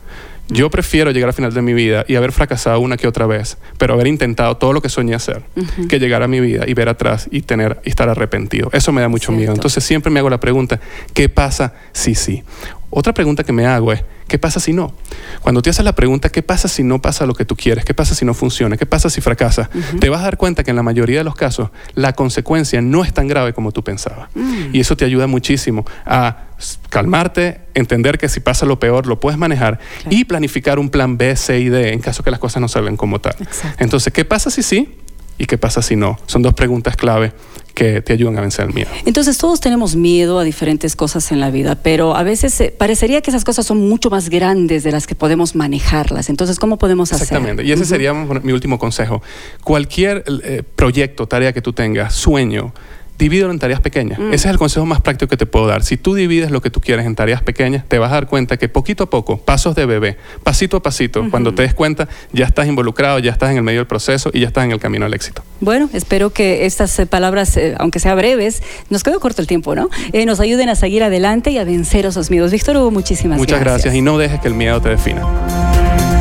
Yo 0.51 0.71
prefiero 0.71 1.11
llegar 1.11 1.29
al 1.29 1.33
final 1.33 1.53
de 1.53 1.61
mi 1.61 1.73
vida 1.73 2.05
y 2.07 2.15
haber 2.15 2.31
fracasado 2.31 2.79
una 2.79 2.97
que 2.97 3.07
otra 3.07 3.27
vez, 3.27 3.57
pero 3.77 3.93
haber 3.93 4.07
intentado 4.07 4.57
todo 4.57 4.73
lo 4.73 4.81
que 4.81 4.89
soñé 4.89 5.13
hacer, 5.13 5.43
que 5.87 5.99
llegar 5.99 6.23
a 6.23 6.27
mi 6.27 6.39
vida 6.39 6.63
y 6.67 6.73
ver 6.73 6.89
atrás 6.89 7.27
y 7.31 7.41
tener 7.41 7.79
y 7.85 7.89
estar 7.89 8.09
arrepentido. 8.09 8.69
Eso 8.73 8.91
me 8.91 9.01
da 9.01 9.09
mucho 9.09 9.31
miedo. 9.31 9.53
Entonces 9.53 9.83
siempre 9.83 10.11
me 10.11 10.19
hago 10.19 10.29
la 10.29 10.39
pregunta, 10.39 10.79
¿qué 11.13 11.29
pasa 11.29 11.73
si 11.93 12.15
sí? 12.15 12.43
Otra 12.89 13.13
pregunta 13.13 13.43
que 13.43 13.53
me 13.53 13.67
hago 13.67 13.93
es, 13.93 14.03
¿qué 14.27 14.39
pasa 14.39 14.59
si 14.59 14.73
no? 14.73 14.95
Cuando 15.41 15.61
te 15.61 15.69
haces 15.69 15.85
la 15.85 15.93
pregunta, 15.93 16.29
¿qué 16.29 16.41
pasa 16.41 16.67
si 16.67 16.81
no 16.81 16.99
pasa 16.99 17.27
lo 17.27 17.35
que 17.35 17.45
tú 17.45 17.55
quieres? 17.55 17.85
¿Qué 17.85 17.93
pasa 17.93 18.15
si 18.15 18.25
no 18.25 18.33
funciona? 18.33 18.75
¿Qué 18.77 18.87
pasa 18.87 19.11
si 19.11 19.21
fracasa? 19.21 19.69
Te 19.99 20.09
vas 20.09 20.21
a 20.21 20.23
dar 20.23 20.37
cuenta 20.37 20.63
que 20.63 20.71
en 20.71 20.75
la 20.75 20.83
mayoría 20.83 21.19
de 21.19 21.23
los 21.23 21.35
casos 21.35 21.69
la 21.93 22.13
consecuencia 22.13 22.81
no 22.81 23.03
es 23.03 23.13
tan 23.13 23.27
grave 23.27 23.53
como 23.53 23.71
tú 23.71 23.83
pensabas. 23.83 24.29
Mm. 24.33 24.73
Y 24.73 24.79
eso 24.79 24.97
te 24.97 25.05
ayuda 25.05 25.27
muchísimo 25.27 25.85
a 26.07 26.48
calmarte, 26.89 27.61
entender 27.73 28.17
que 28.17 28.29
si 28.29 28.39
pasa 28.39 28.65
lo 28.65 28.79
peor 28.79 29.07
lo 29.07 29.19
puedes 29.19 29.37
manejar 29.37 29.79
y 30.09 30.25
planificar 30.25 30.79
un 30.79 30.89
plan 30.89 31.17
B, 31.17 31.35
C 31.35 31.59
y 31.59 31.69
D 31.69 31.93
en 31.93 31.99
caso 31.99 32.23
que 32.23 32.31
las 32.31 32.39
cosas 32.39 32.61
no 32.61 32.67
salgan 32.67 32.97
como 32.97 33.19
tal. 33.19 33.35
Entonces, 33.77 34.11
¿qué 34.13 34.25
pasa 34.25 34.49
si 34.49 34.63
sí? 34.63 34.95
¿Y 35.37 35.45
qué 35.45 35.57
pasa 35.57 35.81
si 35.81 35.95
no? 35.95 36.19
Son 36.27 36.41
dos 36.41 36.53
preguntas 36.53 36.97
clave 36.97 37.31
que 37.73 38.01
te 38.01 38.11
ayudan 38.11 38.37
a 38.37 38.41
vencer 38.41 38.65
el 38.65 38.73
miedo. 38.73 38.89
Entonces 39.05 39.37
todos 39.37 39.61
tenemos 39.61 39.95
miedo 39.95 40.37
a 40.37 40.43
diferentes 40.43 40.97
cosas 40.97 41.31
en 41.31 41.39
la 41.39 41.49
vida, 41.49 41.75
pero 41.75 42.13
a 42.13 42.23
veces 42.23 42.59
eh, 42.59 42.75
parecería 42.77 43.21
que 43.21 43.31
esas 43.31 43.45
cosas 43.45 43.65
son 43.65 43.77
mucho 43.87 44.09
más 44.09 44.29
grandes 44.29 44.83
de 44.83 44.91
las 44.91 45.07
que 45.07 45.15
podemos 45.15 45.55
manejarlas. 45.55 46.29
Entonces, 46.29 46.59
¿cómo 46.59 46.77
podemos 46.77 47.13
hacer? 47.13 47.23
Exactamente. 47.23 47.63
Y 47.63 47.71
ese 47.71 47.85
sería 47.85 48.13
mi 48.13 48.51
último 48.51 48.77
consejo. 48.79 49.21
Cualquier 49.63 50.25
eh, 50.43 50.63
proyecto, 50.75 51.25
tarea 51.25 51.53
que 51.53 51.61
tú 51.61 51.71
tengas, 51.71 52.13
sueño, 52.15 52.73
divídelo 53.19 53.51
en 53.51 53.59
tareas 53.59 53.81
pequeñas. 53.81 54.17
Mm. 54.17 54.33
Ese 54.33 54.47
es 54.47 54.51
el 54.51 54.57
consejo 54.57 54.85
más 54.85 55.01
práctico 55.01 55.29
que 55.29 55.37
te 55.37 55.45
puedo 55.45 55.67
dar. 55.67 55.83
Si 55.83 55.97
tú 55.97 56.15
divides 56.15 56.49
lo 56.49 56.61
que 56.61 56.71
tú 56.71 56.81
quieres 56.81 57.05
en 57.05 57.15
tareas 57.15 57.43
pequeñas, 57.43 57.83
te 57.87 57.99
vas 57.99 58.11
a 58.11 58.15
dar 58.15 58.27
cuenta 58.27 58.57
que 58.57 58.69
poquito 58.69 59.03
a 59.03 59.09
poco, 59.09 59.37
pasos 59.37 59.75
de 59.75 59.85
bebé, 59.85 60.17
pasito 60.43 60.77
a 60.77 60.81
pasito, 60.81 61.29
cuando 61.29 61.53
te 61.53 61.61
des 61.61 61.73
cuenta, 61.73 62.07
ya 62.31 62.45
estás 62.45 62.67
involucrado, 62.67 63.19
ya 63.19 63.31
estás 63.31 63.51
en 63.51 63.57
el 63.57 63.63
medio 63.63 63.81
del 63.81 63.87
proceso 63.87 64.31
y 64.33 64.39
ya 64.39 64.47
estás 64.47 64.63
en 64.63 64.71
el 64.71 64.79
camino 64.79 65.05
al 65.05 65.13
éxito. 65.13 65.43
Bueno, 65.59 65.89
espero 65.93 66.31
que 66.31 66.65
estas 66.65 66.97
eh, 66.97 67.05
palabras, 67.05 67.57
eh, 67.57 67.75
aunque 67.77 67.99
sean 67.99 68.17
breves, 68.17 68.63
nos 68.89 69.03
quedó 69.03 69.19
corto 69.19 69.41
el 69.41 69.47
tiempo, 69.47 69.75
¿no? 69.75 69.89
Eh, 70.13 70.25
nos 70.25 70.39
ayuden 70.39 70.69
a 70.69 70.75
seguir 70.75 71.03
adelante 71.03 71.51
y 71.51 71.57
a 71.57 71.65
vencer 71.65 72.05
esos 72.05 72.31
miedos. 72.31 72.51
Víctor 72.51 72.77
Hugo, 72.77 72.91
muchísimas 72.91 73.37
Muchas 73.37 73.59
gracias. 73.59 73.93
y 73.93 74.01
no 74.01 74.17
dejes 74.17 74.39
que 74.39 74.47
el 74.47 74.53
miedo 74.53 74.81
te 74.81 74.89
defina. 74.89 76.18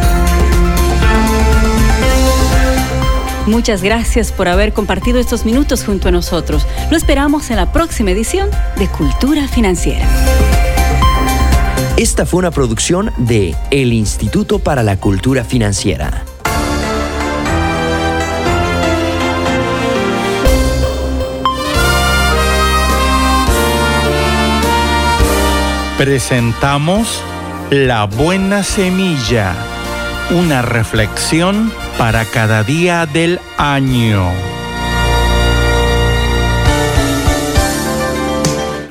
Muchas 3.48 3.82
gracias 3.82 4.30
por 4.30 4.46
haber 4.46 4.74
compartido 4.74 5.18
estos 5.18 5.46
minutos 5.46 5.82
junto 5.82 6.08
a 6.08 6.10
nosotros. 6.10 6.66
Lo 6.90 6.98
esperamos 6.98 7.48
en 7.50 7.56
la 7.56 7.72
próxima 7.72 8.10
edición 8.10 8.50
de 8.76 8.88
Cultura 8.88 9.48
Financiera. 9.48 10.06
Esta 11.96 12.26
fue 12.26 12.40
una 12.40 12.50
producción 12.50 13.10
de 13.16 13.56
El 13.70 13.94
Instituto 13.94 14.58
para 14.58 14.82
la 14.82 14.98
Cultura 14.98 15.44
Financiera. 15.44 16.24
Presentamos 25.96 27.22
La 27.70 28.04
Buena 28.04 28.62
Semilla, 28.62 29.56
una 30.30 30.60
reflexión 30.60 31.72
para 31.96 32.24
cada 32.26 32.62
día 32.62 33.06
del 33.06 33.40
año. 33.56 34.30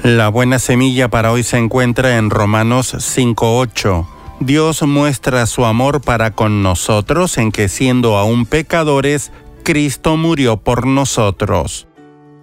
La 0.03 0.29
buena 0.29 0.57
semilla 0.57 1.09
para 1.09 1.31
hoy 1.31 1.43
se 1.43 1.57
encuentra 1.57 2.17
en 2.17 2.31
Romanos 2.31 2.95
5.8. 2.95 4.07
Dios 4.39 4.81
muestra 4.83 5.45
su 5.45 5.65
amor 5.65 6.01
para 6.01 6.31
con 6.31 6.63
nosotros 6.63 7.37
en 7.37 7.51
que 7.51 7.69
siendo 7.69 8.17
aún 8.17 8.45
pecadores, 8.45 9.31
Cristo 9.63 10.17
murió 10.17 10.57
por 10.57 10.87
nosotros. 10.87 11.87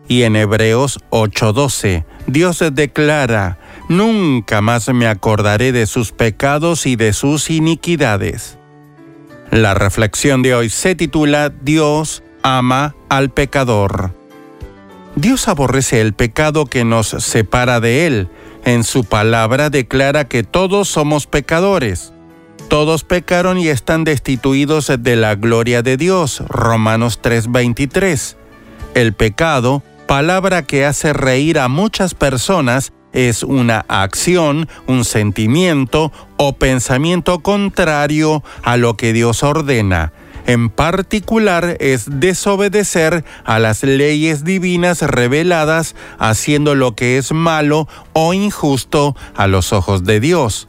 Y 0.06 0.22
en 0.22 0.36
Hebreos 0.36 1.00
8:12, 1.10 2.04
Dios 2.26 2.62
declara, 2.72 3.58
Nunca 3.88 4.60
más 4.60 4.88
me 4.90 5.06
acordaré 5.08 5.72
de 5.72 5.86
sus 5.86 6.12
pecados 6.12 6.86
y 6.86 6.96
de 6.96 7.12
sus 7.12 7.50
iniquidades. 7.50 8.58
La 9.50 9.74
reflexión 9.74 10.42
de 10.42 10.54
hoy 10.54 10.70
se 10.70 10.94
titula 10.94 11.50
Dios 11.50 12.22
ama 12.42 12.94
al 13.08 13.30
pecador. 13.30 14.12
Dios 15.16 15.46
aborrece 15.46 16.00
el 16.00 16.12
pecado 16.12 16.66
que 16.66 16.84
nos 16.84 17.08
separa 17.08 17.80
de 17.80 18.06
Él. 18.06 18.28
En 18.64 18.82
su 18.82 19.04
palabra 19.04 19.70
declara 19.70 20.24
que 20.26 20.42
todos 20.42 20.88
somos 20.88 21.26
pecadores. 21.26 22.12
Todos 22.68 23.04
pecaron 23.04 23.58
y 23.58 23.68
están 23.68 24.04
destituidos 24.04 24.90
de 24.98 25.16
la 25.16 25.36
gloria 25.36 25.82
de 25.82 25.96
Dios. 25.96 26.42
Romanos 26.48 27.20
3:23. 27.22 28.36
El 28.94 29.12
pecado, 29.12 29.82
palabra 30.08 30.62
que 30.62 30.84
hace 30.84 31.12
reír 31.12 31.58
a 31.58 31.68
muchas 31.68 32.14
personas, 32.14 32.92
es 33.14 33.42
una 33.42 33.86
acción, 33.88 34.68
un 34.86 35.04
sentimiento 35.06 36.12
o 36.36 36.52
pensamiento 36.56 37.38
contrario 37.38 38.42
a 38.62 38.76
lo 38.76 38.96
que 38.96 39.14
Dios 39.14 39.42
ordena. 39.42 40.12
En 40.46 40.68
particular 40.68 41.78
es 41.80 42.20
desobedecer 42.20 43.24
a 43.44 43.58
las 43.58 43.82
leyes 43.82 44.44
divinas 44.44 45.00
reveladas, 45.00 45.94
haciendo 46.18 46.74
lo 46.74 46.94
que 46.94 47.16
es 47.16 47.32
malo 47.32 47.88
o 48.12 48.34
injusto 48.34 49.16
a 49.34 49.46
los 49.46 49.72
ojos 49.72 50.04
de 50.04 50.20
Dios. 50.20 50.68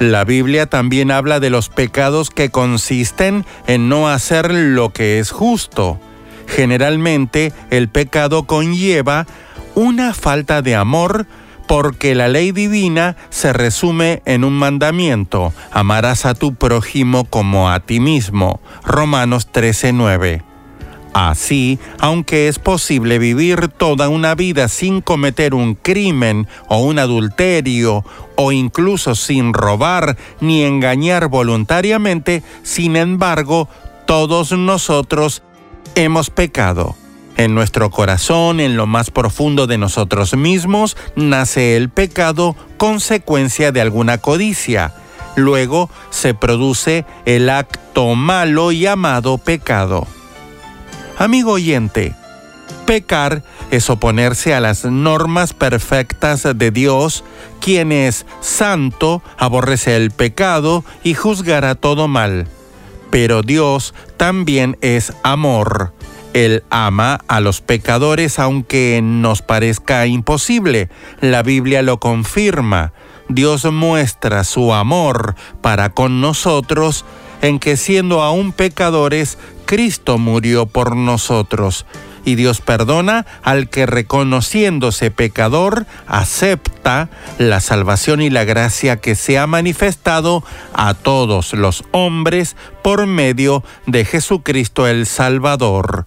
La 0.00 0.24
Biblia 0.24 0.66
también 0.66 1.10
habla 1.10 1.38
de 1.38 1.50
los 1.50 1.68
pecados 1.68 2.30
que 2.30 2.50
consisten 2.50 3.44
en 3.66 3.88
no 3.88 4.08
hacer 4.08 4.52
lo 4.52 4.90
que 4.90 5.18
es 5.18 5.30
justo. 5.30 6.00
Generalmente 6.46 7.52
el 7.70 7.88
pecado 7.88 8.46
conlleva 8.46 9.26
una 9.74 10.14
falta 10.14 10.62
de 10.62 10.74
amor 10.74 11.26
porque 11.68 12.16
la 12.16 12.26
ley 12.26 12.50
divina 12.50 13.16
se 13.28 13.52
resume 13.52 14.22
en 14.24 14.42
un 14.42 14.54
mandamiento, 14.54 15.52
amarás 15.70 16.24
a 16.24 16.34
tu 16.34 16.54
prójimo 16.54 17.26
como 17.26 17.70
a 17.70 17.78
ti 17.80 18.00
mismo. 18.00 18.60
Romanos 18.84 19.48
13:9. 19.52 20.42
Así, 21.12 21.78
aunque 21.98 22.48
es 22.48 22.58
posible 22.58 23.18
vivir 23.18 23.68
toda 23.68 24.08
una 24.08 24.34
vida 24.34 24.68
sin 24.68 25.00
cometer 25.00 25.54
un 25.54 25.74
crimen 25.74 26.48
o 26.68 26.78
un 26.78 26.98
adulterio, 26.98 28.04
o 28.36 28.52
incluso 28.52 29.14
sin 29.14 29.52
robar 29.52 30.16
ni 30.40 30.62
engañar 30.62 31.28
voluntariamente, 31.28 32.42
sin 32.62 32.96
embargo, 32.96 33.68
todos 34.06 34.52
nosotros 34.52 35.42
hemos 35.96 36.30
pecado. 36.30 36.96
En 37.38 37.54
nuestro 37.54 37.90
corazón, 37.90 38.58
en 38.58 38.76
lo 38.76 38.88
más 38.88 39.12
profundo 39.12 39.68
de 39.68 39.78
nosotros 39.78 40.36
mismos, 40.36 40.96
nace 41.14 41.76
el 41.76 41.88
pecado 41.88 42.56
consecuencia 42.78 43.70
de 43.70 43.80
alguna 43.80 44.18
codicia. 44.18 44.92
Luego 45.36 45.88
se 46.10 46.34
produce 46.34 47.06
el 47.26 47.48
acto 47.48 48.16
malo 48.16 48.72
llamado 48.72 49.38
pecado. 49.38 50.08
Amigo 51.16 51.52
oyente, 51.52 52.12
pecar 52.86 53.44
es 53.70 53.88
oponerse 53.88 54.52
a 54.52 54.58
las 54.58 54.84
normas 54.84 55.52
perfectas 55.52 56.42
de 56.56 56.72
Dios, 56.72 57.22
quien 57.60 57.92
es 57.92 58.26
santo, 58.40 59.22
aborrece 59.36 59.94
el 59.94 60.10
pecado 60.10 60.84
y 61.04 61.14
juzgará 61.14 61.76
todo 61.76 62.08
mal. 62.08 62.48
Pero 63.10 63.42
Dios 63.42 63.94
también 64.16 64.76
es 64.80 65.12
amor. 65.22 65.92
Él 66.38 66.62
ama 66.70 67.18
a 67.26 67.40
los 67.40 67.60
pecadores 67.60 68.38
aunque 68.38 69.00
nos 69.02 69.42
parezca 69.42 70.06
imposible. 70.06 70.88
La 71.20 71.42
Biblia 71.42 71.82
lo 71.82 71.98
confirma. 71.98 72.92
Dios 73.28 73.64
muestra 73.64 74.44
su 74.44 74.72
amor 74.72 75.34
para 75.62 75.88
con 75.90 76.20
nosotros 76.20 77.04
en 77.42 77.58
que 77.58 77.76
siendo 77.76 78.22
aún 78.22 78.52
pecadores, 78.52 79.36
Cristo 79.66 80.16
murió 80.16 80.66
por 80.66 80.94
nosotros. 80.94 81.86
Y 82.24 82.36
Dios 82.36 82.60
perdona 82.60 83.26
al 83.42 83.68
que 83.68 83.86
reconociéndose 83.86 85.10
pecador 85.10 85.86
acepta 86.06 87.08
la 87.38 87.58
salvación 87.58 88.22
y 88.22 88.30
la 88.30 88.44
gracia 88.44 88.98
que 88.98 89.16
se 89.16 89.38
ha 89.38 89.48
manifestado 89.48 90.44
a 90.72 90.94
todos 90.94 91.52
los 91.52 91.82
hombres 91.90 92.54
por 92.84 93.06
medio 93.06 93.64
de 93.86 94.04
Jesucristo 94.04 94.86
el 94.86 95.06
Salvador. 95.06 96.06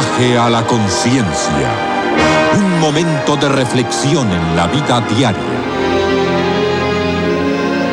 mensaje 0.00 0.38
a 0.38 0.48
la 0.48 0.66
conciencia. 0.66 1.70
Un 2.56 2.80
momento 2.80 3.36
de 3.36 3.48
reflexión 3.48 4.30
en 4.32 4.56
la 4.56 4.66
vida 4.66 5.00
diaria. 5.14 5.40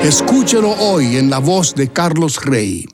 Escúchelo 0.03 0.71
hoy 0.71 1.17
en 1.17 1.29
la 1.29 1.39
voz 1.39 1.75
de 1.75 1.89
Carlos 1.89 2.43
Rey. 2.43 2.85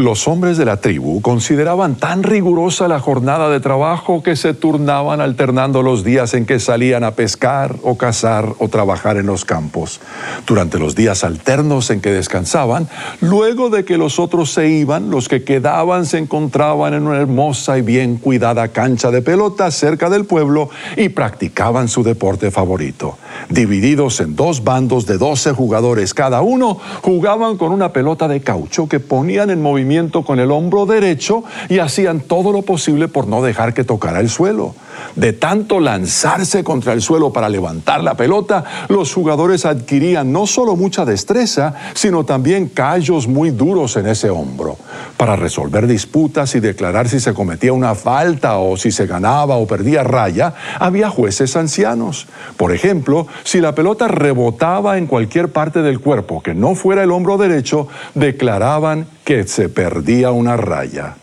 Los 0.00 0.28
hombres 0.28 0.56
de 0.56 0.64
la 0.64 0.78
tribu 0.78 1.20
consideraban 1.20 1.94
tan 1.94 2.22
rigurosa 2.22 2.88
la 2.88 3.00
jornada 3.00 3.50
de 3.50 3.60
trabajo 3.60 4.22
que 4.22 4.34
se 4.34 4.54
turnaban 4.54 5.20
alternando 5.20 5.82
los 5.82 6.04
días 6.04 6.32
en 6.32 6.46
que 6.46 6.58
salían 6.58 7.04
a 7.04 7.10
pescar 7.10 7.76
o 7.82 7.98
cazar 7.98 8.46
o 8.60 8.68
trabajar 8.68 9.18
en 9.18 9.26
los 9.26 9.44
campos. 9.44 10.00
Durante 10.46 10.78
los 10.78 10.94
días 10.94 11.22
alternos 11.22 11.90
en 11.90 12.00
que 12.00 12.12
descansaban, 12.12 12.88
luego 13.20 13.68
de 13.68 13.84
que 13.84 13.98
los 13.98 14.18
otros 14.18 14.50
se 14.50 14.70
iban, 14.70 15.10
los 15.10 15.28
que 15.28 15.44
quedaban 15.44 16.06
se 16.06 16.16
encontraban 16.16 16.94
en 16.94 17.06
una 17.06 17.18
hermosa 17.18 17.76
y 17.76 17.82
bien 17.82 18.16
cuidada 18.16 18.68
cancha 18.68 19.10
de 19.10 19.20
pelota 19.20 19.70
cerca 19.70 20.08
del 20.08 20.24
pueblo 20.24 20.70
y 20.96 21.10
practicaban 21.10 21.88
su 21.88 22.02
deporte 22.02 22.50
favorito. 22.50 23.18
Divididos 23.50 24.20
en 24.20 24.34
dos 24.34 24.64
bandos 24.64 25.04
de 25.04 25.18
12 25.18 25.52
jugadores 25.52 26.14
cada 26.14 26.40
uno, 26.40 26.78
jugaban 27.02 27.58
con 27.58 27.70
una 27.70 27.92
pelota 27.92 28.28
de 28.28 28.40
caucho 28.40 28.88
que 28.88 28.98
ponían 28.98 29.50
en 29.50 29.60
movimiento 29.60 29.89
con 30.24 30.38
el 30.38 30.52
hombro 30.52 30.86
derecho 30.86 31.42
y 31.68 31.80
hacían 31.80 32.20
todo 32.20 32.52
lo 32.52 32.62
posible 32.62 33.08
por 33.08 33.26
no 33.26 33.42
dejar 33.42 33.74
que 33.74 33.82
tocara 33.82 34.20
el 34.20 34.28
suelo. 34.28 34.74
De 35.16 35.32
tanto 35.32 35.80
lanzarse 35.80 36.62
contra 36.64 36.92
el 36.92 37.02
suelo 37.02 37.32
para 37.32 37.48
levantar 37.48 38.02
la 38.02 38.14
pelota, 38.14 38.64
los 38.88 39.12
jugadores 39.12 39.64
adquirían 39.64 40.32
no 40.32 40.46
solo 40.46 40.76
mucha 40.76 41.04
destreza, 41.04 41.74
sino 41.94 42.24
también 42.24 42.68
callos 42.68 43.26
muy 43.26 43.50
duros 43.50 43.96
en 43.96 44.06
ese 44.06 44.30
hombro. 44.30 44.76
Para 45.16 45.36
resolver 45.36 45.86
disputas 45.86 46.54
y 46.54 46.60
declarar 46.60 47.08
si 47.08 47.20
se 47.20 47.34
cometía 47.34 47.72
una 47.72 47.94
falta 47.94 48.58
o 48.58 48.76
si 48.76 48.90
se 48.90 49.06
ganaba 49.06 49.56
o 49.56 49.66
perdía 49.66 50.02
raya, 50.02 50.54
había 50.78 51.10
jueces 51.10 51.56
ancianos. 51.56 52.26
Por 52.56 52.72
ejemplo, 52.72 53.26
si 53.44 53.60
la 53.60 53.74
pelota 53.74 54.08
rebotaba 54.08 54.98
en 54.98 55.06
cualquier 55.06 55.50
parte 55.50 55.82
del 55.82 56.00
cuerpo 56.00 56.42
que 56.42 56.54
no 56.54 56.74
fuera 56.74 57.02
el 57.02 57.10
hombro 57.10 57.36
derecho, 57.36 57.88
declaraban 58.14 59.06
que 59.24 59.46
se 59.46 59.68
perdía 59.68 60.30
una 60.30 60.56
raya. 60.56 61.16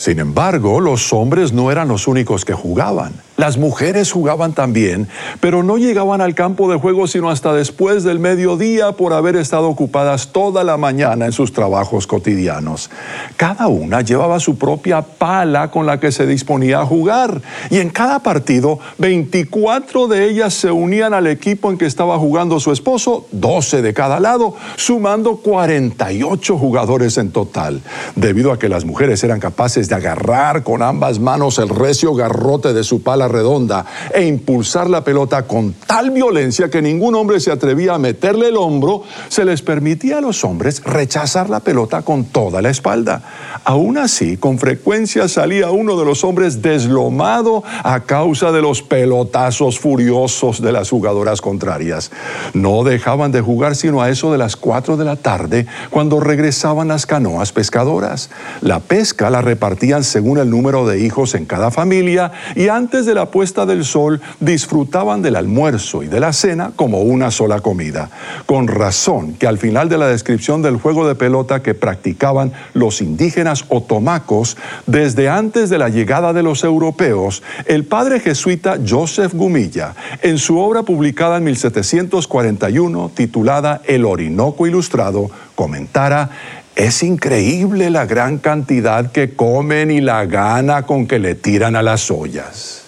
Sin 0.00 0.18
embargo, 0.18 0.80
los 0.80 1.12
hombres 1.12 1.52
no 1.52 1.70
eran 1.70 1.88
los 1.88 2.08
únicos 2.08 2.46
que 2.46 2.54
jugaban. 2.54 3.12
Las 3.40 3.56
mujeres 3.56 4.12
jugaban 4.12 4.52
también, 4.52 5.08
pero 5.40 5.62
no 5.62 5.78
llegaban 5.78 6.20
al 6.20 6.34
campo 6.34 6.70
de 6.70 6.78
juego 6.78 7.06
sino 7.06 7.30
hasta 7.30 7.54
después 7.54 8.04
del 8.04 8.18
mediodía 8.18 8.92
por 8.92 9.14
haber 9.14 9.34
estado 9.36 9.70
ocupadas 9.70 10.28
toda 10.28 10.62
la 10.62 10.76
mañana 10.76 11.24
en 11.24 11.32
sus 11.32 11.54
trabajos 11.54 12.06
cotidianos. 12.06 12.90
Cada 13.38 13.68
una 13.68 14.02
llevaba 14.02 14.40
su 14.40 14.58
propia 14.58 15.00
pala 15.00 15.70
con 15.70 15.86
la 15.86 15.98
que 15.98 16.12
se 16.12 16.26
disponía 16.26 16.80
a 16.80 16.84
jugar 16.84 17.40
y 17.70 17.78
en 17.78 17.88
cada 17.88 18.18
partido 18.18 18.78
24 18.98 20.06
de 20.06 20.28
ellas 20.28 20.52
se 20.52 20.70
unían 20.70 21.14
al 21.14 21.26
equipo 21.26 21.70
en 21.70 21.78
que 21.78 21.86
estaba 21.86 22.18
jugando 22.18 22.60
su 22.60 22.72
esposo, 22.72 23.26
12 23.32 23.80
de 23.80 23.94
cada 23.94 24.20
lado, 24.20 24.54
sumando 24.76 25.36
48 25.38 26.58
jugadores 26.58 27.16
en 27.16 27.30
total. 27.30 27.80
Debido 28.16 28.52
a 28.52 28.58
que 28.58 28.68
las 28.68 28.84
mujeres 28.84 29.24
eran 29.24 29.40
capaces 29.40 29.88
de 29.88 29.94
agarrar 29.94 30.62
con 30.62 30.82
ambas 30.82 31.20
manos 31.20 31.58
el 31.58 31.70
recio 31.70 32.14
garrote 32.14 32.74
de 32.74 32.84
su 32.84 33.02
pala 33.02 33.29
redonda 33.30 33.86
e 34.12 34.26
impulsar 34.26 34.90
la 34.90 35.02
pelota 35.02 35.42
con 35.42 35.74
tal 35.86 36.10
violencia 36.10 36.70
que 36.70 36.82
ningún 36.82 37.14
hombre 37.14 37.40
se 37.40 37.50
atrevía 37.50 37.94
a 37.94 37.98
meterle 37.98 38.48
el 38.48 38.56
hombro, 38.56 39.02
se 39.28 39.44
les 39.44 39.62
permitía 39.62 40.18
a 40.18 40.20
los 40.20 40.44
hombres 40.44 40.82
rechazar 40.84 41.50
la 41.50 41.60
pelota 41.60 42.02
con 42.02 42.24
toda 42.24 42.62
la 42.62 42.70
espalda. 42.70 43.22
Aún 43.64 43.98
así, 43.98 44.36
con 44.36 44.58
frecuencia 44.58 45.28
salía 45.28 45.70
uno 45.70 45.98
de 45.98 46.04
los 46.04 46.24
hombres 46.24 46.62
deslomado 46.62 47.62
a 47.82 48.00
causa 48.00 48.52
de 48.52 48.62
los 48.62 48.82
pelotazos 48.82 49.78
furiosos 49.78 50.62
de 50.62 50.72
las 50.72 50.90
jugadoras 50.90 51.40
contrarias. 51.40 52.10
No 52.54 52.84
dejaban 52.84 53.32
de 53.32 53.40
jugar 53.40 53.76
sino 53.76 54.02
a 54.02 54.10
eso 54.10 54.32
de 54.32 54.38
las 54.38 54.56
4 54.56 54.96
de 54.96 55.04
la 55.04 55.16
tarde, 55.16 55.66
cuando 55.90 56.20
regresaban 56.20 56.88
las 56.88 57.06
canoas 57.06 57.52
pescadoras. 57.52 58.30
La 58.60 58.80
pesca 58.80 59.30
la 59.30 59.42
repartían 59.42 60.04
según 60.04 60.38
el 60.38 60.50
número 60.50 60.86
de 60.86 61.00
hijos 61.00 61.34
en 61.34 61.46
cada 61.46 61.70
familia 61.70 62.32
y 62.54 62.68
antes 62.68 63.06
de 63.06 63.14
la 63.14 63.19
puesta 63.26 63.66
del 63.66 63.84
sol 63.84 64.20
disfrutaban 64.40 65.22
del 65.22 65.36
almuerzo 65.36 66.02
y 66.02 66.08
de 66.08 66.20
la 66.20 66.32
cena 66.32 66.72
como 66.76 67.00
una 67.00 67.30
sola 67.30 67.60
comida. 67.60 68.10
Con 68.46 68.68
razón 68.68 69.34
que 69.34 69.46
al 69.46 69.58
final 69.58 69.88
de 69.88 69.98
la 69.98 70.06
descripción 70.06 70.62
del 70.62 70.76
juego 70.76 71.06
de 71.06 71.14
pelota 71.14 71.62
que 71.62 71.74
practicaban 71.74 72.52
los 72.74 73.00
indígenas 73.00 73.64
otomacos, 73.68 74.56
desde 74.86 75.28
antes 75.28 75.70
de 75.70 75.78
la 75.78 75.88
llegada 75.88 76.32
de 76.32 76.42
los 76.42 76.64
europeos, 76.64 77.42
el 77.66 77.84
padre 77.84 78.20
jesuita 78.20 78.78
Joseph 78.86 79.34
Gumilla, 79.34 79.94
en 80.22 80.38
su 80.38 80.58
obra 80.58 80.82
publicada 80.82 81.38
en 81.38 81.44
1741 81.44 83.10
titulada 83.14 83.82
El 83.86 84.04
Orinoco 84.04 84.66
Ilustrado, 84.66 85.30
comentara 85.54 86.30
es 86.76 87.02
increíble 87.02 87.90
la 87.90 88.06
gran 88.06 88.38
cantidad 88.38 89.12
que 89.12 89.34
comen 89.34 89.90
y 89.90 90.00
la 90.00 90.24
gana 90.24 90.86
con 90.86 91.06
que 91.06 91.18
le 91.18 91.34
tiran 91.34 91.76
a 91.76 91.82
las 91.82 92.10
ollas. 92.10 92.79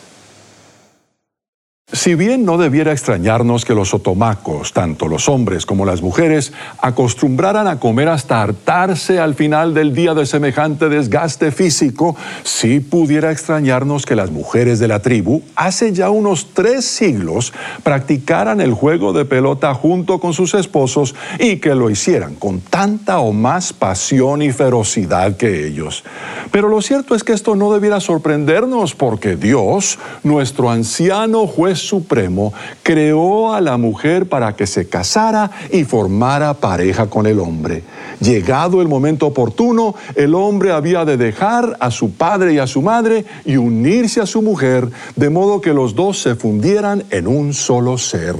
Si 1.94 2.14
bien 2.14 2.46
no 2.46 2.56
debiera 2.56 2.90
extrañarnos 2.90 3.66
que 3.66 3.74
los 3.74 3.92
otomacos, 3.92 4.72
tanto 4.72 5.08
los 5.08 5.28
hombres 5.28 5.66
como 5.66 5.84
las 5.84 6.00
mujeres, 6.00 6.54
acostumbraran 6.78 7.68
a 7.68 7.78
comer 7.80 8.08
hasta 8.08 8.40
hartarse 8.40 9.20
al 9.20 9.34
final 9.34 9.74
del 9.74 9.94
día 9.94 10.14
de 10.14 10.24
semejante 10.24 10.88
desgaste 10.88 11.52
físico, 11.52 12.16
sí 12.44 12.80
pudiera 12.80 13.30
extrañarnos 13.30 14.06
que 14.06 14.16
las 14.16 14.30
mujeres 14.30 14.78
de 14.78 14.88
la 14.88 15.02
tribu, 15.02 15.42
hace 15.54 15.92
ya 15.92 16.08
unos 16.08 16.54
tres 16.54 16.86
siglos, 16.86 17.52
practicaran 17.82 18.62
el 18.62 18.72
juego 18.72 19.12
de 19.12 19.26
pelota 19.26 19.74
junto 19.74 20.18
con 20.18 20.32
sus 20.32 20.54
esposos 20.54 21.14
y 21.38 21.58
que 21.58 21.74
lo 21.74 21.90
hicieran 21.90 22.36
con 22.36 22.60
tanta 22.60 23.18
o 23.18 23.34
más 23.34 23.74
pasión 23.74 24.40
y 24.40 24.50
ferocidad 24.50 25.36
que 25.36 25.66
ellos. 25.66 26.04
Pero 26.50 26.70
lo 26.70 26.80
cierto 26.80 27.14
es 27.14 27.22
que 27.22 27.34
esto 27.34 27.54
no 27.54 27.70
debiera 27.70 28.00
sorprendernos 28.00 28.94
porque 28.94 29.36
Dios, 29.36 29.98
nuestro 30.22 30.70
anciano 30.70 31.46
juez 31.46 31.81
Supremo 31.86 32.52
creó 32.82 33.52
a 33.52 33.60
la 33.60 33.76
mujer 33.76 34.28
para 34.28 34.56
que 34.56 34.66
se 34.66 34.88
casara 34.88 35.50
y 35.70 35.84
formara 35.84 36.54
pareja 36.54 37.08
con 37.08 37.26
el 37.26 37.38
hombre. 37.38 37.82
Llegado 38.20 38.80
el 38.80 38.88
momento 38.88 39.26
oportuno, 39.26 39.94
el 40.14 40.34
hombre 40.34 40.72
había 40.72 41.04
de 41.04 41.16
dejar 41.16 41.76
a 41.80 41.90
su 41.90 42.12
padre 42.12 42.54
y 42.54 42.58
a 42.58 42.66
su 42.66 42.82
madre 42.82 43.24
y 43.44 43.56
unirse 43.56 44.20
a 44.20 44.26
su 44.26 44.42
mujer, 44.42 44.88
de 45.16 45.30
modo 45.30 45.60
que 45.60 45.74
los 45.74 45.94
dos 45.94 46.20
se 46.22 46.34
fundieran 46.34 47.04
en 47.10 47.26
un 47.26 47.52
solo 47.52 47.98
ser. 47.98 48.36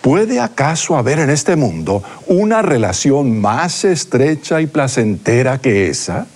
¿Puede 0.00 0.40
acaso 0.40 0.96
haber 0.96 1.18
en 1.18 1.30
este 1.30 1.56
mundo 1.56 2.02
una 2.26 2.60
relación 2.60 3.40
más 3.40 3.84
estrecha 3.84 4.60
y 4.60 4.66
placentera 4.66 5.58
que 5.58 5.88
esa? 5.88 6.26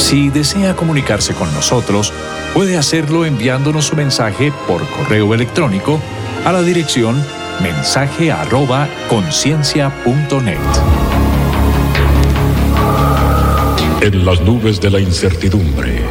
Si 0.00 0.28
desea 0.28 0.74
comunicarse 0.74 1.34
con 1.34 1.52
nosotros, 1.54 2.12
puede 2.52 2.76
hacerlo 2.76 3.24
enviándonos 3.24 3.84
su 3.84 3.96
mensaje 3.96 4.52
por 4.66 4.84
correo 4.88 5.34
electrónico 5.34 6.00
a 6.44 6.50
la 6.50 6.62
dirección 6.62 7.24
mensaje 7.62 8.32
arroba 8.32 8.88
conciencia.net. 9.08 10.58
En 14.00 14.24
las 14.24 14.40
nubes 14.40 14.80
de 14.80 14.90
la 14.90 14.98
incertidumbre, 14.98 16.02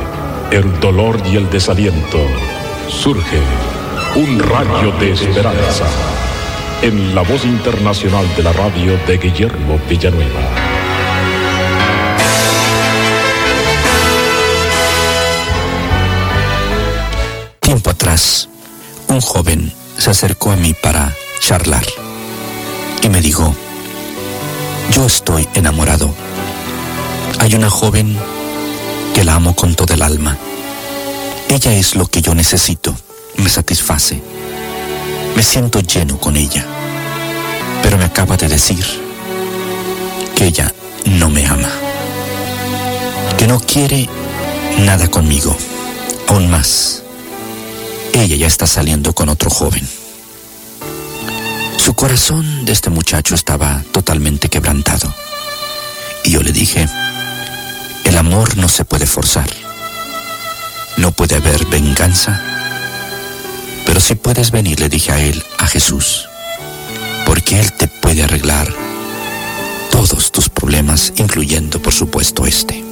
el 0.51 0.79
dolor 0.79 1.19
y 1.25 1.35
el 1.35 1.49
desaliento, 1.49 2.19
surge 2.87 3.41
un 4.15 4.39
rayo 4.39 4.91
de 4.99 5.11
esperanza 5.11 5.85
en 6.83 7.13
la 7.13 7.23
voz 7.23 7.43
internacional 7.43 8.25
de 8.37 8.43
la 8.43 8.53
radio 8.53 8.97
de 9.07 9.17
Guillermo 9.17 9.79
Villanueva. 9.89 10.78
Tiempo 17.70 17.91
atrás, 17.91 18.49
un 19.09 19.22
joven 19.22 19.72
se 19.95 20.09
acercó 20.09 20.49
a 20.49 20.55
mí 20.55 20.74
para 20.74 21.15
charlar 21.39 21.86
y 23.03 23.09
me 23.09 23.22
dijo, 23.22 23.53
yo 24.89 25.05
estoy 25.05 25.47
enamorado. 25.53 26.11
Hay 27.38 27.53
una 27.53 27.70
joven 27.70 28.17
que 29.13 29.24
la 29.24 29.36
amo 29.36 29.55
con 29.55 29.76
todo 29.76 29.93
el 29.93 30.01
alma. 30.01 30.36
Ella 31.47 31.72
es 31.76 31.93
lo 31.93 32.07
que 32.07 32.24
yo 32.24 32.34
necesito, 32.34 32.95
me 33.38 33.51
satisface. 33.51 34.20
Me 35.36 35.43
siento 35.43 35.80
lleno 35.82 36.20
con 36.20 36.38
ella. 36.38 36.65
pero 37.84 37.99
me 37.99 38.05
acaba 38.05 38.36
de 38.36 38.47
decir 38.47 38.84
que 40.36 40.45
ella 40.47 40.74
no 41.05 41.30
me 41.30 41.45
ama, 41.45 41.70
que 43.38 43.45
no 43.45 43.59
quiere 43.59 44.09
nada 44.80 45.07
conmigo, 45.07 45.55
aún 46.30 46.49
más. 46.49 47.03
Ella 48.14 48.36
ya 48.36 48.47
está 48.47 48.68
saliendo 48.68 49.14
con 49.14 49.30
otro 49.30 49.49
joven. 49.49 49.88
Su 51.78 51.93
corazón 51.93 52.66
de 52.66 52.72
este 52.72 52.89
muchacho 52.89 53.36
estaba 53.36 53.84
totalmente 53.91 54.49
quebrantado. 54.49 55.14
Y 56.24 56.32
yo 56.32 56.43
le 56.43 56.51
dije, 56.51 56.88
el 58.05 58.18
amor 58.18 58.57
no 58.57 58.68
se 58.68 58.86
puede 58.86 59.05
forzar. 59.05 59.49
No 60.97 61.12
puede 61.12 61.36
haber 61.36 61.66
venganza. 61.68 62.41
Pero 63.86 63.99
si 63.99 64.16
puedes 64.16 64.51
venir, 64.51 64.80
le 64.80 64.89
dije 64.89 65.12
a 65.12 65.20
él, 65.20 65.43
a 65.57 65.66
Jesús, 65.66 66.28
porque 67.26 67.60
Él 67.60 67.72
te 67.74 67.88
puede 67.88 68.24
arreglar 68.24 68.68
todos 69.89 70.32
tus 70.32 70.49
problemas, 70.49 71.14
incluyendo 71.16 71.82
por 71.82 71.93
supuesto 71.93 72.45
este. 72.45 72.84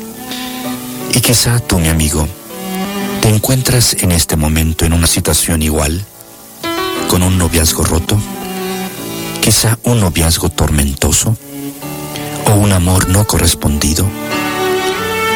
Y 1.13 1.19
quizá 1.21 1.59
tú, 1.59 1.79
mi 1.79 1.87
amigo, 1.87 2.27
te 3.27 3.35
encuentras 3.35 3.93
en 3.99 4.13
este 4.13 4.37
momento 4.37 4.85
en 4.85 4.93
una 4.93 5.05
situación 5.05 5.61
igual, 5.61 6.05
con 7.09 7.23
un 7.23 7.37
noviazgo 7.37 7.83
roto, 7.83 8.17
quizá 9.41 9.77
un 9.83 9.99
noviazgo 9.99 10.47
tormentoso, 10.47 11.35
o 12.45 12.51
un 12.53 12.71
amor 12.71 13.09
no 13.09 13.27
correspondido, 13.27 14.05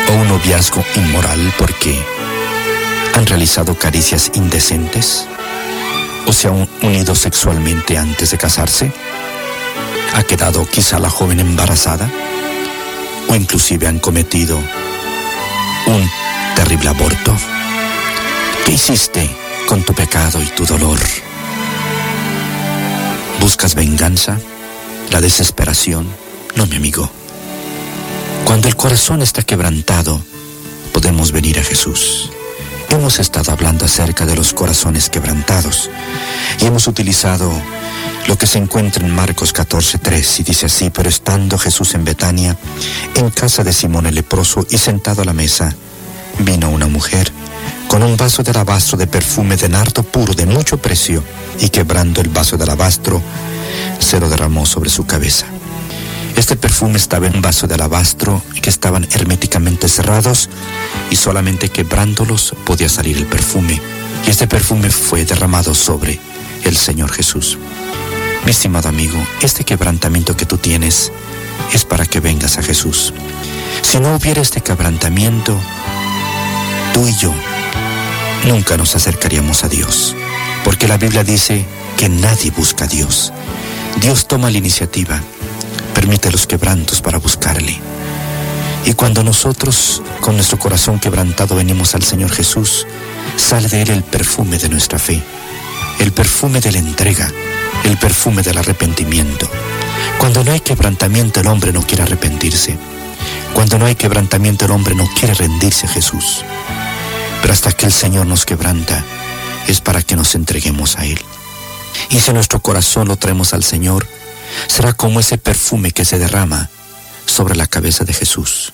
o 0.08 0.14
un 0.14 0.30
noviazgo 0.30 0.82
inmoral 0.96 1.54
porque 1.60 2.02
han 3.14 3.26
realizado 3.26 3.78
caricias 3.78 4.32
indecentes, 4.36 5.28
o 6.26 6.32
se 6.32 6.48
han 6.48 6.70
unido 6.82 7.14
sexualmente 7.14 7.98
antes 7.98 8.32
de 8.32 8.38
casarse, 8.38 8.94
ha 10.16 10.24
quedado 10.24 10.66
quizá 10.66 10.98
la 10.98 11.10
joven 11.10 11.42
embarazada, 11.42 12.10
o 13.28 13.36
inclusive 13.36 13.86
han 13.86 14.00
cometido 14.00 14.58
un 15.88 16.10
terrible 16.56 16.88
aborto. 16.88 17.36
¿Qué 18.66 18.74
hiciste 18.74 19.30
con 19.68 19.84
tu 19.84 19.94
pecado 19.94 20.42
y 20.42 20.46
tu 20.48 20.66
dolor? 20.66 21.00
¿Buscas 23.40 23.76
venganza? 23.76 24.38
¿La 25.12 25.20
desesperación? 25.20 26.08
No, 26.56 26.66
mi 26.68 26.76
amigo. 26.76 27.10
Cuando 28.46 28.68
el 28.68 28.76
corazón 28.76 29.22
está 29.22 29.44
quebrantado, 29.44 30.22
podemos 30.94 31.32
venir 31.32 31.60
a 31.60 31.64
Jesús. 31.64 32.32
Hemos 32.90 33.20
estado 33.20 33.52
hablando 33.52 33.86
acerca 33.86 34.26
de 34.26 34.36
los 34.36 34.54
corazones 34.54 35.10
quebrantados 35.10 35.90
y 36.60 36.66
hemos 36.66 36.88
utilizado 36.88 37.52
lo 38.28 38.38
que 38.38 38.48
se 38.48 38.58
encuentra 38.58 39.06
en 39.06 39.16
Marcos 39.16 39.54
14:3 39.54 40.40
y 40.42 40.44
dice 40.44 40.68
así, 40.68 40.90
pero 40.90 41.10
estando 41.10 41.58
Jesús 41.58 41.96
en 41.96 42.04
Betania, 42.04 42.58
en 43.16 43.30
casa 43.32 43.64
de 43.64 43.74
Simón 43.74 44.06
el 44.06 44.16
leproso 44.16 44.66
y 44.70 44.78
sentado 44.78 45.22
a 45.22 45.26
la 45.26 45.34
mesa, 45.34 45.76
vino 46.40 46.70
una 46.70 46.88
mujer 46.88 47.32
con 47.88 48.04
un 48.04 48.16
vaso 48.16 48.42
de 48.42 48.52
alabastro 48.52 48.98
de 48.98 49.06
perfume 49.06 49.58
de 49.58 49.68
nardo 49.68 50.04
puro 50.04 50.34
de 50.34 50.46
mucho 50.46 50.78
precio 50.78 51.24
y 51.60 51.70
quebrando 51.70 52.22
el 52.22 52.30
vaso 52.30 52.58
de 52.58 52.64
alabastro, 52.64 53.22
se 54.00 54.20
lo 54.20 54.30
derramó 54.30 54.66
sobre 54.66 54.90
su 54.90 55.06
cabeza. 55.06 55.46
Este 56.38 56.56
perfume 56.56 56.98
estaba 56.98 57.28
en 57.28 57.36
un 57.36 57.42
vaso 57.42 57.68
de 57.68 57.76
alabastro 57.76 58.42
que 58.62 58.70
estaban 58.70 59.06
herméticamente 59.12 59.90
cerrados 59.90 60.50
y 61.10 61.18
solamente 61.18 61.68
quebrándolos 61.68 62.56
podía 62.66 62.88
salir 62.88 63.18
el 63.18 63.26
perfume. 63.26 63.82
Y 64.26 64.30
este 64.30 64.48
perfume 64.48 64.90
fue 64.90 65.26
derramado 65.26 65.74
sobre 65.74 66.20
el 66.64 66.78
Señor 66.78 67.12
Jesús. 67.12 67.58
Mi 68.46 68.52
estimado 68.52 68.88
amigo, 68.88 69.22
este 69.42 69.66
quebrantamiento 69.66 70.38
que 70.38 70.46
tú 70.46 70.58
tienes 70.58 71.12
es 71.74 71.84
para 71.84 72.06
que 72.06 72.22
vengas 72.22 72.58
a 72.58 72.64
Jesús. 72.64 73.14
Si 73.82 74.00
no 74.00 74.16
hubiera 74.16 74.42
este 74.42 74.62
quebrantamiento, 74.62 75.60
tú 76.94 77.08
y 77.08 77.16
yo 77.16 77.34
nunca 78.48 78.78
nos 78.78 78.96
acercaríamos 78.96 79.64
a 79.64 79.70
Dios. 79.70 80.16
Porque 80.64 80.88
la 80.88 80.98
Biblia 80.98 81.24
dice 81.24 81.66
que 81.98 82.10
nadie 82.10 82.52
busca 82.52 82.86
a 82.86 82.88
Dios. 82.88 83.34
Dios 84.00 84.28
toma 84.28 84.50
la 84.50 84.58
iniciativa 84.58 85.22
permite 86.02 86.32
los 86.32 86.48
quebrantos 86.48 87.02
para 87.02 87.20
buscarle. 87.20 87.78
Y 88.86 88.94
cuando 88.94 89.24
nosotros, 89.24 90.02
con 90.20 90.36
nuestro 90.36 90.58
corazón 90.58 91.00
quebrantado, 91.00 91.56
venimos 91.56 91.94
al 91.94 92.02
Señor 92.02 92.32
Jesús, 92.32 92.88
sale 93.36 93.68
de 93.68 93.84
Él 93.84 93.90
el 93.92 94.04
perfume 94.04 94.58
de 94.58 94.70
nuestra 94.70 94.98
fe, 94.98 95.22
el 96.00 96.12
perfume 96.12 96.60
de 96.60 96.72
la 96.72 96.80
entrega, 96.80 97.32
el 97.84 97.98
perfume 97.98 98.42
del 98.42 98.58
arrepentimiento. 98.58 99.48
Cuando 100.18 100.44
no 100.44 100.52
hay 100.52 100.62
quebrantamiento, 100.62 101.40
el 101.40 101.48
hombre 101.48 101.72
no 101.72 101.84
quiere 101.84 102.04
arrepentirse. 102.04 102.78
Cuando 103.54 103.78
no 103.78 103.86
hay 103.86 103.96
quebrantamiento, 103.96 104.66
el 104.66 104.72
hombre 104.72 104.96
no 104.96 105.08
quiere 105.08 105.34
rendirse 105.34 105.88
a 105.88 105.90
Jesús. 105.90 106.44
Pero 107.42 107.54
hasta 107.54 107.72
que 107.72 107.86
el 107.86 107.92
Señor 107.92 108.28
nos 108.28 108.46
quebranta, 108.46 109.04
es 109.68 109.82
para 109.82 110.02
que 110.02 110.16
nos 110.16 110.36
entreguemos 110.36 110.98
a 110.98 111.06
Él. 111.06 111.20
Y 112.10 112.20
si 112.20 112.34
nuestro 112.34 112.62
corazón 112.62 113.08
lo 113.08 113.18
traemos 113.18 113.54
al 113.54 113.64
Señor, 113.64 114.08
será 114.68 114.94
como 114.94 115.20
ese 115.20 115.38
perfume 115.38 115.92
que 115.92 116.06
se 116.06 116.20
derrama 116.20 116.70
sobre 117.26 117.56
la 117.56 117.68
cabeza 117.68 118.04
de 118.04 118.14
Jesús. 118.14 118.74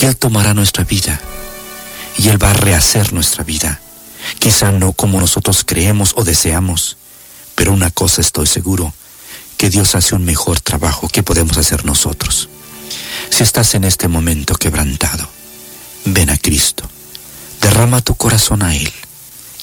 Y 0.00 0.06
Él 0.06 0.16
tomará 0.16 0.54
nuestra 0.54 0.84
vida. 0.84 1.20
Y 2.18 2.28
Él 2.28 2.42
va 2.42 2.50
a 2.50 2.54
rehacer 2.54 3.12
nuestra 3.12 3.44
vida. 3.44 3.80
Quizá 4.38 4.72
no 4.72 4.92
como 4.92 5.20
nosotros 5.20 5.64
creemos 5.64 6.12
o 6.16 6.24
deseamos, 6.24 6.96
pero 7.54 7.72
una 7.72 7.90
cosa 7.90 8.20
estoy 8.20 8.46
seguro, 8.46 8.92
que 9.56 9.70
Dios 9.70 9.94
hace 9.94 10.14
un 10.14 10.24
mejor 10.24 10.60
trabajo 10.60 11.08
que 11.08 11.22
podemos 11.22 11.58
hacer 11.58 11.84
nosotros. 11.84 12.48
Si 13.30 13.42
estás 13.42 13.74
en 13.74 13.84
este 13.84 14.08
momento 14.08 14.54
quebrantado, 14.54 15.28
ven 16.04 16.30
a 16.30 16.38
Cristo. 16.38 16.88
Derrama 17.60 18.00
tu 18.00 18.14
corazón 18.14 18.62
a 18.62 18.74
Él. 18.74 18.92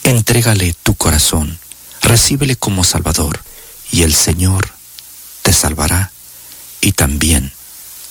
Entrégale 0.04 0.76
tu 0.84 0.96
corazón. 0.96 1.60
Recíbele 2.02 2.56
como 2.56 2.84
Salvador. 2.84 3.42
Y 3.92 4.04
el 4.04 4.14
Señor 4.14 4.70
te 5.42 5.54
salvará 5.54 6.12
y 6.82 6.92
también 6.92 7.52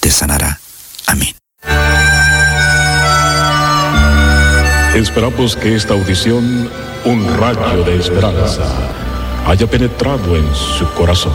te 0.01 0.11
sanará. 0.11 0.61
Amén. 1.07 1.35
Esperamos 4.95 5.57
que 5.57 5.77
esta 5.77 5.93
audición, 5.93 6.71
un 7.05 7.37
rayo 7.37 7.85
de 7.85 8.01
esperanza, 8.01 8.65
haya 9.47 9.69
penetrado 9.69 10.37
en 10.37 10.55
su 10.55 10.91
corazón. 10.95 11.35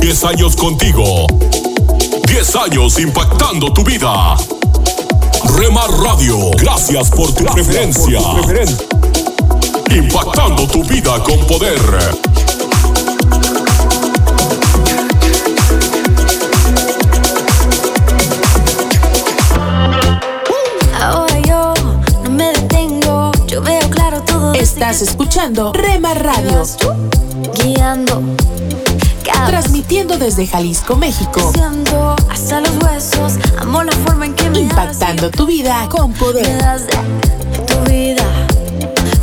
10 0.00 0.24
años 0.24 0.56
contigo. 0.56 1.26
10 2.26 2.56
años 2.56 2.98
impactando 2.98 3.70
tu 3.72 3.84
vida. 3.84 4.34
Remar 5.56 5.90
Radio, 5.90 6.50
gracias 6.56 7.10
por 7.10 7.32
tu 7.34 7.44
preferencia. 7.44 8.18
Impactando 9.94 10.66
tu 10.68 10.82
vida 10.84 11.22
con 11.22 11.38
poder. 11.46 11.78
Ahora 20.98 21.40
yo 21.40 21.74
no 22.24 22.30
me 22.30 22.52
detengo, 22.52 23.32
yo 23.46 23.60
veo 23.60 23.90
claro 23.90 24.22
todo. 24.22 24.54
Estás 24.54 25.02
escuchando 25.02 25.72
Rema 25.74 26.14
Radio. 26.14 26.64
Guiando. 27.54 28.22
Transmitiendo 29.46 30.18
desde 30.18 30.46
Jalisco, 30.46 30.96
México. 30.96 31.52
Hasta 32.30 32.60
los 32.60 32.76
huesos, 32.82 33.34
amo 33.58 33.82
la 33.82 33.92
forma 33.92 34.26
en 34.26 34.34
que 34.34 34.50
me 34.50 34.60
Impactando 34.60 35.30
tu 35.30 35.46
vida 35.46 35.88
con 35.88 36.12
poder. 36.12 36.46
Me 36.46 36.54
das 36.54 36.86
de 36.86 36.94
tu 37.66 37.90
vida 37.90 38.24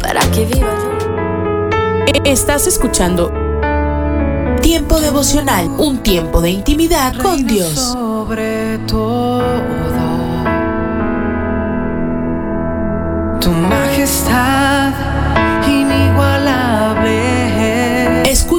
para 0.01 0.21
que 0.31 0.45
viva 0.45 0.67
yo. 0.67 2.21
Estás 2.23 2.67
escuchando 2.67 3.31
Tiempo 4.61 4.99
devocional, 4.99 5.69
un 5.77 5.99
tiempo 5.99 6.41
de 6.41 6.49
intimidad 6.49 7.15
con 7.17 7.47
Dios. 7.47 7.73
Sobre 7.73 8.77
todo, 8.79 9.41
tu 13.39 13.49
majestad 13.49 14.91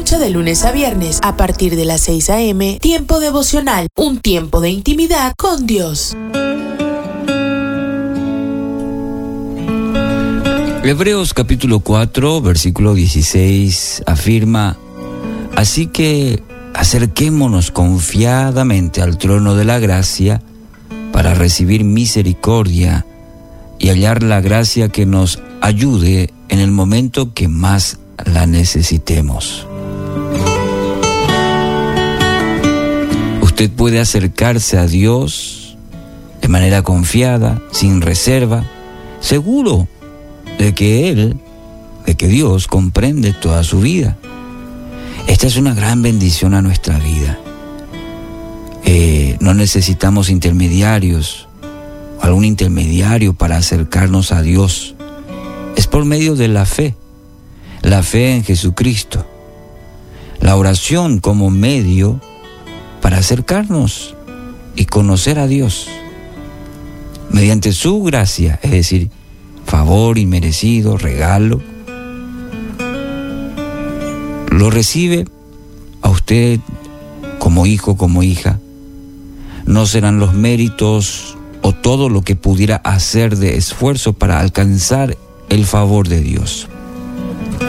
De 0.08 0.30
lunes 0.30 0.64
a 0.64 0.72
viernes 0.72 1.18
a 1.22 1.36
partir 1.36 1.76
de 1.76 1.84
las 1.84 2.00
6 2.00 2.30
a.m. 2.30 2.78
Tiempo 2.80 3.20
devocional, 3.20 3.88
un 3.94 4.20
tiempo 4.20 4.62
de 4.62 4.70
intimidad 4.70 5.34
con 5.36 5.66
Dios. 5.66 6.16
Hebreos 10.82 11.34
capítulo 11.34 11.80
4, 11.80 12.40
versículo 12.40 12.94
16 12.94 14.04
afirma, 14.06 14.78
Así 15.56 15.88
que 15.88 16.42
acerquémonos 16.72 17.70
confiadamente 17.70 19.02
al 19.02 19.18
trono 19.18 19.56
de 19.56 19.66
la 19.66 19.78
gracia 19.78 20.40
para 21.12 21.34
recibir 21.34 21.84
misericordia 21.84 23.04
y 23.78 23.90
hallar 23.90 24.22
la 24.22 24.40
gracia 24.40 24.88
que 24.88 25.04
nos 25.04 25.38
ayude 25.60 26.32
en 26.48 26.60
el 26.60 26.70
momento 26.70 27.34
que 27.34 27.46
más 27.46 27.98
la 28.24 28.46
necesitemos. 28.46 29.66
Usted 33.58 33.72
puede 33.72 33.98
acercarse 33.98 34.78
a 34.78 34.86
Dios 34.86 35.76
de 36.40 36.46
manera 36.46 36.82
confiada, 36.82 37.60
sin 37.72 38.02
reserva, 38.02 38.64
seguro 39.18 39.88
de 40.60 40.76
que 40.76 41.10
Él, 41.10 41.36
de 42.06 42.14
que 42.14 42.28
Dios 42.28 42.68
comprende 42.68 43.32
toda 43.32 43.64
su 43.64 43.80
vida. 43.80 44.16
Esta 45.26 45.48
es 45.48 45.56
una 45.56 45.74
gran 45.74 46.02
bendición 46.02 46.54
a 46.54 46.62
nuestra 46.62 47.00
vida. 47.00 47.36
Eh, 48.84 49.36
no 49.40 49.54
necesitamos 49.54 50.30
intermediarios, 50.30 51.48
algún 52.20 52.44
intermediario 52.44 53.34
para 53.34 53.56
acercarnos 53.56 54.30
a 54.30 54.40
Dios. 54.40 54.94
Es 55.74 55.88
por 55.88 56.04
medio 56.04 56.36
de 56.36 56.46
la 56.46 56.64
fe, 56.64 56.94
la 57.82 58.04
fe 58.04 58.36
en 58.36 58.44
Jesucristo, 58.44 59.26
la 60.38 60.54
oración 60.54 61.18
como 61.18 61.50
medio 61.50 62.20
para 63.00 63.18
acercarnos 63.18 64.14
y 64.74 64.86
conocer 64.86 65.38
a 65.38 65.46
Dios. 65.46 65.88
Mediante 67.30 67.72
su 67.72 68.02
gracia, 68.02 68.58
es 68.62 68.70
decir, 68.70 69.10
favor 69.66 70.18
inmerecido, 70.18 70.96
regalo, 70.96 71.60
lo 74.50 74.70
recibe 74.70 75.26
a 76.02 76.08
usted 76.08 76.58
como 77.38 77.66
hijo, 77.66 77.96
como 77.96 78.22
hija. 78.22 78.58
No 79.66 79.86
serán 79.86 80.18
los 80.18 80.34
méritos 80.34 81.36
o 81.62 81.72
todo 81.74 82.08
lo 82.08 82.22
que 82.22 82.36
pudiera 82.36 82.76
hacer 82.76 83.36
de 83.36 83.56
esfuerzo 83.56 84.14
para 84.14 84.40
alcanzar 84.40 85.16
el 85.48 85.64
favor 85.66 86.08
de 86.08 86.20
Dios. 86.20 86.68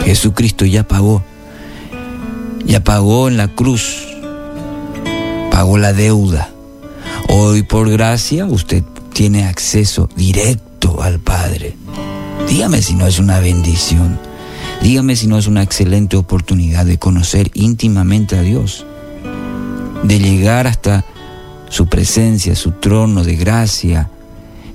Jesucristo 0.04 0.64
ya 0.64 0.86
pagó, 0.88 1.22
ya 2.64 2.82
pagó 2.82 3.28
en 3.28 3.36
la 3.36 3.48
cruz, 3.48 4.09
pagó 5.60 5.76
la 5.76 5.92
deuda. 5.92 6.48
Hoy 7.28 7.64
por 7.64 7.90
gracia 7.90 8.46
usted 8.46 8.82
tiene 9.12 9.44
acceso 9.44 10.08
directo 10.16 11.02
al 11.02 11.20
Padre. 11.20 11.76
Dígame 12.48 12.80
si 12.80 12.94
no 12.94 13.06
es 13.06 13.18
una 13.18 13.40
bendición. 13.40 14.18
Dígame 14.80 15.16
si 15.16 15.26
no 15.26 15.36
es 15.36 15.46
una 15.46 15.62
excelente 15.62 16.16
oportunidad 16.16 16.86
de 16.86 16.98
conocer 16.98 17.50
íntimamente 17.52 18.38
a 18.38 18.40
Dios, 18.40 18.86
de 20.02 20.18
llegar 20.18 20.66
hasta 20.66 21.04
su 21.68 21.88
presencia, 21.88 22.56
su 22.56 22.70
trono 22.70 23.22
de 23.22 23.36
gracia 23.36 24.08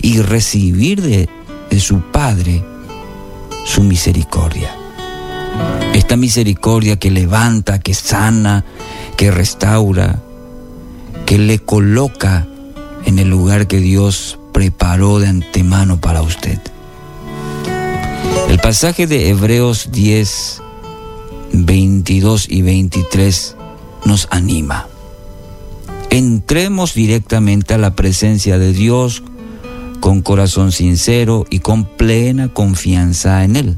y 0.03 0.21
recibir 0.21 1.01
de, 1.01 1.27
de 1.71 1.79
su 1.79 2.01
Padre 2.11 2.63
su 3.65 3.81
misericordia. 3.81 4.69
Esta 5.95 6.15
misericordia 6.15 6.97
que 6.97 7.09
levanta, 7.09 7.79
que 7.79 7.95
sana, 7.95 8.63
que 9.17 9.31
restaura, 9.31 10.21
que 11.25 11.37
le 11.39 11.59
coloca 11.59 12.47
en 13.05 13.19
el 13.19 13.29
lugar 13.29 13.67
que 13.67 13.79
Dios 13.79 14.39
preparó 14.53 15.19
de 15.19 15.27
antemano 15.27 15.99
para 15.99 16.21
usted. 16.21 16.59
El 18.49 18.59
pasaje 18.59 19.07
de 19.07 19.29
Hebreos 19.29 19.89
10, 19.91 20.61
22 21.51 22.47
y 22.49 22.61
23 22.61 23.55
nos 24.05 24.27
anima. 24.29 24.87
Entremos 26.11 26.93
directamente 26.93 27.73
a 27.73 27.77
la 27.77 27.95
presencia 27.95 28.59
de 28.59 28.71
Dios 28.71 29.23
con 29.99 30.21
corazón 30.21 30.71
sincero 30.71 31.45
y 31.49 31.59
con 31.59 31.85
plena 31.85 32.49
confianza 32.49 33.43
en 33.43 33.55
Él, 33.55 33.77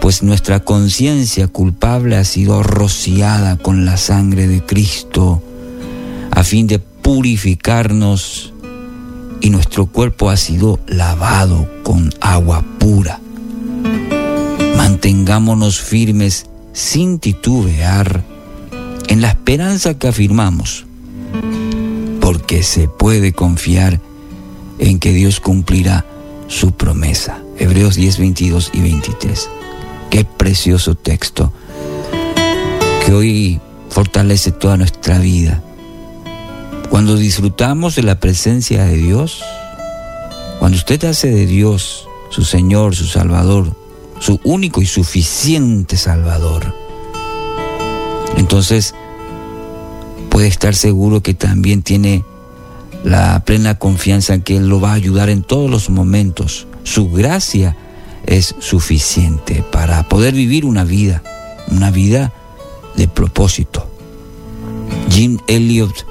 pues 0.00 0.22
nuestra 0.22 0.60
conciencia 0.60 1.48
culpable 1.48 2.16
ha 2.16 2.24
sido 2.24 2.62
rociada 2.62 3.56
con 3.56 3.84
la 3.84 3.96
sangre 3.96 4.46
de 4.46 4.64
Cristo 4.64 5.42
a 6.30 6.44
fin 6.44 6.66
de 6.66 6.78
purificarnos 6.78 8.52
y 9.40 9.50
nuestro 9.50 9.86
cuerpo 9.86 10.30
ha 10.30 10.36
sido 10.36 10.78
lavado 10.86 11.68
con 11.82 12.10
agua 12.20 12.64
pura. 12.78 13.20
Mantengámonos 14.76 15.80
firmes 15.80 16.46
sin 16.72 17.18
titubear 17.18 18.24
en 19.08 19.20
la 19.20 19.28
esperanza 19.28 19.98
que 19.98 20.08
afirmamos, 20.08 20.86
porque 22.20 22.62
se 22.62 22.88
puede 22.88 23.32
confiar 23.32 24.00
en 24.78 24.98
que 24.98 25.12
Dios 25.12 25.40
cumplirá 25.40 26.04
su 26.46 26.72
promesa. 26.72 27.42
Hebreos 27.58 27.96
10, 27.96 28.18
22 28.18 28.70
y 28.74 28.80
23. 28.80 29.50
Qué 30.10 30.24
precioso 30.24 30.94
texto 30.94 31.52
que 33.04 33.12
hoy 33.12 33.60
fortalece 33.90 34.52
toda 34.52 34.76
nuestra 34.76 35.18
vida. 35.18 35.62
Cuando 36.90 37.16
disfrutamos 37.16 37.96
de 37.96 38.02
la 38.02 38.18
presencia 38.18 38.84
de 38.84 38.96
Dios, 38.96 39.42
cuando 40.58 40.76
usted 40.76 41.04
hace 41.04 41.30
de 41.30 41.46
Dios 41.46 42.08
su 42.30 42.44
Señor, 42.44 42.96
su 42.96 43.06
Salvador, 43.06 43.74
su 44.20 44.40
único 44.42 44.80
y 44.82 44.86
suficiente 44.86 45.96
Salvador, 45.96 46.74
entonces 48.36 48.94
puede 50.30 50.48
estar 50.48 50.74
seguro 50.74 51.22
que 51.22 51.34
también 51.34 51.82
tiene 51.82 52.24
la 53.04 53.44
plena 53.44 53.78
confianza 53.78 54.34
en 54.34 54.42
que 54.42 54.56
Él 54.56 54.68
lo 54.68 54.80
va 54.80 54.92
a 54.92 54.94
ayudar 54.94 55.28
en 55.28 55.42
todos 55.42 55.70
los 55.70 55.90
momentos. 55.90 56.66
Su 56.84 57.10
gracia 57.10 57.76
es 58.26 58.54
suficiente 58.58 59.62
para 59.70 60.08
poder 60.08 60.34
vivir 60.34 60.64
una 60.64 60.84
vida, 60.84 61.22
una 61.70 61.90
vida 61.90 62.32
de 62.96 63.08
propósito. 63.08 63.86
Jim 65.10 65.38
Elliot 65.46 66.06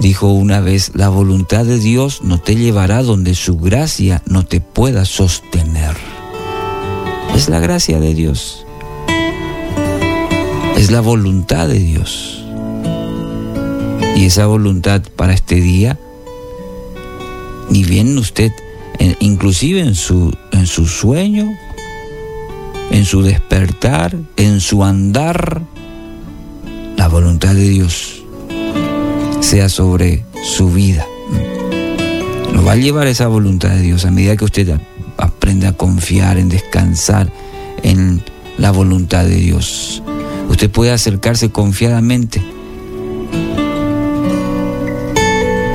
dijo 0.00 0.28
una 0.28 0.60
vez, 0.60 0.92
la 0.94 1.08
voluntad 1.08 1.64
de 1.64 1.78
Dios 1.78 2.22
no 2.22 2.38
te 2.38 2.56
llevará 2.56 3.02
donde 3.02 3.34
su 3.34 3.56
gracia 3.58 4.22
no 4.26 4.44
te 4.44 4.60
pueda 4.60 5.04
sostener. 5.04 5.96
Es 7.34 7.48
la 7.48 7.60
gracia 7.60 8.00
de 8.00 8.14
Dios. 8.14 8.66
Es 10.76 10.90
la 10.90 11.00
voluntad 11.00 11.68
de 11.68 11.78
Dios. 11.78 12.44
Y 14.16 14.26
esa 14.26 14.46
voluntad 14.46 15.02
para 15.16 15.34
este 15.34 15.56
día 15.56 15.98
ni 17.68 17.82
bien 17.84 18.16
usted, 18.16 18.52
inclusive 19.20 19.80
en 19.80 19.94
su, 19.94 20.32
en 20.52 20.66
su 20.66 20.86
sueño, 20.86 21.52
en 22.90 23.04
su 23.04 23.22
despertar, 23.22 24.16
en 24.36 24.60
su 24.60 24.84
andar, 24.84 25.62
la 26.96 27.08
voluntad 27.08 27.54
de 27.54 27.68
Dios 27.68 28.15
sea 29.46 29.68
sobre 29.68 30.24
su 30.42 30.72
vida. 30.72 31.06
Lo 32.52 32.64
va 32.64 32.72
a 32.72 32.76
llevar 32.76 33.06
esa 33.06 33.28
voluntad 33.28 33.68
de 33.68 33.80
Dios 33.80 34.04
a 34.04 34.10
medida 34.10 34.36
que 34.36 34.44
usted 34.44 34.76
aprende 35.18 35.68
a 35.68 35.72
confiar, 35.72 36.36
en 36.36 36.48
descansar 36.48 37.30
en 37.84 38.24
la 38.58 38.72
voluntad 38.72 39.24
de 39.24 39.36
Dios. 39.36 40.02
Usted 40.50 40.68
puede 40.68 40.90
acercarse 40.90 41.50
confiadamente 41.50 42.42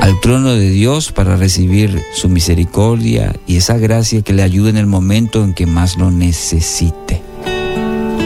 al 0.02 0.20
trono 0.20 0.52
de 0.52 0.68
Dios 0.68 1.10
para 1.10 1.36
recibir 1.36 2.02
su 2.14 2.28
misericordia 2.28 3.34
y 3.46 3.56
esa 3.56 3.78
gracia 3.78 4.20
que 4.20 4.34
le 4.34 4.42
ayude 4.42 4.68
en 4.68 4.76
el 4.76 4.86
momento 4.86 5.42
en 5.44 5.54
que 5.54 5.64
más 5.64 5.96
lo 5.96 6.10
necesite. 6.10 7.22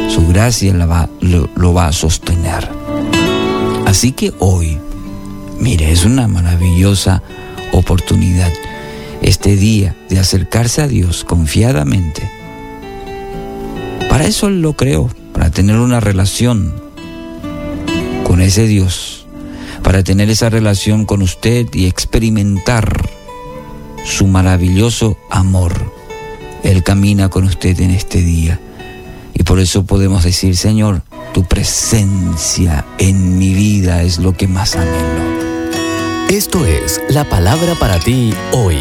Su 0.09 0.27
gracia 0.27 0.75
lo 0.75 1.73
va 1.73 1.87
a 1.87 1.93
sostener. 1.93 2.69
Así 3.87 4.11
que 4.11 4.33
hoy, 4.41 4.76
mire, 5.61 5.93
es 5.93 6.05
una 6.05 6.29
maravillosa 6.29 7.23
oportunidad 7.73 8.53
este 9.23 9.57
día 9.57 9.97
de 10.09 10.19
acercarse 10.19 10.83
a 10.83 10.89
Dios 10.89 11.25
confiadamente. 11.25 12.31
Para 14.09 14.27
eso 14.27 14.49
Él 14.49 14.63
lo 14.63 14.75
creó, 14.75 15.11
para 15.33 15.51
tener 15.51 15.77
una 15.77 16.01
relación 16.01 16.75
con 18.25 18.41
ese 18.41 18.67
Dios 18.67 19.17
para 19.87 20.03
tener 20.03 20.29
esa 20.31 20.51
relación 20.51 21.05
con 21.05 21.23
usted 21.23 21.73
y 21.73 21.87
experimentar 21.87 23.09
su 24.05 24.27
maravilloso 24.27 25.17
amor. 25.31 25.93
Él 26.65 26.83
camina 26.83 27.29
con 27.29 27.45
usted 27.45 27.81
en 27.81 27.93
este 27.93 28.21
día. 28.21 28.59
Y 29.33 29.45
por 29.45 29.61
eso 29.61 29.87
podemos 29.87 30.25
decir, 30.25 30.57
Señor, 30.57 31.03
Tu 31.33 31.45
presencia 31.45 32.85
en 32.99 33.39
mi 33.39 33.55
vida 33.55 34.03
es 34.03 34.19
lo 34.19 34.37
que 34.37 34.49
más 34.49 34.75
anhelo. 34.75 35.36
Esto 36.31 36.67
es 36.67 37.01
la 37.09 37.23
palabra 37.23 37.77
para 37.77 38.01
ti 38.01 38.35
hoy. 38.51 38.81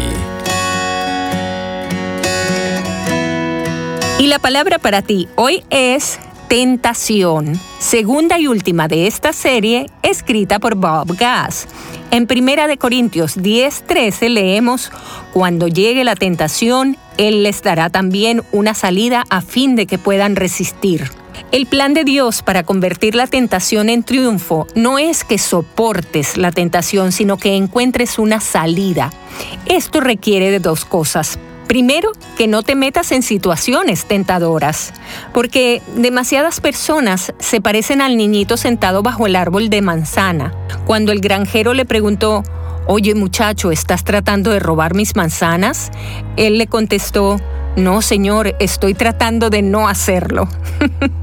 Y 4.18 4.26
la 4.26 4.40
palabra 4.40 4.80
para 4.80 5.00
ti 5.02 5.28
hoy 5.36 5.62
es 5.70 6.18
tentación, 6.48 7.58
segunda 7.78 8.36
y 8.40 8.48
última 8.48 8.88
de 8.88 9.06
esta 9.06 9.32
serie, 9.32 9.86
escrita 10.02 10.58
por 10.58 10.74
Bob 10.74 11.16
Gass. 11.16 11.68
En 12.10 12.26
Primera 12.26 12.66
de 12.66 12.78
Corintios 12.78 13.36
10:13 13.36 14.28
leemos, 14.28 14.90
Cuando 15.32 15.68
llegue 15.68 16.02
la 16.02 16.16
tentación, 16.16 16.96
Él 17.18 17.42
les 17.42 17.62
dará 17.62 17.90
también 17.90 18.42
una 18.52 18.74
salida 18.74 19.24
a 19.30 19.40
fin 19.40 19.76
de 19.76 19.86
que 19.86 19.98
puedan 19.98 20.36
resistir. 20.36 21.10
El 21.52 21.66
plan 21.66 21.94
de 21.94 22.04
Dios 22.04 22.42
para 22.42 22.62
convertir 22.62 23.14
la 23.14 23.26
tentación 23.26 23.88
en 23.88 24.02
triunfo 24.02 24.66
no 24.74 24.98
es 24.98 25.24
que 25.24 25.38
soportes 25.38 26.36
la 26.36 26.50
tentación, 26.50 27.12
sino 27.12 27.36
que 27.36 27.56
encuentres 27.56 28.18
una 28.18 28.40
salida. 28.40 29.10
Esto 29.66 30.00
requiere 30.00 30.50
de 30.50 30.60
dos 30.60 30.84
cosas. 30.84 31.38
Primero, 31.66 32.12
que 32.38 32.46
no 32.46 32.62
te 32.62 32.76
metas 32.76 33.10
en 33.10 33.22
situaciones 33.22 34.06
tentadoras, 34.06 34.92
porque 35.34 35.82
demasiadas 35.96 36.60
personas 36.60 37.32
se 37.40 37.60
parecen 37.60 38.00
al 38.00 38.16
niñito 38.16 38.56
sentado 38.56 39.02
bajo 39.02 39.26
el 39.26 39.34
árbol 39.34 39.68
de 39.68 39.82
manzana. 39.82 40.54
Cuando 40.86 41.10
el 41.10 41.20
granjero 41.20 41.74
le 41.74 41.84
preguntó, 41.84 42.44
Oye 42.88 43.16
muchacho, 43.16 43.72
¿estás 43.72 44.04
tratando 44.04 44.52
de 44.52 44.60
robar 44.60 44.94
mis 44.94 45.16
manzanas? 45.16 45.90
Él 46.36 46.56
le 46.56 46.68
contestó, 46.68 47.40
no, 47.76 48.00
señor, 48.00 48.54
estoy 48.60 48.94
tratando 48.94 49.50
de 49.50 49.62
no 49.62 49.88
hacerlo. 49.88 50.48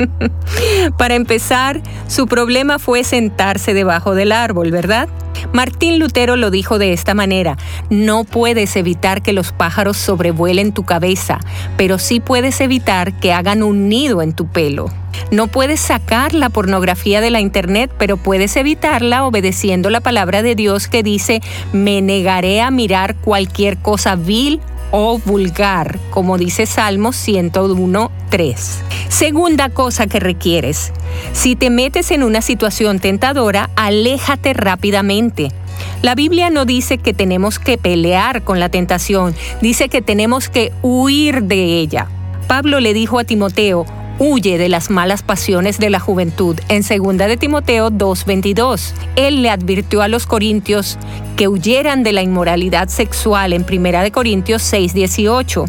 Para 0.97 1.15
empezar, 1.15 1.81
su 2.07 2.27
problema 2.27 2.79
fue 2.79 3.05
sentarse 3.05 3.73
debajo 3.73 4.13
del 4.13 4.33
árbol, 4.33 4.71
¿verdad? 4.71 5.07
Martín 5.53 5.99
Lutero 5.99 6.35
lo 6.35 6.51
dijo 6.51 6.79
de 6.79 6.91
esta 6.91 7.13
manera, 7.13 7.57
no 7.89 8.25
puedes 8.25 8.75
evitar 8.75 9.21
que 9.21 9.31
los 9.31 9.53
pájaros 9.53 9.95
sobrevuelen 9.95 10.73
tu 10.73 10.83
cabeza, 10.83 11.39
pero 11.77 11.97
sí 11.97 12.19
puedes 12.19 12.59
evitar 12.59 13.17
que 13.19 13.31
hagan 13.31 13.63
un 13.63 13.87
nido 13.87 14.21
en 14.21 14.33
tu 14.33 14.47
pelo. 14.47 14.91
No 15.31 15.47
puedes 15.47 15.79
sacar 15.79 16.33
la 16.33 16.49
pornografía 16.49 17.21
de 17.21 17.31
la 17.31 17.39
internet, 17.39 17.91
pero 17.97 18.17
puedes 18.17 18.55
evitarla 18.55 19.25
obedeciendo 19.25 19.89
la 19.89 20.01
palabra 20.01 20.43
de 20.43 20.55
Dios 20.55 20.87
que 20.87 21.03
dice, 21.03 21.41
me 21.71 22.01
negaré 22.01 22.61
a 22.61 22.71
mirar 22.71 23.15
cualquier 23.15 23.77
cosa 23.77 24.15
vil 24.15 24.59
o 24.91 25.17
vulgar, 25.17 25.97
como 26.11 26.37
dice 26.37 26.67
Salmo 26.67 27.13
101, 27.13 28.11
3. 28.29 28.79
Segunda 29.09 29.69
cosa 29.69 30.05
que 30.05 30.19
requieres. 30.19 30.91
Si 31.33 31.55
te 31.55 31.69
metes 31.69 32.11
en 32.11 32.23
una 32.23 32.41
situación 32.41 32.99
tentadora, 32.99 33.71
aléjate 33.75 34.53
rápidamente. 34.53 35.49
La 36.03 36.15
Biblia 36.15 36.49
no 36.49 36.65
dice 36.65 36.97
que 36.97 37.13
tenemos 37.13 37.59
que 37.59 37.77
pelear 37.77 38.43
con 38.43 38.59
la 38.59 38.69
tentación, 38.69 39.33
dice 39.61 39.89
que 39.89 40.01
tenemos 40.01 40.49
que 40.49 40.71
huir 40.81 41.43
de 41.43 41.79
ella. 41.79 42.07
Pablo 42.47 42.79
le 42.79 42.93
dijo 42.93 43.19
a 43.19 43.23
Timoteo, 43.23 43.85
huye 44.19 44.57
de 44.57 44.69
las 44.69 44.89
malas 44.89 45.23
pasiones 45.23 45.79
de 45.79 45.89
la 45.89 45.99
juventud 45.99 46.59
en 46.69 46.81
2 46.83 47.17
de 47.17 47.37
Timoteo 47.37 47.89
2:22. 47.89 48.93
Él 49.15 49.41
le 49.41 49.49
advirtió 49.49 50.01
a 50.01 50.07
los 50.07 50.25
corintios 50.25 50.97
que 51.35 51.47
huyeran 51.47 52.03
de 52.03 52.13
la 52.13 52.21
inmoralidad 52.21 52.89
sexual 52.89 53.53
en 53.53 53.65
1 53.65 54.03
de 54.03 54.11
Corintios 54.11 54.61
6:18. 54.61 55.65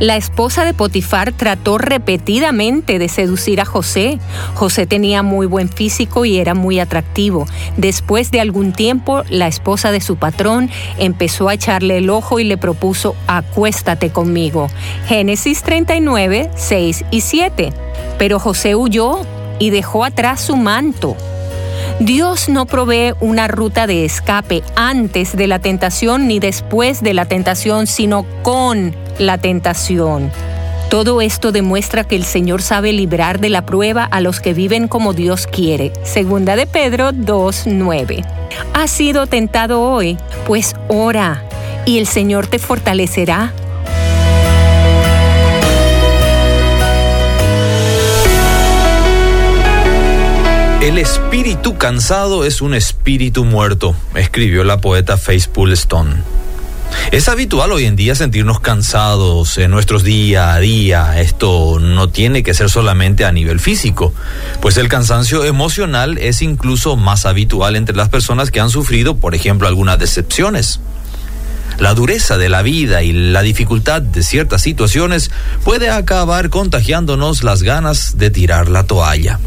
La 0.00 0.16
esposa 0.16 0.64
de 0.64 0.74
Potifar 0.74 1.32
trató 1.32 1.78
repetidamente 1.78 2.98
de 2.98 3.08
seducir 3.08 3.60
a 3.60 3.64
José. 3.64 4.18
José 4.54 4.86
tenía 4.86 5.22
muy 5.22 5.46
buen 5.46 5.68
físico 5.68 6.24
y 6.24 6.38
era 6.38 6.54
muy 6.54 6.80
atractivo. 6.80 7.46
Después 7.76 8.30
de 8.30 8.40
algún 8.40 8.72
tiempo, 8.72 9.22
la 9.30 9.46
esposa 9.46 9.92
de 9.92 10.00
su 10.00 10.16
patrón 10.16 10.70
empezó 10.98 11.48
a 11.48 11.54
echarle 11.54 11.98
el 11.98 12.10
ojo 12.10 12.40
y 12.40 12.44
le 12.44 12.58
propuso, 12.58 13.14
acuéstate 13.26 14.10
conmigo. 14.10 14.68
Génesis 15.06 15.62
39, 15.62 16.50
6 16.54 17.04
y 17.10 17.20
7. 17.20 17.72
Pero 18.18 18.38
José 18.38 18.74
huyó 18.74 19.20
y 19.58 19.70
dejó 19.70 20.04
atrás 20.04 20.40
su 20.40 20.56
manto. 20.56 21.16
Dios 21.98 22.48
no 22.48 22.66
provee 22.66 23.14
una 23.20 23.48
ruta 23.48 23.86
de 23.86 24.04
escape 24.04 24.62
antes 24.74 25.36
de 25.36 25.46
la 25.46 25.58
tentación 25.58 26.26
ni 26.26 26.40
después 26.40 27.02
de 27.02 27.14
la 27.14 27.26
tentación, 27.26 27.86
sino 27.86 28.24
con 28.42 28.94
la 29.18 29.38
tentación. 29.38 30.30
Todo 30.90 31.22
esto 31.22 31.52
demuestra 31.52 32.04
que 32.04 32.16
el 32.16 32.24
Señor 32.24 32.60
sabe 32.60 32.92
librar 32.92 33.40
de 33.40 33.48
la 33.48 33.64
prueba 33.64 34.04
a 34.04 34.20
los 34.20 34.40
que 34.40 34.52
viven 34.52 34.88
como 34.88 35.14
Dios 35.14 35.46
quiere. 35.46 35.92
Segunda 36.04 36.54
de 36.54 36.66
Pedro 36.66 37.12
2.9. 37.12 38.26
¿Has 38.74 38.90
sido 38.90 39.26
tentado 39.26 39.80
hoy? 39.80 40.18
Pues 40.46 40.74
ora 40.88 41.44
y 41.86 41.98
el 41.98 42.06
Señor 42.06 42.46
te 42.46 42.58
fortalecerá 42.58 43.52
El 50.82 50.98
espíritu 50.98 51.78
cansado 51.78 52.44
es 52.44 52.60
un 52.60 52.74
espíritu 52.74 53.44
muerto, 53.44 53.94
escribió 54.16 54.64
la 54.64 54.80
poeta 54.80 55.16
Faith 55.16 55.48
Stone. 55.74 56.16
Es 57.12 57.28
habitual 57.28 57.70
hoy 57.70 57.84
en 57.84 57.94
día 57.94 58.16
sentirnos 58.16 58.58
cansados 58.58 59.58
en 59.58 59.70
nuestros 59.70 60.02
día 60.02 60.54
a 60.54 60.58
día. 60.58 61.20
Esto 61.20 61.78
no 61.78 62.08
tiene 62.08 62.42
que 62.42 62.52
ser 62.52 62.68
solamente 62.68 63.24
a 63.24 63.30
nivel 63.30 63.60
físico, 63.60 64.12
pues 64.60 64.76
el 64.76 64.88
cansancio 64.88 65.44
emocional 65.44 66.18
es 66.18 66.42
incluso 66.42 66.96
más 66.96 67.26
habitual 67.26 67.76
entre 67.76 67.94
las 67.94 68.08
personas 68.08 68.50
que 68.50 68.58
han 68.58 68.68
sufrido, 68.68 69.16
por 69.16 69.36
ejemplo, 69.36 69.68
algunas 69.68 70.00
decepciones. 70.00 70.80
La 71.78 71.94
dureza 71.94 72.38
de 72.38 72.48
la 72.48 72.62
vida 72.62 73.04
y 73.04 73.12
la 73.12 73.42
dificultad 73.42 74.02
de 74.02 74.24
ciertas 74.24 74.62
situaciones 74.62 75.30
puede 75.62 75.90
acabar 75.90 76.50
contagiándonos 76.50 77.44
las 77.44 77.62
ganas 77.62 78.18
de 78.18 78.30
tirar 78.30 78.68
la 78.68 78.82
toalla. 78.82 79.38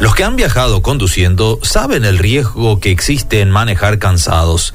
Los 0.00 0.14
que 0.14 0.24
han 0.24 0.34
viajado 0.34 0.80
conduciendo 0.80 1.58
saben 1.62 2.06
el 2.06 2.16
riesgo 2.16 2.80
que 2.80 2.90
existe 2.90 3.42
en 3.42 3.50
manejar 3.50 3.98
cansados 3.98 4.72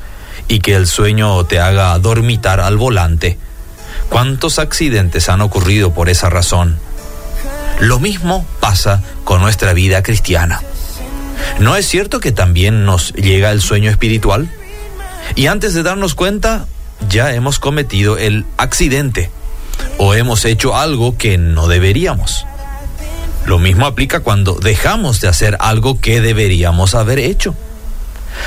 y 0.47 0.59
que 0.59 0.76
el 0.76 0.86
sueño 0.86 1.43
te 1.45 1.59
haga 1.59 1.97
dormitar 1.97 2.59
al 2.59 2.78
volante. 2.78 3.39
¿Cuántos 4.09 4.59
accidentes 4.59 5.28
han 5.28 5.41
ocurrido 5.41 5.95
por 5.95 6.09
esa 6.09 6.30
razón? 6.30 6.78
Lo 7.80 7.99
mismo 7.99 8.45
pasa 8.59 9.01
con 9.23 9.41
nuestra 9.41 9.73
vida 9.73 10.03
cristiana. 10.03 10.61
¿No 11.59 11.76
es 11.76 11.88
cierto 11.88 12.19
que 12.19 12.32
también 12.32 12.86
nos 12.86 13.11
llega 13.13 13.51
el 13.51 13.61
sueño 13.61 13.89
espiritual? 13.89 14.47
Y 15.34 15.47
antes 15.47 15.73
de 15.73 15.82
darnos 15.82 16.13
cuenta, 16.13 16.67
ya 17.09 17.34
hemos 17.34 17.57
cometido 17.57 18.19
el 18.19 18.45
accidente 18.57 19.32
o 19.97 20.13
hemos 20.13 20.45
hecho 20.45 20.76
algo 20.76 21.17
que 21.17 21.39
no 21.39 21.67
deberíamos. 21.67 22.45
Lo 23.45 23.59
mismo 23.59 23.85
aplica 23.85 24.21
cuando 24.21 24.55
dejamos 24.55 25.21
de 25.21 25.27
hacer 25.27 25.57
algo 25.59 25.99
que 25.99 26.21
deberíamos 26.21 26.95
haber 26.95 27.19
hecho. 27.19 27.55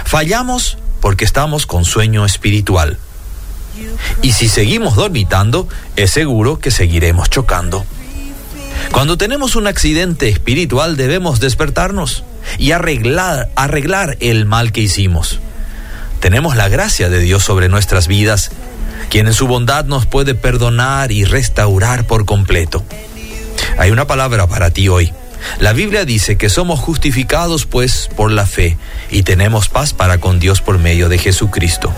Fallamos 0.05 0.78
porque 1.01 1.24
estamos 1.24 1.66
con 1.66 1.84
sueño 1.84 2.24
espiritual. 2.24 2.99
Y 4.22 4.32
si 4.32 4.49
seguimos 4.49 4.96
dormitando, 4.96 5.68
es 5.96 6.11
seguro 6.11 6.59
que 6.59 6.70
seguiremos 6.70 7.30
chocando. 7.30 7.84
Cuando 8.92 9.16
tenemos 9.18 9.55
un 9.55 9.66
accidente 9.66 10.28
espiritual 10.28 10.96
debemos 10.96 11.40
despertarnos 11.40 12.24
y 12.59 12.72
arreglar, 12.72 14.16
el 14.20 14.46
mal 14.46 14.72
que 14.72 14.80
hicimos. 14.80 15.40
Tenemos 16.20 16.57
la 16.57 16.68
gracia 16.68 17.09
de 17.09 17.20
Dios 17.20 17.44
sobre 17.44 17.68
nuestras 17.68 18.09
vidas, 18.09 18.51
quien 19.11 19.26
en 19.26 19.34
su 19.34 19.46
bondad 19.46 19.84
nos 19.84 20.07
puede 20.07 20.34
perdonar 20.34 21.12
y 21.12 21.24
restaurar 21.24 22.07
por 22.07 22.24
completo. 22.24 22.84
Hay 23.79 23.93
una 23.93 24.07
palabra 24.07 24.47
para 24.47 24.70
ti 24.70 24.89
hoy. 24.89 25.12
La 25.61 25.72
Biblia 25.72 26.05
dice 26.05 26.37
que 26.37 26.49
somos 26.49 26.81
justificados 26.81 27.64
pues 27.64 28.11
por 28.16 28.33
la 28.33 28.45
fe 28.45 28.76
y 29.09 29.22
tenemos 29.22 29.68
paz 29.68 29.93
para 29.93 30.18
con 30.18 30.41
Dios 30.41 30.61
por 30.61 30.79
medio 30.79 31.09
de 31.09 31.18
Jesucristo. 31.18 31.93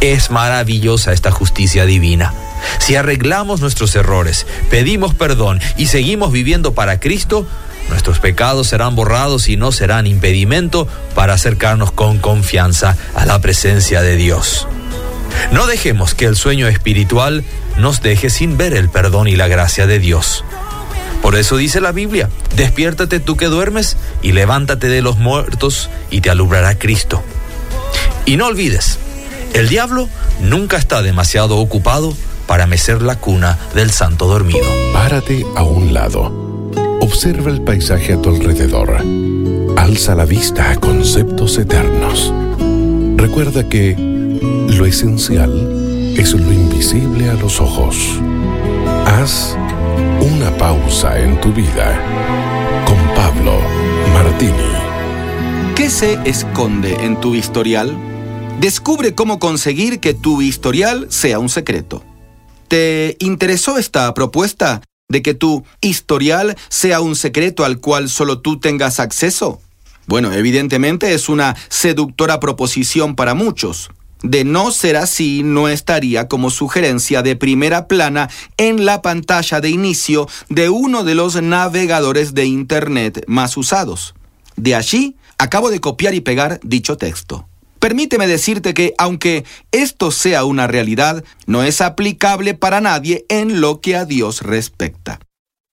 Es 0.00 0.30
maravillosa 0.30 1.12
esta 1.12 1.30
justicia 1.30 1.86
divina. 1.86 2.34
Si 2.78 2.96
arreglamos 2.96 3.60
nuestros 3.60 3.94
errores, 3.94 4.46
pedimos 4.70 5.14
perdón 5.14 5.60
y 5.76 5.86
seguimos 5.86 6.32
viviendo 6.32 6.74
para 6.74 6.98
Cristo, 6.98 7.46
nuestros 7.88 8.18
pecados 8.18 8.68
serán 8.68 8.96
borrados 8.96 9.48
y 9.48 9.56
no 9.56 9.72
serán 9.72 10.06
impedimento 10.06 10.88
para 11.14 11.34
acercarnos 11.34 11.92
con 11.92 12.18
confianza 12.18 12.96
a 13.14 13.24
la 13.24 13.40
presencia 13.40 14.02
de 14.02 14.16
Dios. 14.16 14.66
No 15.52 15.66
dejemos 15.66 16.14
que 16.14 16.26
el 16.26 16.36
sueño 16.36 16.66
espiritual 16.66 17.44
nos 17.76 18.02
deje 18.02 18.30
sin 18.30 18.56
ver 18.56 18.74
el 18.74 18.88
perdón 18.88 19.28
y 19.28 19.36
la 19.36 19.46
gracia 19.46 19.86
de 19.86 20.00
Dios. 20.00 20.44
Por 21.22 21.36
eso 21.36 21.56
dice 21.56 21.80
la 21.80 21.92
Biblia, 21.92 22.28
despiértate 22.56 23.20
tú 23.20 23.36
que 23.36 23.46
duermes 23.46 23.96
y 24.22 24.32
levántate 24.32 24.88
de 24.88 25.02
los 25.02 25.18
muertos 25.18 25.90
y 26.10 26.20
te 26.20 26.30
alumbrará 26.30 26.78
Cristo. 26.78 27.22
Y 28.24 28.36
no 28.36 28.46
olvides, 28.46 28.98
el 29.54 29.68
diablo 29.68 30.08
nunca 30.40 30.76
está 30.76 31.02
demasiado 31.02 31.58
ocupado 31.58 32.14
para 32.46 32.66
mecer 32.66 33.02
la 33.02 33.16
cuna 33.16 33.58
del 33.74 33.90
santo 33.90 34.26
dormido. 34.26 34.66
Párate 34.92 35.44
a 35.56 35.62
un 35.64 35.92
lado 35.92 36.48
Observa 37.00 37.50
el 37.50 37.62
paisaje 37.62 38.12
a 38.12 38.20
tu 38.20 38.28
alrededor. 38.28 39.02
Alza 39.76 40.14
la 40.14 40.24
vista 40.24 40.70
a 40.70 40.76
conceptos 40.76 41.56
eternos. 41.56 42.34
Recuerda 43.16 43.68
que 43.68 43.96
lo 43.96 44.84
esencial 44.84 46.14
es 46.16 46.32
lo 46.34 46.52
invisible 46.52 47.30
a 47.30 47.34
los 47.34 47.60
ojos. 47.60 47.96
Haz 49.06 49.56
una 50.34 50.56
pausa 50.56 51.18
en 51.20 51.40
tu 51.40 51.52
vida 51.52 52.84
con 52.86 52.96
Pablo 53.14 53.60
Martini. 54.12 54.52
¿Qué 55.74 55.88
se 55.88 56.18
esconde 56.24 57.04
en 57.04 57.20
tu 57.20 57.34
historial? 57.34 57.96
Descubre 58.60 59.14
cómo 59.14 59.38
conseguir 59.38 60.00
que 60.00 60.14
tu 60.14 60.42
historial 60.42 61.06
sea 61.10 61.38
un 61.38 61.48
secreto. 61.48 62.04
¿Te 62.68 63.16
interesó 63.20 63.78
esta 63.78 64.12
propuesta 64.12 64.82
de 65.08 65.22
que 65.22 65.34
tu 65.34 65.64
historial 65.80 66.56
sea 66.68 67.00
un 67.00 67.16
secreto 67.16 67.64
al 67.64 67.80
cual 67.80 68.08
solo 68.08 68.40
tú 68.40 68.60
tengas 68.60 69.00
acceso? 69.00 69.60
Bueno, 70.06 70.32
evidentemente 70.32 71.14
es 71.14 71.28
una 71.28 71.56
seductora 71.68 72.40
proposición 72.40 73.14
para 73.14 73.34
muchos. 73.34 73.90
De 74.22 74.44
no 74.44 74.72
ser 74.72 74.96
así, 74.96 75.42
no 75.44 75.68
estaría 75.68 76.26
como 76.26 76.50
sugerencia 76.50 77.22
de 77.22 77.36
primera 77.36 77.86
plana 77.86 78.28
en 78.56 78.84
la 78.84 79.00
pantalla 79.00 79.60
de 79.60 79.70
inicio 79.70 80.28
de 80.48 80.68
uno 80.68 81.04
de 81.04 81.14
los 81.14 81.40
navegadores 81.40 82.34
de 82.34 82.46
Internet 82.46 83.24
más 83.28 83.56
usados. 83.56 84.14
De 84.56 84.74
allí, 84.74 85.16
acabo 85.38 85.70
de 85.70 85.80
copiar 85.80 86.14
y 86.14 86.20
pegar 86.20 86.58
dicho 86.64 86.96
texto. 86.96 87.48
Permíteme 87.78 88.26
decirte 88.26 88.74
que, 88.74 88.94
aunque 88.98 89.44
esto 89.70 90.10
sea 90.10 90.44
una 90.44 90.66
realidad, 90.66 91.22
no 91.46 91.62
es 91.62 91.80
aplicable 91.80 92.54
para 92.54 92.80
nadie 92.80 93.24
en 93.28 93.60
lo 93.60 93.80
que 93.80 93.94
a 93.94 94.04
Dios 94.04 94.42
respecta. 94.42 95.20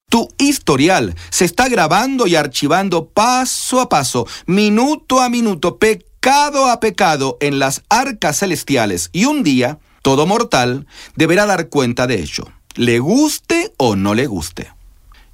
Tu 0.10 0.30
historial 0.38 1.16
se 1.32 1.46
está 1.46 1.68
grabando 1.68 2.28
y 2.28 2.36
archivando 2.36 3.08
paso 3.08 3.82
a 3.82 3.90
paso, 3.90 4.28
minuto 4.46 5.20
a 5.20 5.30
minuto, 5.30 5.80
pecado 6.26 6.72
a 6.72 6.80
pecado 6.80 7.38
en 7.40 7.60
las 7.60 7.84
arcas 7.88 8.40
celestiales 8.40 9.12
y 9.14 9.26
un 9.26 9.44
día 9.44 9.78
todo 10.02 10.26
mortal 10.26 10.88
deberá 11.16 11.46
dar 11.46 11.70
cuenta 11.70 12.08
de 12.08 12.16
ello, 12.16 12.46
le 12.74 12.98
guste 12.98 13.74
o 13.78 13.96
no 13.96 14.16
le 14.16 14.26
guste. 14.26 14.72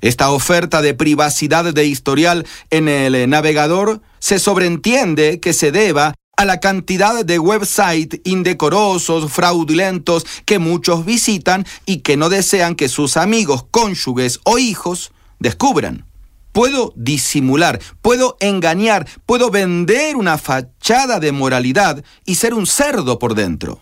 Esta 0.01 0.31
oferta 0.31 0.81
de 0.81 0.93
privacidad 0.93 1.73
de 1.73 1.85
historial 1.85 2.45
en 2.71 2.89
el 2.89 3.29
navegador 3.29 4.01
se 4.19 4.37
sobreentiende 4.37 5.39
que 5.39 5.53
se 5.53 5.71
deba 5.71 6.13
a 6.35 6.43
la 6.43 6.59
cantidad 6.59 7.23
de 7.23 7.39
websites 7.39 8.19
indecorosos, 8.25 9.31
fraudulentos 9.31 10.25
que 10.43 10.59
muchos 10.59 11.05
visitan 11.05 11.65
y 11.85 11.99
que 11.99 12.17
no 12.17 12.27
desean 12.27 12.75
que 12.75 12.89
sus 12.89 13.15
amigos, 13.15 13.63
cónyuges 13.71 14.41
o 14.43 14.57
hijos 14.57 15.13
descubran. 15.39 16.10
Puedo 16.51 16.93
disimular, 16.95 17.79
puedo 18.01 18.37
engañar, 18.39 19.07
puedo 19.25 19.49
vender 19.49 20.15
una 20.15 20.37
fachada 20.37 21.19
de 21.19 21.31
moralidad 21.31 22.03
y 22.25 22.35
ser 22.35 22.53
un 22.53 22.67
cerdo 22.67 23.19
por 23.19 23.35
dentro. 23.35 23.81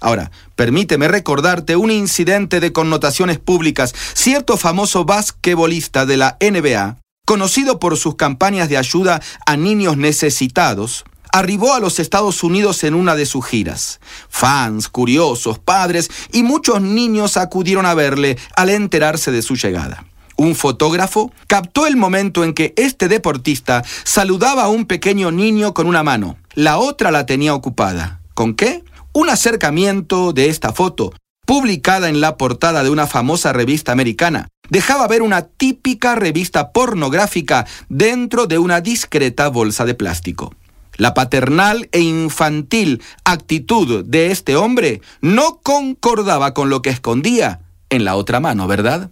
Ahora, 0.00 0.30
permíteme 0.56 1.08
recordarte 1.08 1.76
un 1.76 1.90
incidente 1.90 2.58
de 2.58 2.72
connotaciones 2.72 3.38
públicas. 3.38 3.94
Cierto 4.14 4.56
famoso 4.56 5.04
basquetbolista 5.04 6.06
de 6.06 6.16
la 6.16 6.36
NBA, 6.40 6.96
conocido 7.26 7.78
por 7.78 7.96
sus 7.96 8.16
campañas 8.16 8.68
de 8.68 8.78
ayuda 8.78 9.20
a 9.44 9.56
niños 9.56 9.98
necesitados, 9.98 11.04
arribó 11.32 11.74
a 11.74 11.80
los 11.80 12.00
Estados 12.00 12.42
Unidos 12.42 12.82
en 12.82 12.94
una 12.94 13.14
de 13.14 13.26
sus 13.26 13.44
giras. 13.46 14.00
Fans, 14.28 14.88
curiosos, 14.88 15.58
padres 15.58 16.10
y 16.32 16.42
muchos 16.42 16.80
niños 16.80 17.36
acudieron 17.36 17.86
a 17.86 17.94
verle 17.94 18.38
al 18.56 18.70
enterarse 18.70 19.30
de 19.30 19.42
su 19.42 19.54
llegada. 19.54 20.04
Un 20.40 20.54
fotógrafo 20.54 21.30
captó 21.48 21.86
el 21.86 21.98
momento 21.98 22.44
en 22.44 22.54
que 22.54 22.72
este 22.78 23.08
deportista 23.08 23.84
saludaba 24.04 24.62
a 24.62 24.68
un 24.68 24.86
pequeño 24.86 25.30
niño 25.30 25.74
con 25.74 25.86
una 25.86 26.02
mano. 26.02 26.38
La 26.54 26.78
otra 26.78 27.10
la 27.10 27.26
tenía 27.26 27.54
ocupada. 27.54 28.22
¿Con 28.32 28.54
qué? 28.54 28.82
Un 29.12 29.28
acercamiento 29.28 30.32
de 30.32 30.48
esta 30.48 30.72
foto, 30.72 31.12
publicada 31.44 32.08
en 32.08 32.22
la 32.22 32.38
portada 32.38 32.82
de 32.82 32.88
una 32.88 33.06
famosa 33.06 33.52
revista 33.52 33.92
americana, 33.92 34.48
dejaba 34.70 35.06
ver 35.08 35.20
una 35.20 35.42
típica 35.42 36.14
revista 36.14 36.72
pornográfica 36.72 37.66
dentro 37.90 38.46
de 38.46 38.56
una 38.56 38.80
discreta 38.80 39.48
bolsa 39.48 39.84
de 39.84 39.94
plástico. 39.94 40.54
La 40.96 41.12
paternal 41.12 41.90
e 41.92 42.00
infantil 42.00 43.02
actitud 43.24 44.06
de 44.06 44.30
este 44.30 44.56
hombre 44.56 45.02
no 45.20 45.60
concordaba 45.62 46.54
con 46.54 46.70
lo 46.70 46.80
que 46.80 46.88
escondía 46.88 47.60
en 47.90 48.06
la 48.06 48.16
otra 48.16 48.40
mano, 48.40 48.66
¿verdad? 48.66 49.10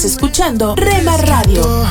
Estás 0.00 0.12
escuchando 0.12 0.76
Rema 0.76 1.14
Radio. 1.18 1.84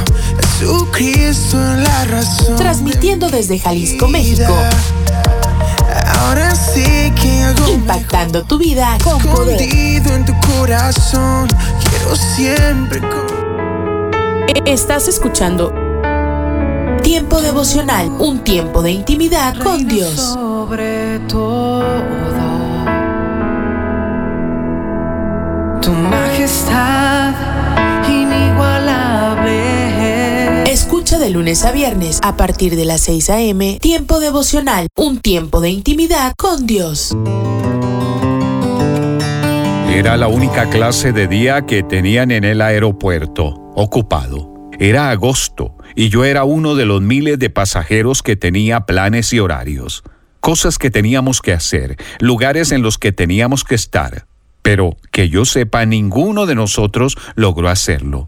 Transmitiendo 2.58 3.30
desde 3.30 3.60
Jalisco, 3.60 4.08
México. 4.08 4.52
Ahora 6.18 6.56
sí 6.56 7.14
que 7.22 7.44
hago 7.44 7.68
Impactando 7.70 8.44
tu 8.46 8.58
vida 8.58 8.98
con 9.04 9.22
poder. 9.22 9.62
escondido 9.62 10.16
en 10.16 10.26
tu 10.26 10.34
corazón. 10.40 11.48
Quiero 11.84 12.16
siempre. 12.16 13.00
Estás 14.66 15.08
escuchando 15.08 15.72
Tiempo 17.04 17.40
devocional, 17.44 18.10
un 18.18 18.40
tiempo 18.40 18.82
de 18.82 18.90
intimidad 18.90 19.56
con 19.62 19.88
Dios. 19.88 20.16
Sobre 20.16 21.20
todo. 21.28 21.84
Tu 25.80 25.92
majestad 25.92 27.50
inigualable. 28.40 30.72
Escucha 30.72 31.20
de 31.20 31.30
lunes 31.30 31.66
a 31.66 31.72
viernes 31.72 32.20
a 32.24 32.38
partir 32.38 32.76
de 32.76 32.86
las 32.86 33.02
6 33.02 33.30
a.m. 33.30 33.80
Tiempo 33.82 34.20
devocional, 34.20 34.88
un 34.96 35.20
tiempo 35.20 35.62
de 35.62 35.70
intimidad 35.70 36.34
con 36.38 36.68
Dios. 36.68 37.16
Era 39.92 40.16
la 40.16 40.28
única 40.28 40.70
clase 40.70 41.12
de 41.12 41.28
día 41.28 41.66
que 41.66 41.84
tenían 41.84 42.32
en 42.32 42.46
el 42.46 42.62
aeropuerto, 42.62 43.56
ocupado. 43.76 44.70
Era 44.80 45.10
agosto 45.10 45.76
y 45.94 46.08
yo 46.08 46.24
era 46.24 46.46
uno 46.46 46.76
de 46.76 46.86
los 46.86 47.02
miles 47.02 47.38
de 47.38 47.50
pasajeros 47.50 48.24
que 48.24 48.38
tenía 48.38 48.86
planes 48.86 49.34
y 49.34 49.40
horarios, 49.40 50.04
cosas 50.40 50.78
que 50.78 50.90
teníamos 50.90 51.42
que 51.42 51.52
hacer, 51.52 51.98
lugares 52.20 52.72
en 52.72 52.82
los 52.82 52.98
que 52.98 53.12
teníamos 53.12 53.66
que 53.66 53.76
estar. 53.76 54.29
Pero 54.70 54.98
que 55.10 55.30
yo 55.30 55.46
sepa, 55.46 55.84
ninguno 55.88 56.46
de 56.46 56.54
nosotros 56.54 57.18
logró 57.34 57.70
hacerlo. 57.70 58.28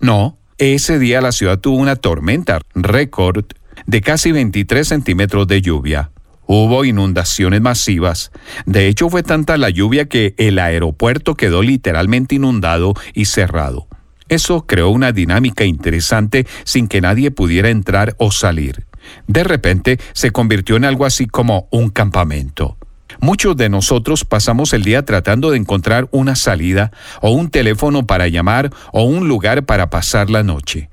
No, 0.00 0.36
ese 0.58 0.98
día 0.98 1.20
la 1.20 1.30
ciudad 1.30 1.60
tuvo 1.60 1.76
una 1.76 1.94
tormenta 1.94 2.58
récord 2.74 3.44
de 3.86 4.00
casi 4.00 4.32
23 4.32 4.88
centímetros 4.88 5.46
de 5.46 5.62
lluvia. 5.62 6.10
Hubo 6.48 6.84
inundaciones 6.84 7.60
masivas. 7.60 8.32
De 8.66 8.88
hecho, 8.88 9.08
fue 9.08 9.22
tanta 9.22 9.56
la 9.56 9.70
lluvia 9.70 10.06
que 10.06 10.34
el 10.36 10.58
aeropuerto 10.58 11.36
quedó 11.36 11.62
literalmente 11.62 12.34
inundado 12.34 12.94
y 13.14 13.26
cerrado. 13.26 13.86
Eso 14.28 14.66
creó 14.66 14.88
una 14.88 15.12
dinámica 15.12 15.64
interesante 15.64 16.44
sin 16.64 16.88
que 16.88 17.00
nadie 17.00 17.30
pudiera 17.30 17.70
entrar 17.70 18.16
o 18.18 18.32
salir. 18.32 18.84
De 19.28 19.44
repente 19.44 20.00
se 20.12 20.32
convirtió 20.32 20.74
en 20.74 20.86
algo 20.86 21.06
así 21.06 21.28
como 21.28 21.68
un 21.70 21.90
campamento. 21.90 22.78
Muchos 23.20 23.56
de 23.56 23.68
nosotros 23.68 24.24
pasamos 24.24 24.72
el 24.72 24.84
día 24.84 25.04
tratando 25.04 25.50
de 25.50 25.58
encontrar 25.58 26.08
una 26.12 26.36
salida 26.36 26.92
o 27.20 27.30
un 27.30 27.50
teléfono 27.50 28.06
para 28.06 28.28
llamar 28.28 28.70
o 28.92 29.02
un 29.02 29.28
lugar 29.28 29.64
para 29.64 29.90
pasar 29.90 30.30
la 30.30 30.42
noche. 30.42 30.88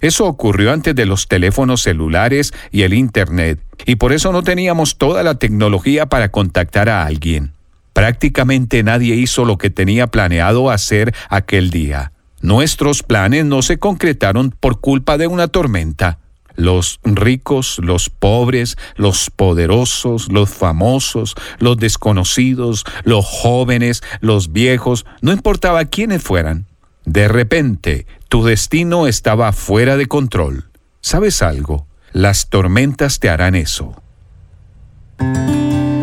Eso 0.00 0.26
ocurrió 0.26 0.72
antes 0.72 0.94
de 0.94 1.06
los 1.06 1.28
teléfonos 1.28 1.82
celulares 1.82 2.52
y 2.70 2.82
el 2.82 2.94
Internet, 2.94 3.60
y 3.86 3.96
por 3.96 4.12
eso 4.12 4.32
no 4.32 4.42
teníamos 4.42 4.98
toda 4.98 5.22
la 5.22 5.36
tecnología 5.36 6.06
para 6.06 6.30
contactar 6.30 6.88
a 6.88 7.06
alguien. 7.06 7.52
Prácticamente 7.92 8.82
nadie 8.82 9.14
hizo 9.14 9.44
lo 9.44 9.56
que 9.56 9.70
tenía 9.70 10.08
planeado 10.08 10.70
hacer 10.70 11.14
aquel 11.30 11.70
día. 11.70 12.12
Nuestros 12.40 13.02
planes 13.02 13.46
no 13.46 13.62
se 13.62 13.78
concretaron 13.78 14.50
por 14.50 14.80
culpa 14.80 15.16
de 15.16 15.26
una 15.26 15.48
tormenta. 15.48 16.18
Los 16.54 17.00
ricos, 17.02 17.78
los 17.82 18.10
pobres, 18.10 18.76
los 18.96 19.30
poderosos, 19.30 20.30
los 20.30 20.50
famosos, 20.50 21.34
los 21.58 21.76
desconocidos, 21.76 22.84
los 23.04 23.24
jóvenes, 23.24 24.02
los 24.20 24.52
viejos, 24.52 25.04
no 25.20 25.32
importaba 25.32 25.84
quiénes 25.84 26.22
fueran. 26.22 26.66
De 27.04 27.28
repente, 27.28 28.06
tu 28.28 28.44
destino 28.44 29.06
estaba 29.06 29.52
fuera 29.52 29.96
de 29.96 30.06
control. 30.06 30.70
¿Sabes 31.00 31.42
algo? 31.42 31.86
Las 32.12 32.48
tormentas 32.48 33.18
te 33.18 33.28
harán 33.28 33.54
eso. 33.54 34.00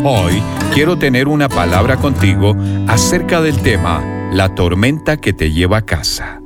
Hoy 0.04 0.42
quiero 0.74 0.98
tener 0.98 1.28
una 1.28 1.48
palabra 1.48 1.96
contigo 1.96 2.56
acerca 2.88 3.40
del 3.40 3.56
tema 3.62 4.02
la 4.32 4.54
tormenta 4.54 5.18
que 5.18 5.32
te 5.32 5.52
lleva 5.52 5.78
a 5.78 5.86
casa. 5.86 6.41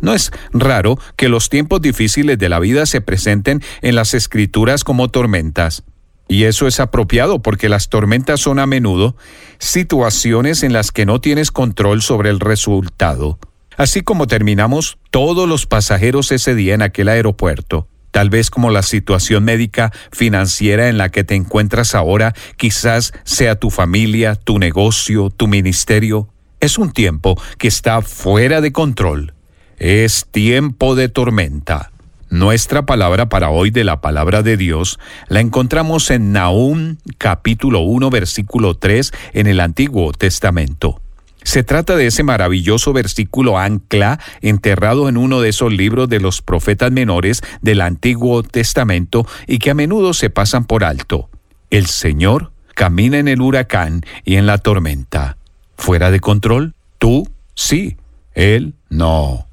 No 0.00 0.14
es 0.14 0.30
raro 0.52 0.98
que 1.16 1.28
los 1.28 1.48
tiempos 1.48 1.80
difíciles 1.80 2.38
de 2.38 2.48
la 2.48 2.60
vida 2.60 2.86
se 2.86 3.00
presenten 3.00 3.62
en 3.82 3.94
las 3.94 4.14
escrituras 4.14 4.84
como 4.84 5.08
tormentas. 5.08 5.84
Y 6.28 6.44
eso 6.44 6.66
es 6.66 6.78
apropiado 6.78 7.40
porque 7.40 7.70
las 7.70 7.88
tormentas 7.88 8.40
son 8.40 8.58
a 8.58 8.66
menudo 8.66 9.16
situaciones 9.58 10.62
en 10.62 10.74
las 10.74 10.92
que 10.92 11.06
no 11.06 11.20
tienes 11.20 11.50
control 11.50 12.02
sobre 12.02 12.28
el 12.28 12.38
resultado. 12.38 13.38
Así 13.78 14.02
como 14.02 14.26
terminamos 14.26 14.98
todos 15.10 15.48
los 15.48 15.66
pasajeros 15.66 16.30
ese 16.32 16.54
día 16.54 16.74
en 16.74 16.82
aquel 16.82 17.08
aeropuerto, 17.08 17.88
tal 18.10 18.28
vez 18.28 18.50
como 18.50 18.70
la 18.70 18.82
situación 18.82 19.44
médica 19.44 19.92
financiera 20.12 20.88
en 20.88 20.98
la 20.98 21.08
que 21.10 21.24
te 21.24 21.34
encuentras 21.34 21.94
ahora, 21.94 22.34
quizás 22.56 23.12
sea 23.24 23.54
tu 23.54 23.70
familia, 23.70 24.34
tu 24.34 24.58
negocio, 24.58 25.30
tu 25.30 25.46
ministerio, 25.46 26.28
es 26.60 26.76
un 26.76 26.92
tiempo 26.92 27.40
que 27.56 27.68
está 27.68 28.02
fuera 28.02 28.60
de 28.60 28.72
control. 28.72 29.34
Es 29.78 30.26
tiempo 30.28 30.96
de 30.96 31.08
tormenta. 31.08 31.92
Nuestra 32.30 32.84
palabra 32.84 33.28
para 33.28 33.50
hoy 33.50 33.70
de 33.70 33.84
la 33.84 34.00
palabra 34.00 34.42
de 34.42 34.56
Dios 34.56 34.98
la 35.28 35.38
encontramos 35.38 36.10
en 36.10 36.32
Nahum 36.32 36.96
capítulo 37.16 37.80
1 37.80 38.10
versículo 38.10 38.74
3 38.74 39.12
en 39.34 39.46
el 39.46 39.60
Antiguo 39.60 40.12
Testamento. 40.12 41.00
Se 41.44 41.62
trata 41.62 41.94
de 41.94 42.08
ese 42.08 42.24
maravilloso 42.24 42.92
versículo 42.92 43.56
ancla 43.56 44.18
enterrado 44.42 45.08
en 45.08 45.16
uno 45.16 45.40
de 45.40 45.50
esos 45.50 45.72
libros 45.72 46.08
de 46.08 46.18
los 46.18 46.42
profetas 46.42 46.90
menores 46.90 47.40
del 47.62 47.80
Antiguo 47.80 48.42
Testamento 48.42 49.26
y 49.46 49.60
que 49.60 49.70
a 49.70 49.74
menudo 49.74 50.12
se 50.12 50.28
pasan 50.28 50.64
por 50.64 50.82
alto. 50.82 51.30
El 51.70 51.86
Señor 51.86 52.50
camina 52.74 53.18
en 53.18 53.28
el 53.28 53.40
huracán 53.40 54.02
y 54.24 54.34
en 54.34 54.46
la 54.46 54.58
tormenta. 54.58 55.36
¿Fuera 55.76 56.10
de 56.10 56.18
control? 56.18 56.74
¿Tú? 56.98 57.28
Sí. 57.54 57.96
Él 58.34 58.74
no. 58.90 59.47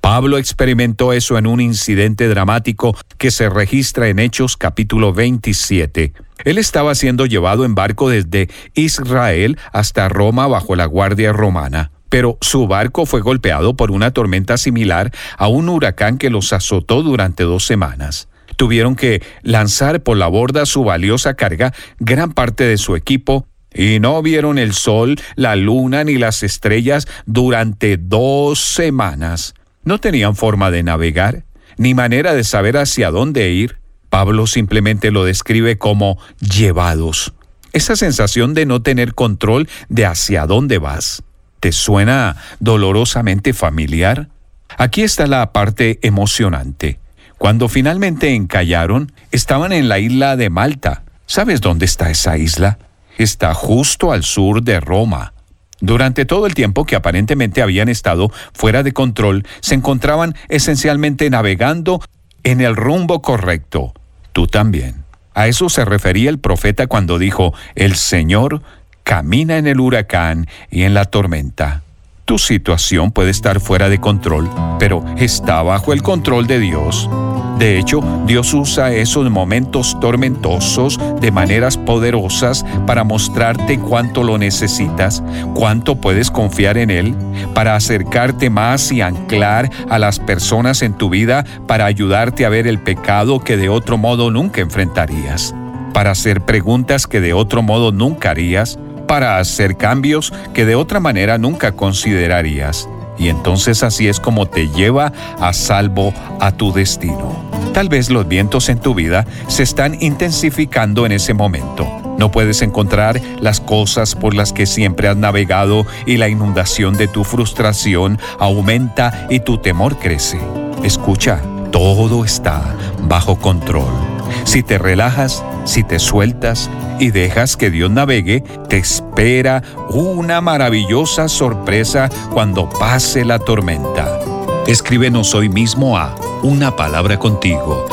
Pablo 0.00 0.38
experimentó 0.38 1.12
eso 1.12 1.36
en 1.36 1.46
un 1.46 1.60
incidente 1.60 2.26
dramático 2.28 2.96
que 3.18 3.30
se 3.30 3.50
registra 3.50 4.08
en 4.08 4.18
Hechos 4.18 4.56
capítulo 4.56 5.12
27. 5.12 6.14
Él 6.44 6.58
estaba 6.58 6.94
siendo 6.94 7.26
llevado 7.26 7.66
en 7.66 7.74
barco 7.74 8.08
desde 8.08 8.48
Israel 8.74 9.58
hasta 9.72 10.08
Roma 10.08 10.46
bajo 10.46 10.74
la 10.74 10.86
guardia 10.86 11.32
romana. 11.32 11.90
Pero 12.08 12.38
su 12.40 12.66
barco 12.66 13.04
fue 13.04 13.20
golpeado 13.20 13.76
por 13.76 13.90
una 13.90 14.10
tormenta 14.10 14.56
similar 14.56 15.12
a 15.36 15.48
un 15.48 15.68
huracán 15.68 16.16
que 16.16 16.30
los 16.30 16.52
azotó 16.52 17.02
durante 17.02 17.44
dos 17.44 17.64
semanas. 17.64 18.28
Tuvieron 18.56 18.96
que 18.96 19.22
lanzar 19.42 20.02
por 20.02 20.16
la 20.16 20.26
borda 20.28 20.66
su 20.66 20.82
valiosa 20.82 21.34
carga, 21.34 21.72
gran 21.98 22.32
parte 22.32 22.64
de 22.64 22.78
su 22.78 22.96
equipo, 22.96 23.46
y 23.72 24.00
no 24.00 24.20
vieron 24.22 24.58
el 24.58 24.72
sol, 24.72 25.20
la 25.36 25.54
luna 25.56 26.02
ni 26.04 26.14
las 26.14 26.42
estrellas 26.42 27.06
durante 27.26 27.96
dos 27.96 28.58
semanas. 28.58 29.54
No 29.82 29.98
tenían 29.98 30.36
forma 30.36 30.70
de 30.70 30.82
navegar, 30.82 31.44
ni 31.76 31.94
manera 31.94 32.34
de 32.34 32.44
saber 32.44 32.76
hacia 32.76 33.10
dónde 33.10 33.50
ir. 33.50 33.78
Pablo 34.08 34.46
simplemente 34.46 35.10
lo 35.10 35.24
describe 35.24 35.78
como 35.78 36.18
llevados. 36.40 37.32
Esa 37.72 37.96
sensación 37.96 38.54
de 38.54 38.66
no 38.66 38.82
tener 38.82 39.14
control 39.14 39.68
de 39.88 40.04
hacia 40.04 40.46
dónde 40.46 40.78
vas. 40.78 41.22
¿Te 41.60 41.72
suena 41.72 42.36
dolorosamente 42.58 43.52
familiar? 43.52 44.28
Aquí 44.76 45.02
está 45.02 45.26
la 45.26 45.52
parte 45.52 45.98
emocionante. 46.02 46.98
Cuando 47.38 47.68
finalmente 47.68 48.34
encallaron, 48.34 49.12
estaban 49.30 49.72
en 49.72 49.88
la 49.88 49.98
isla 49.98 50.36
de 50.36 50.50
Malta. 50.50 51.04
¿Sabes 51.26 51.60
dónde 51.60 51.86
está 51.86 52.10
esa 52.10 52.36
isla? 52.36 52.78
Está 53.16 53.54
justo 53.54 54.12
al 54.12 54.24
sur 54.24 54.62
de 54.62 54.80
Roma. 54.80 55.32
Durante 55.80 56.26
todo 56.26 56.46
el 56.46 56.54
tiempo 56.54 56.84
que 56.84 56.96
aparentemente 56.96 57.62
habían 57.62 57.88
estado 57.88 58.30
fuera 58.52 58.82
de 58.82 58.92
control, 58.92 59.46
se 59.60 59.74
encontraban 59.74 60.34
esencialmente 60.48 61.28
navegando 61.30 62.02
en 62.42 62.60
el 62.60 62.76
rumbo 62.76 63.22
correcto. 63.22 63.94
Tú 64.32 64.46
también. 64.46 65.04
A 65.34 65.46
eso 65.46 65.68
se 65.68 65.84
refería 65.84 66.28
el 66.30 66.38
profeta 66.38 66.86
cuando 66.86 67.18
dijo, 67.18 67.54
el 67.74 67.94
Señor 67.94 68.62
camina 69.04 69.58
en 69.58 69.66
el 69.66 69.80
huracán 69.80 70.46
y 70.70 70.82
en 70.82 70.94
la 70.94 71.06
tormenta. 71.06 71.82
Tu 72.30 72.38
situación 72.38 73.10
puede 73.10 73.30
estar 73.30 73.58
fuera 73.58 73.88
de 73.88 73.98
control, 73.98 74.48
pero 74.78 75.04
está 75.16 75.64
bajo 75.64 75.92
el 75.92 76.00
control 76.00 76.46
de 76.46 76.60
Dios. 76.60 77.10
De 77.58 77.76
hecho, 77.76 78.04
Dios 78.24 78.54
usa 78.54 78.92
esos 78.92 79.28
momentos 79.28 79.98
tormentosos 79.98 81.00
de 81.20 81.32
maneras 81.32 81.76
poderosas 81.76 82.64
para 82.86 83.02
mostrarte 83.02 83.80
cuánto 83.80 84.22
lo 84.22 84.38
necesitas, 84.38 85.24
cuánto 85.56 85.96
puedes 85.96 86.30
confiar 86.30 86.78
en 86.78 86.90
Él, 86.90 87.16
para 87.52 87.74
acercarte 87.74 88.48
más 88.48 88.92
y 88.92 89.00
anclar 89.00 89.68
a 89.88 89.98
las 89.98 90.20
personas 90.20 90.82
en 90.82 90.92
tu 90.92 91.10
vida, 91.10 91.44
para 91.66 91.86
ayudarte 91.86 92.46
a 92.46 92.48
ver 92.48 92.68
el 92.68 92.78
pecado 92.78 93.40
que 93.40 93.56
de 93.56 93.68
otro 93.68 93.98
modo 93.98 94.30
nunca 94.30 94.60
enfrentarías, 94.60 95.52
para 95.92 96.12
hacer 96.12 96.42
preguntas 96.42 97.08
que 97.08 97.20
de 97.20 97.32
otro 97.32 97.60
modo 97.62 97.90
nunca 97.90 98.30
harías, 98.30 98.78
para 99.10 99.38
hacer 99.38 99.76
cambios 99.76 100.32
que 100.54 100.64
de 100.64 100.76
otra 100.76 101.00
manera 101.00 101.36
nunca 101.36 101.72
considerarías. 101.72 102.88
Y 103.18 103.28
entonces 103.28 103.82
así 103.82 104.06
es 104.06 104.20
como 104.20 104.46
te 104.46 104.68
lleva 104.68 105.12
a 105.40 105.52
salvo 105.52 106.14
a 106.38 106.52
tu 106.52 106.72
destino. 106.72 107.34
Tal 107.74 107.88
vez 107.88 108.08
los 108.08 108.28
vientos 108.28 108.68
en 108.68 108.78
tu 108.78 108.94
vida 108.94 109.26
se 109.48 109.64
están 109.64 110.00
intensificando 110.00 111.06
en 111.06 111.10
ese 111.10 111.34
momento. 111.34 111.88
No 112.18 112.30
puedes 112.30 112.62
encontrar 112.62 113.20
las 113.40 113.58
cosas 113.58 114.14
por 114.14 114.32
las 114.32 114.52
que 114.52 114.64
siempre 114.64 115.08
has 115.08 115.16
navegado 115.16 115.86
y 116.06 116.16
la 116.16 116.28
inundación 116.28 116.96
de 116.96 117.08
tu 117.08 117.24
frustración 117.24 118.16
aumenta 118.38 119.26
y 119.28 119.40
tu 119.40 119.58
temor 119.58 119.98
crece. 119.98 120.38
Escucha, 120.84 121.40
todo 121.72 122.24
está 122.24 122.76
bajo 123.08 123.34
control. 123.40 124.19
Si 124.44 124.62
te 124.62 124.78
relajas, 124.78 125.44
si 125.64 125.82
te 125.82 125.98
sueltas 125.98 126.70
y 126.98 127.10
dejas 127.10 127.56
que 127.56 127.70
Dios 127.70 127.90
navegue, 127.90 128.42
te 128.68 128.78
espera 128.78 129.62
una 129.90 130.40
maravillosa 130.40 131.28
sorpresa 131.28 132.08
cuando 132.32 132.68
pase 132.68 133.24
la 133.24 133.38
tormenta. 133.38 134.18
Escríbenos 134.66 135.34
hoy 135.34 135.48
mismo 135.48 135.96
a 135.96 136.14
una 136.42 136.76
palabra 136.76 137.18
contigo 137.18 137.86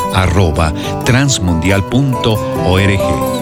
transmundial.org. 1.06 3.37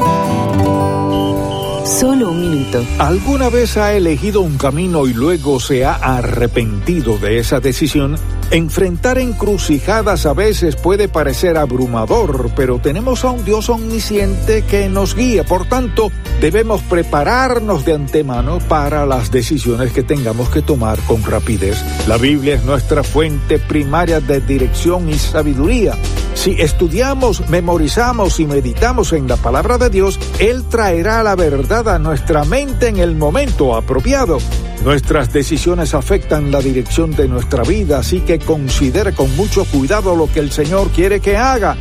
Solo 1.85 2.31
un 2.31 2.41
minuto. 2.41 2.83
¿Alguna 2.97 3.49
vez 3.49 3.77
ha 3.77 3.93
elegido 3.93 4.41
un 4.41 4.57
camino 4.57 5.05
y 5.05 5.13
luego 5.13 5.59
se 5.59 5.85
ha 5.85 5.93
arrepentido 5.93 7.19
de 7.19 7.37
esa 7.37 7.59
decisión? 7.59 8.15
Enfrentar 8.49 9.19
encrucijadas 9.19 10.25
a 10.25 10.33
veces 10.33 10.75
puede 10.75 11.07
parecer 11.07 11.57
abrumador, 11.57 12.49
pero 12.55 12.79
tenemos 12.79 13.23
a 13.23 13.29
un 13.29 13.45
Dios 13.45 13.69
omnisciente 13.69 14.63
que 14.63 14.89
nos 14.89 15.15
guía. 15.15 15.43
Por 15.43 15.69
tanto, 15.69 16.11
debemos 16.41 16.81
prepararnos 16.81 17.85
de 17.85 17.93
antemano 17.93 18.57
para 18.67 19.05
las 19.05 19.29
decisiones 19.29 19.91
que 19.91 20.01
tengamos 20.01 20.49
que 20.49 20.63
tomar 20.63 20.97
con 21.01 21.23
rapidez. 21.23 21.83
La 22.07 22.17
Biblia 22.17 22.55
es 22.55 22.63
nuestra 22.63 23.03
fuente 23.03 23.59
primaria 23.59 24.19
de 24.21 24.41
dirección 24.41 25.07
y 25.07 25.19
sabiduría. 25.19 25.95
Si 26.35 26.51
estudiamos, 26.59 27.49
memorizamos 27.49 28.39
y 28.39 28.45
meditamos 28.45 29.13
en 29.13 29.27
la 29.27 29.37
palabra 29.37 29.77
de 29.77 29.89
Dios, 29.89 30.19
Él 30.37 30.63
traerá 30.69 31.23
la 31.23 31.35
verdad 31.35 31.74
a 31.75 31.99
nuestra 31.99 32.45
mente 32.45 32.87
en 32.87 32.97
el 32.97 33.15
momento 33.15 33.75
apropiado. 33.75 34.37
Nuestras 34.85 35.33
decisiones 35.33 35.93
afectan 35.93 36.49
la 36.49 36.61
dirección 36.61 37.11
de 37.11 37.27
nuestra 37.27 37.63
vida, 37.63 37.99
así 37.99 38.21
que 38.21 38.39
considere 38.39 39.13
con 39.13 39.35
mucho 39.35 39.65
cuidado 39.65 40.15
lo 40.15 40.31
que 40.31 40.39
el 40.39 40.51
Señor 40.51 40.89
quiere 40.91 41.19
que 41.19 41.35
haga. 41.35 41.75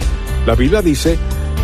La 0.46 0.56
Biblia 0.56 0.82
dice 0.82 1.16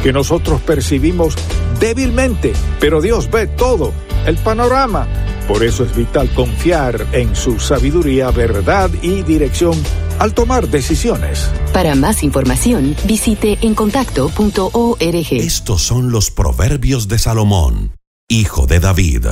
que 0.03 0.13
nosotros 0.13 0.61
percibimos 0.61 1.35
débilmente, 1.81 2.53
pero 2.79 3.01
Dios 3.01 3.29
ve 3.31 3.49
todo, 3.49 3.93
el 4.27 4.37
panorama. 4.37 5.09
Por 5.49 5.65
eso 5.65 5.83
es 5.83 5.97
vital 5.97 6.33
confiar 6.33 7.09
en 7.11 7.35
su 7.35 7.59
sabiduría, 7.59 8.31
verdad 8.31 8.91
y 9.03 9.23
dirección 9.23 9.75
al 10.21 10.35
tomar 10.35 10.69
decisiones. 10.69 11.51
Para 11.73 11.97
más 11.97 12.23
información, 12.23 12.95
visite 13.05 13.59
encontacto.org. 13.63 15.33
Estos 15.33 15.83
son 15.83 16.13
los 16.13 16.31
proverbios 16.31 17.09
de 17.09 17.19
Salomón, 17.19 17.95
hijo 18.31 18.67
de 18.67 18.79
David. 18.79 19.27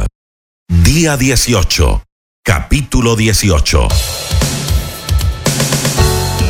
Día 0.68 1.16
18, 1.16 2.02
capítulo 2.42 3.14
18. 3.14 3.86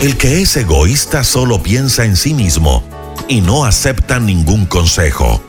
El 0.01 0.17
que 0.17 0.41
es 0.41 0.57
egoísta 0.57 1.25
solo 1.25 1.63
piensa 1.63 2.07
en 2.07 2.17
sí 2.17 2.33
mismo 2.33 2.83
y 3.29 3.43
no 3.43 3.67
acepta 3.67 4.19
ningún 4.19 4.65
consejo. 4.65 5.43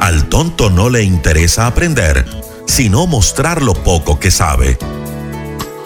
Al 0.00 0.28
tonto 0.28 0.70
no 0.70 0.90
le 0.90 1.04
interesa 1.04 1.68
aprender, 1.68 2.26
sino 2.66 3.06
mostrar 3.06 3.62
lo 3.62 3.74
poco 3.74 4.18
que 4.18 4.32
sabe. 4.32 4.76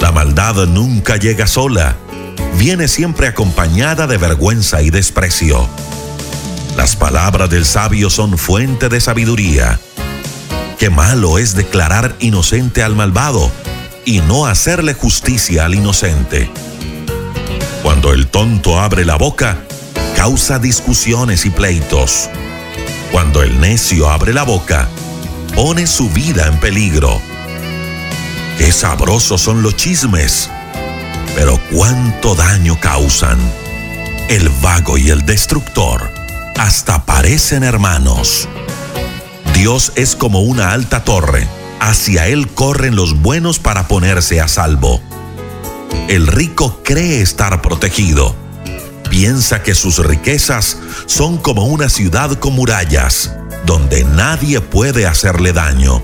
La 0.01 0.13
maldad 0.13 0.67
nunca 0.67 1.19
llega 1.19 1.47
sola, 1.47 1.95
viene 2.59 2.89
siempre 2.89 3.27
acompañada 3.27 4.07
de 4.07 4.17
vergüenza 4.17 4.81
y 4.81 4.89
desprecio. 4.89 5.69
Las 6.75 6.97
palabras 6.97 7.51
del 7.51 7.67
sabio 7.67 8.09
son 8.09 8.39
fuente 8.39 8.89
de 8.89 9.03
sabiduría. 9.03 9.79
Qué 10.85 10.91
malo 10.91 11.39
es 11.39 11.55
declarar 11.55 12.15
inocente 12.19 12.83
al 12.83 12.95
malvado 12.95 13.51
y 14.05 14.21
no 14.21 14.45
hacerle 14.45 14.93
justicia 14.93 15.65
al 15.65 15.75
inocente. 15.75 16.51
Cuando 17.83 18.13
el 18.13 18.27
tonto 18.27 18.79
abre 18.79 19.07
la 19.07 19.17
boca, 19.17 19.57
causa 20.15 20.59
discusiones 20.59 21.47
y 21.47 21.51
pleitos. 21.51 22.29
Cuando 23.11 23.43
el 23.43 23.59
necio 23.63 24.11
abre 24.11 24.35
la 24.35 24.43
boca, 24.43 24.87
pone 25.55 25.87
su 25.87 26.11
vida 26.11 26.49
en 26.49 26.61
peligro. 26.61 27.19
Qué 28.59 28.71
sabrosos 28.71 29.41
son 29.41 29.63
los 29.63 29.77
chismes, 29.77 30.51
pero 31.35 31.59
cuánto 31.73 32.35
daño 32.35 32.79
causan. 32.79 33.39
El 34.29 34.51
vago 34.61 34.99
y 34.99 35.09
el 35.09 35.25
destructor 35.25 36.13
hasta 36.59 37.07
parecen 37.07 37.63
hermanos. 37.63 38.47
Dios 39.55 39.93
es 39.95 40.17
como 40.17 40.41
una 40.41 40.73
alta 40.73 41.05
torre, 41.05 41.47
hacia 41.81 42.27
Él 42.27 42.49
corren 42.49 42.97
los 42.97 43.23
buenos 43.23 43.61
para 43.61 43.87
ponerse 43.87 44.41
a 44.41 44.49
salvo. 44.49 45.01
El 46.09 46.27
rico 46.27 46.81
cree 46.83 47.23
estar 47.23 47.63
protegido. 47.63 48.35
Piensa 49.11 49.63
que 49.63 49.77
sus 49.77 50.05
riquezas 50.05 50.79
son 51.07 51.39
como 51.39 51.67
una 51.67 51.89
ciudad 51.89 52.33
con 52.41 52.55
murallas, 52.55 53.33
donde 53.65 54.05
nadie 54.05 54.61
puede 54.61 55.07
hacerle 55.07 55.53
daño. 55.53 56.03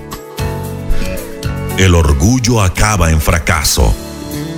El 1.77 1.93
orgullo 1.93 2.61
acaba 2.61 3.11
en 3.11 3.19
fracaso. 3.19 3.93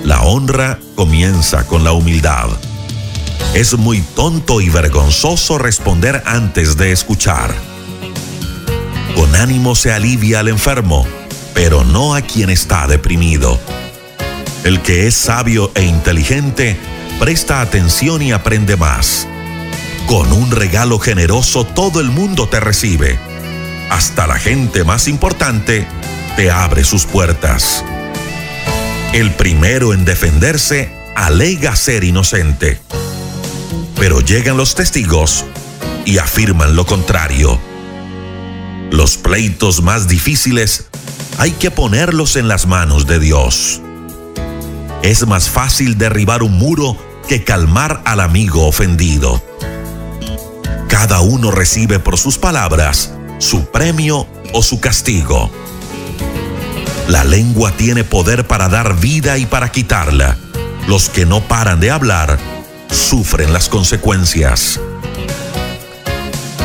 La 0.04 0.22
honra 0.22 0.78
comienza 0.94 1.66
con 1.66 1.82
la 1.82 1.92
humildad. 1.92 2.48
Es 3.54 3.76
muy 3.76 4.00
tonto 4.00 4.60
y 4.60 4.68
vergonzoso 4.68 5.58
responder 5.58 6.22
antes 6.26 6.76
de 6.76 6.92
escuchar. 6.92 7.73
Con 9.14 9.34
ánimo 9.36 9.74
se 9.74 9.92
alivia 9.92 10.40
al 10.40 10.48
enfermo, 10.48 11.06
pero 11.54 11.84
no 11.84 12.14
a 12.14 12.22
quien 12.22 12.50
está 12.50 12.86
deprimido. 12.86 13.60
El 14.64 14.80
que 14.82 15.06
es 15.06 15.14
sabio 15.14 15.70
e 15.74 15.84
inteligente 15.84 16.76
presta 17.20 17.60
atención 17.60 18.22
y 18.22 18.32
aprende 18.32 18.76
más. 18.76 19.28
Con 20.06 20.32
un 20.32 20.50
regalo 20.50 20.98
generoso 20.98 21.64
todo 21.64 22.00
el 22.00 22.10
mundo 22.10 22.48
te 22.48 22.60
recibe. 22.60 23.18
Hasta 23.90 24.26
la 24.26 24.38
gente 24.38 24.84
más 24.84 25.06
importante 25.06 25.86
te 26.36 26.50
abre 26.50 26.84
sus 26.84 27.04
puertas. 27.06 27.84
El 29.12 29.30
primero 29.32 29.94
en 29.94 30.04
defenderse 30.04 30.92
alega 31.14 31.76
ser 31.76 32.02
inocente. 32.02 32.80
Pero 33.98 34.20
llegan 34.20 34.56
los 34.56 34.74
testigos 34.74 35.44
y 36.04 36.18
afirman 36.18 36.74
lo 36.74 36.84
contrario. 36.84 37.60
Los 38.94 39.16
pleitos 39.16 39.82
más 39.82 40.06
difíciles 40.06 40.84
hay 41.38 41.50
que 41.50 41.72
ponerlos 41.72 42.36
en 42.36 42.46
las 42.46 42.66
manos 42.66 43.08
de 43.08 43.18
Dios. 43.18 43.82
Es 45.02 45.26
más 45.26 45.50
fácil 45.50 45.98
derribar 45.98 46.44
un 46.44 46.52
muro 46.52 46.96
que 47.26 47.42
calmar 47.42 48.02
al 48.04 48.20
amigo 48.20 48.68
ofendido. 48.68 49.42
Cada 50.86 51.22
uno 51.22 51.50
recibe 51.50 51.98
por 51.98 52.16
sus 52.16 52.38
palabras 52.38 53.12
su 53.40 53.64
premio 53.64 54.28
o 54.52 54.62
su 54.62 54.78
castigo. 54.78 55.50
La 57.08 57.24
lengua 57.24 57.72
tiene 57.72 58.04
poder 58.04 58.46
para 58.46 58.68
dar 58.68 59.00
vida 59.00 59.38
y 59.38 59.46
para 59.46 59.72
quitarla. 59.72 60.38
Los 60.86 61.08
que 61.08 61.26
no 61.26 61.40
paran 61.40 61.80
de 61.80 61.90
hablar 61.90 62.38
sufren 62.92 63.52
las 63.52 63.68
consecuencias. 63.68 64.78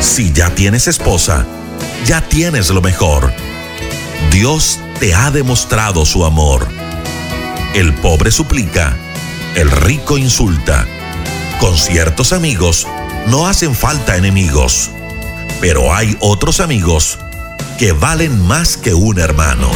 Si 0.00 0.32
ya 0.32 0.54
tienes 0.54 0.86
esposa, 0.86 1.44
ya 2.04 2.20
tienes 2.20 2.70
lo 2.70 2.80
mejor. 2.80 3.32
Dios 4.30 4.80
te 4.98 5.14
ha 5.14 5.30
demostrado 5.30 6.04
su 6.04 6.24
amor. 6.24 6.68
El 7.74 7.94
pobre 7.94 8.30
suplica, 8.30 8.96
el 9.54 9.70
rico 9.70 10.18
insulta. 10.18 10.86
Con 11.60 11.76
ciertos 11.76 12.32
amigos 12.32 12.86
no 13.26 13.46
hacen 13.46 13.74
falta 13.74 14.16
enemigos, 14.16 14.90
pero 15.60 15.94
hay 15.94 16.16
otros 16.20 16.60
amigos 16.60 17.18
que 17.78 17.92
valen 17.92 18.40
más 18.46 18.76
que 18.76 18.94
un 18.94 19.18
hermano. 19.18 19.70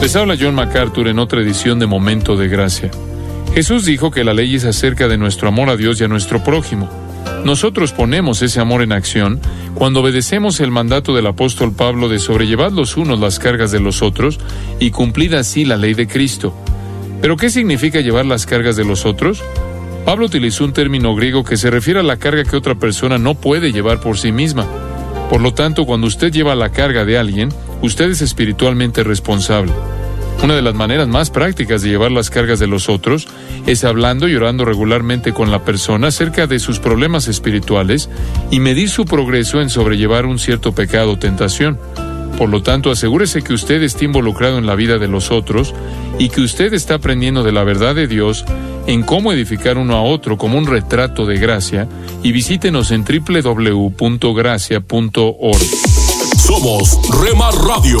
Les 0.00 0.16
habla 0.16 0.34
John 0.40 0.54
MacArthur 0.54 1.08
en 1.08 1.18
otra 1.18 1.42
edición 1.42 1.78
de 1.78 1.86
Momento 1.86 2.36
de 2.36 2.48
Gracia. 2.48 2.90
Jesús 3.54 3.84
dijo 3.84 4.10
que 4.10 4.24
la 4.24 4.32
ley 4.32 4.54
es 4.54 4.64
acerca 4.64 5.08
de 5.08 5.18
nuestro 5.18 5.48
amor 5.48 5.70
a 5.70 5.76
Dios 5.76 6.00
y 6.00 6.04
a 6.04 6.08
nuestro 6.08 6.42
prójimo. 6.44 6.88
Nosotros 7.44 7.92
ponemos 7.92 8.42
ese 8.42 8.60
amor 8.60 8.82
en 8.82 8.92
acción 8.92 9.40
cuando 9.74 10.00
obedecemos 10.00 10.60
el 10.60 10.70
mandato 10.70 11.14
del 11.14 11.26
apóstol 11.26 11.72
Pablo 11.72 12.08
de 12.08 12.18
sobrellevar 12.18 12.70
los 12.70 12.96
unos 12.96 13.18
las 13.18 13.38
cargas 13.38 13.70
de 13.72 13.80
los 13.80 14.02
otros 14.02 14.38
y 14.78 14.90
cumplir 14.90 15.34
así 15.34 15.64
la 15.64 15.76
ley 15.76 15.94
de 15.94 16.06
Cristo. 16.06 16.54
¿Pero 17.20 17.36
qué 17.36 17.50
significa 17.50 18.00
llevar 18.00 18.24
las 18.24 18.46
cargas 18.46 18.76
de 18.76 18.84
los 18.84 19.04
otros? 19.04 19.42
Pablo 20.04 20.26
utilizó 20.26 20.64
un 20.64 20.72
término 20.72 21.14
griego 21.14 21.44
que 21.44 21.56
se 21.56 21.70
refiere 21.70 22.00
a 22.00 22.04
la 22.04 22.18
carga 22.18 22.44
que 22.44 22.56
otra 22.56 22.76
persona 22.76 23.18
no 23.18 23.34
puede 23.34 23.72
llevar 23.72 24.00
por 24.00 24.16
sí 24.16 24.32
misma. 24.32 24.66
Por 25.28 25.40
lo 25.40 25.54
tanto, 25.54 25.86
cuando 25.86 26.06
usted 26.06 26.32
lleva 26.32 26.54
la 26.54 26.70
carga 26.70 27.04
de 27.04 27.18
alguien, 27.18 27.50
usted 27.82 28.10
es 28.10 28.22
espiritualmente 28.22 29.02
responsable. 29.02 29.72
Una 30.42 30.54
de 30.54 30.62
las 30.62 30.74
maneras 30.74 31.06
más 31.06 31.30
prácticas 31.30 31.82
de 31.82 31.90
llevar 31.90 32.12
las 32.12 32.30
cargas 32.30 32.58
de 32.58 32.66
los 32.66 32.88
otros 32.88 33.28
es 33.66 33.84
hablando 33.84 34.26
y 34.26 34.34
orando 34.36 34.64
regularmente 34.64 35.32
con 35.32 35.50
la 35.50 35.64
persona 35.64 36.08
acerca 36.08 36.46
de 36.46 36.58
sus 36.58 36.78
problemas 36.78 37.28
espirituales 37.28 38.08
y 38.50 38.58
medir 38.58 38.88
su 38.88 39.04
progreso 39.04 39.60
en 39.60 39.68
sobrellevar 39.68 40.24
un 40.24 40.38
cierto 40.38 40.72
pecado 40.72 41.12
o 41.12 41.18
tentación. 41.18 41.78
Por 42.38 42.48
lo 42.48 42.62
tanto, 42.62 42.90
asegúrese 42.90 43.42
que 43.42 43.52
usted 43.52 43.82
esté 43.82 44.06
involucrado 44.06 44.56
en 44.56 44.64
la 44.64 44.74
vida 44.74 44.96
de 44.96 45.08
los 45.08 45.30
otros 45.30 45.74
y 46.18 46.30
que 46.30 46.40
usted 46.40 46.72
está 46.72 46.94
aprendiendo 46.94 47.42
de 47.42 47.52
la 47.52 47.64
verdad 47.64 47.94
de 47.94 48.06
Dios 48.06 48.46
en 48.86 49.02
cómo 49.02 49.32
edificar 49.32 49.76
uno 49.76 49.94
a 49.94 50.02
otro 50.02 50.38
como 50.38 50.56
un 50.56 50.66
retrato 50.66 51.26
de 51.26 51.38
gracia 51.38 51.86
y 52.22 52.32
visítenos 52.32 52.92
en 52.92 53.04
www.gracia.org. 53.04 54.00
Somos 56.38 56.98
Remar 57.22 57.54
Radio. 57.54 58.00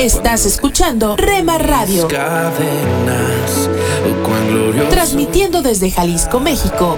Estás 0.00 0.46
escuchando 0.46 1.14
Rema 1.14 1.58
Radio. 1.58 2.08
Transmitiendo 4.88 5.60
desde 5.60 5.90
Jalisco, 5.90 6.40
México. 6.40 6.96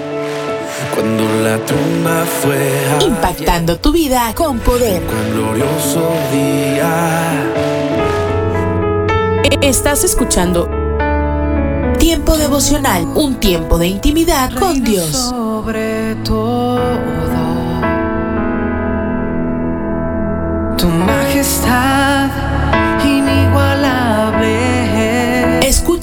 Cuando 0.95 1.24
la 1.43 1.59
tumba 1.66 2.24
fue 2.24 3.05
Impactando 3.05 3.77
tu 3.79 3.91
vida 3.91 4.33
con 4.37 4.61
poder. 4.61 5.03
glorioso 5.35 6.12
día. 6.31 7.33
Estás 9.61 10.05
escuchando 10.05 10.70
Tiempo 11.99 12.37
devocional, 12.37 13.05
un 13.16 13.41
tiempo 13.41 13.79
de 13.79 13.89
intimidad 13.89 14.53
con 14.55 14.85
Dios. 14.85 15.09
Sobre 15.09 16.15
todo, 16.23 16.79
tu 20.77 20.87
majestad 20.87 22.52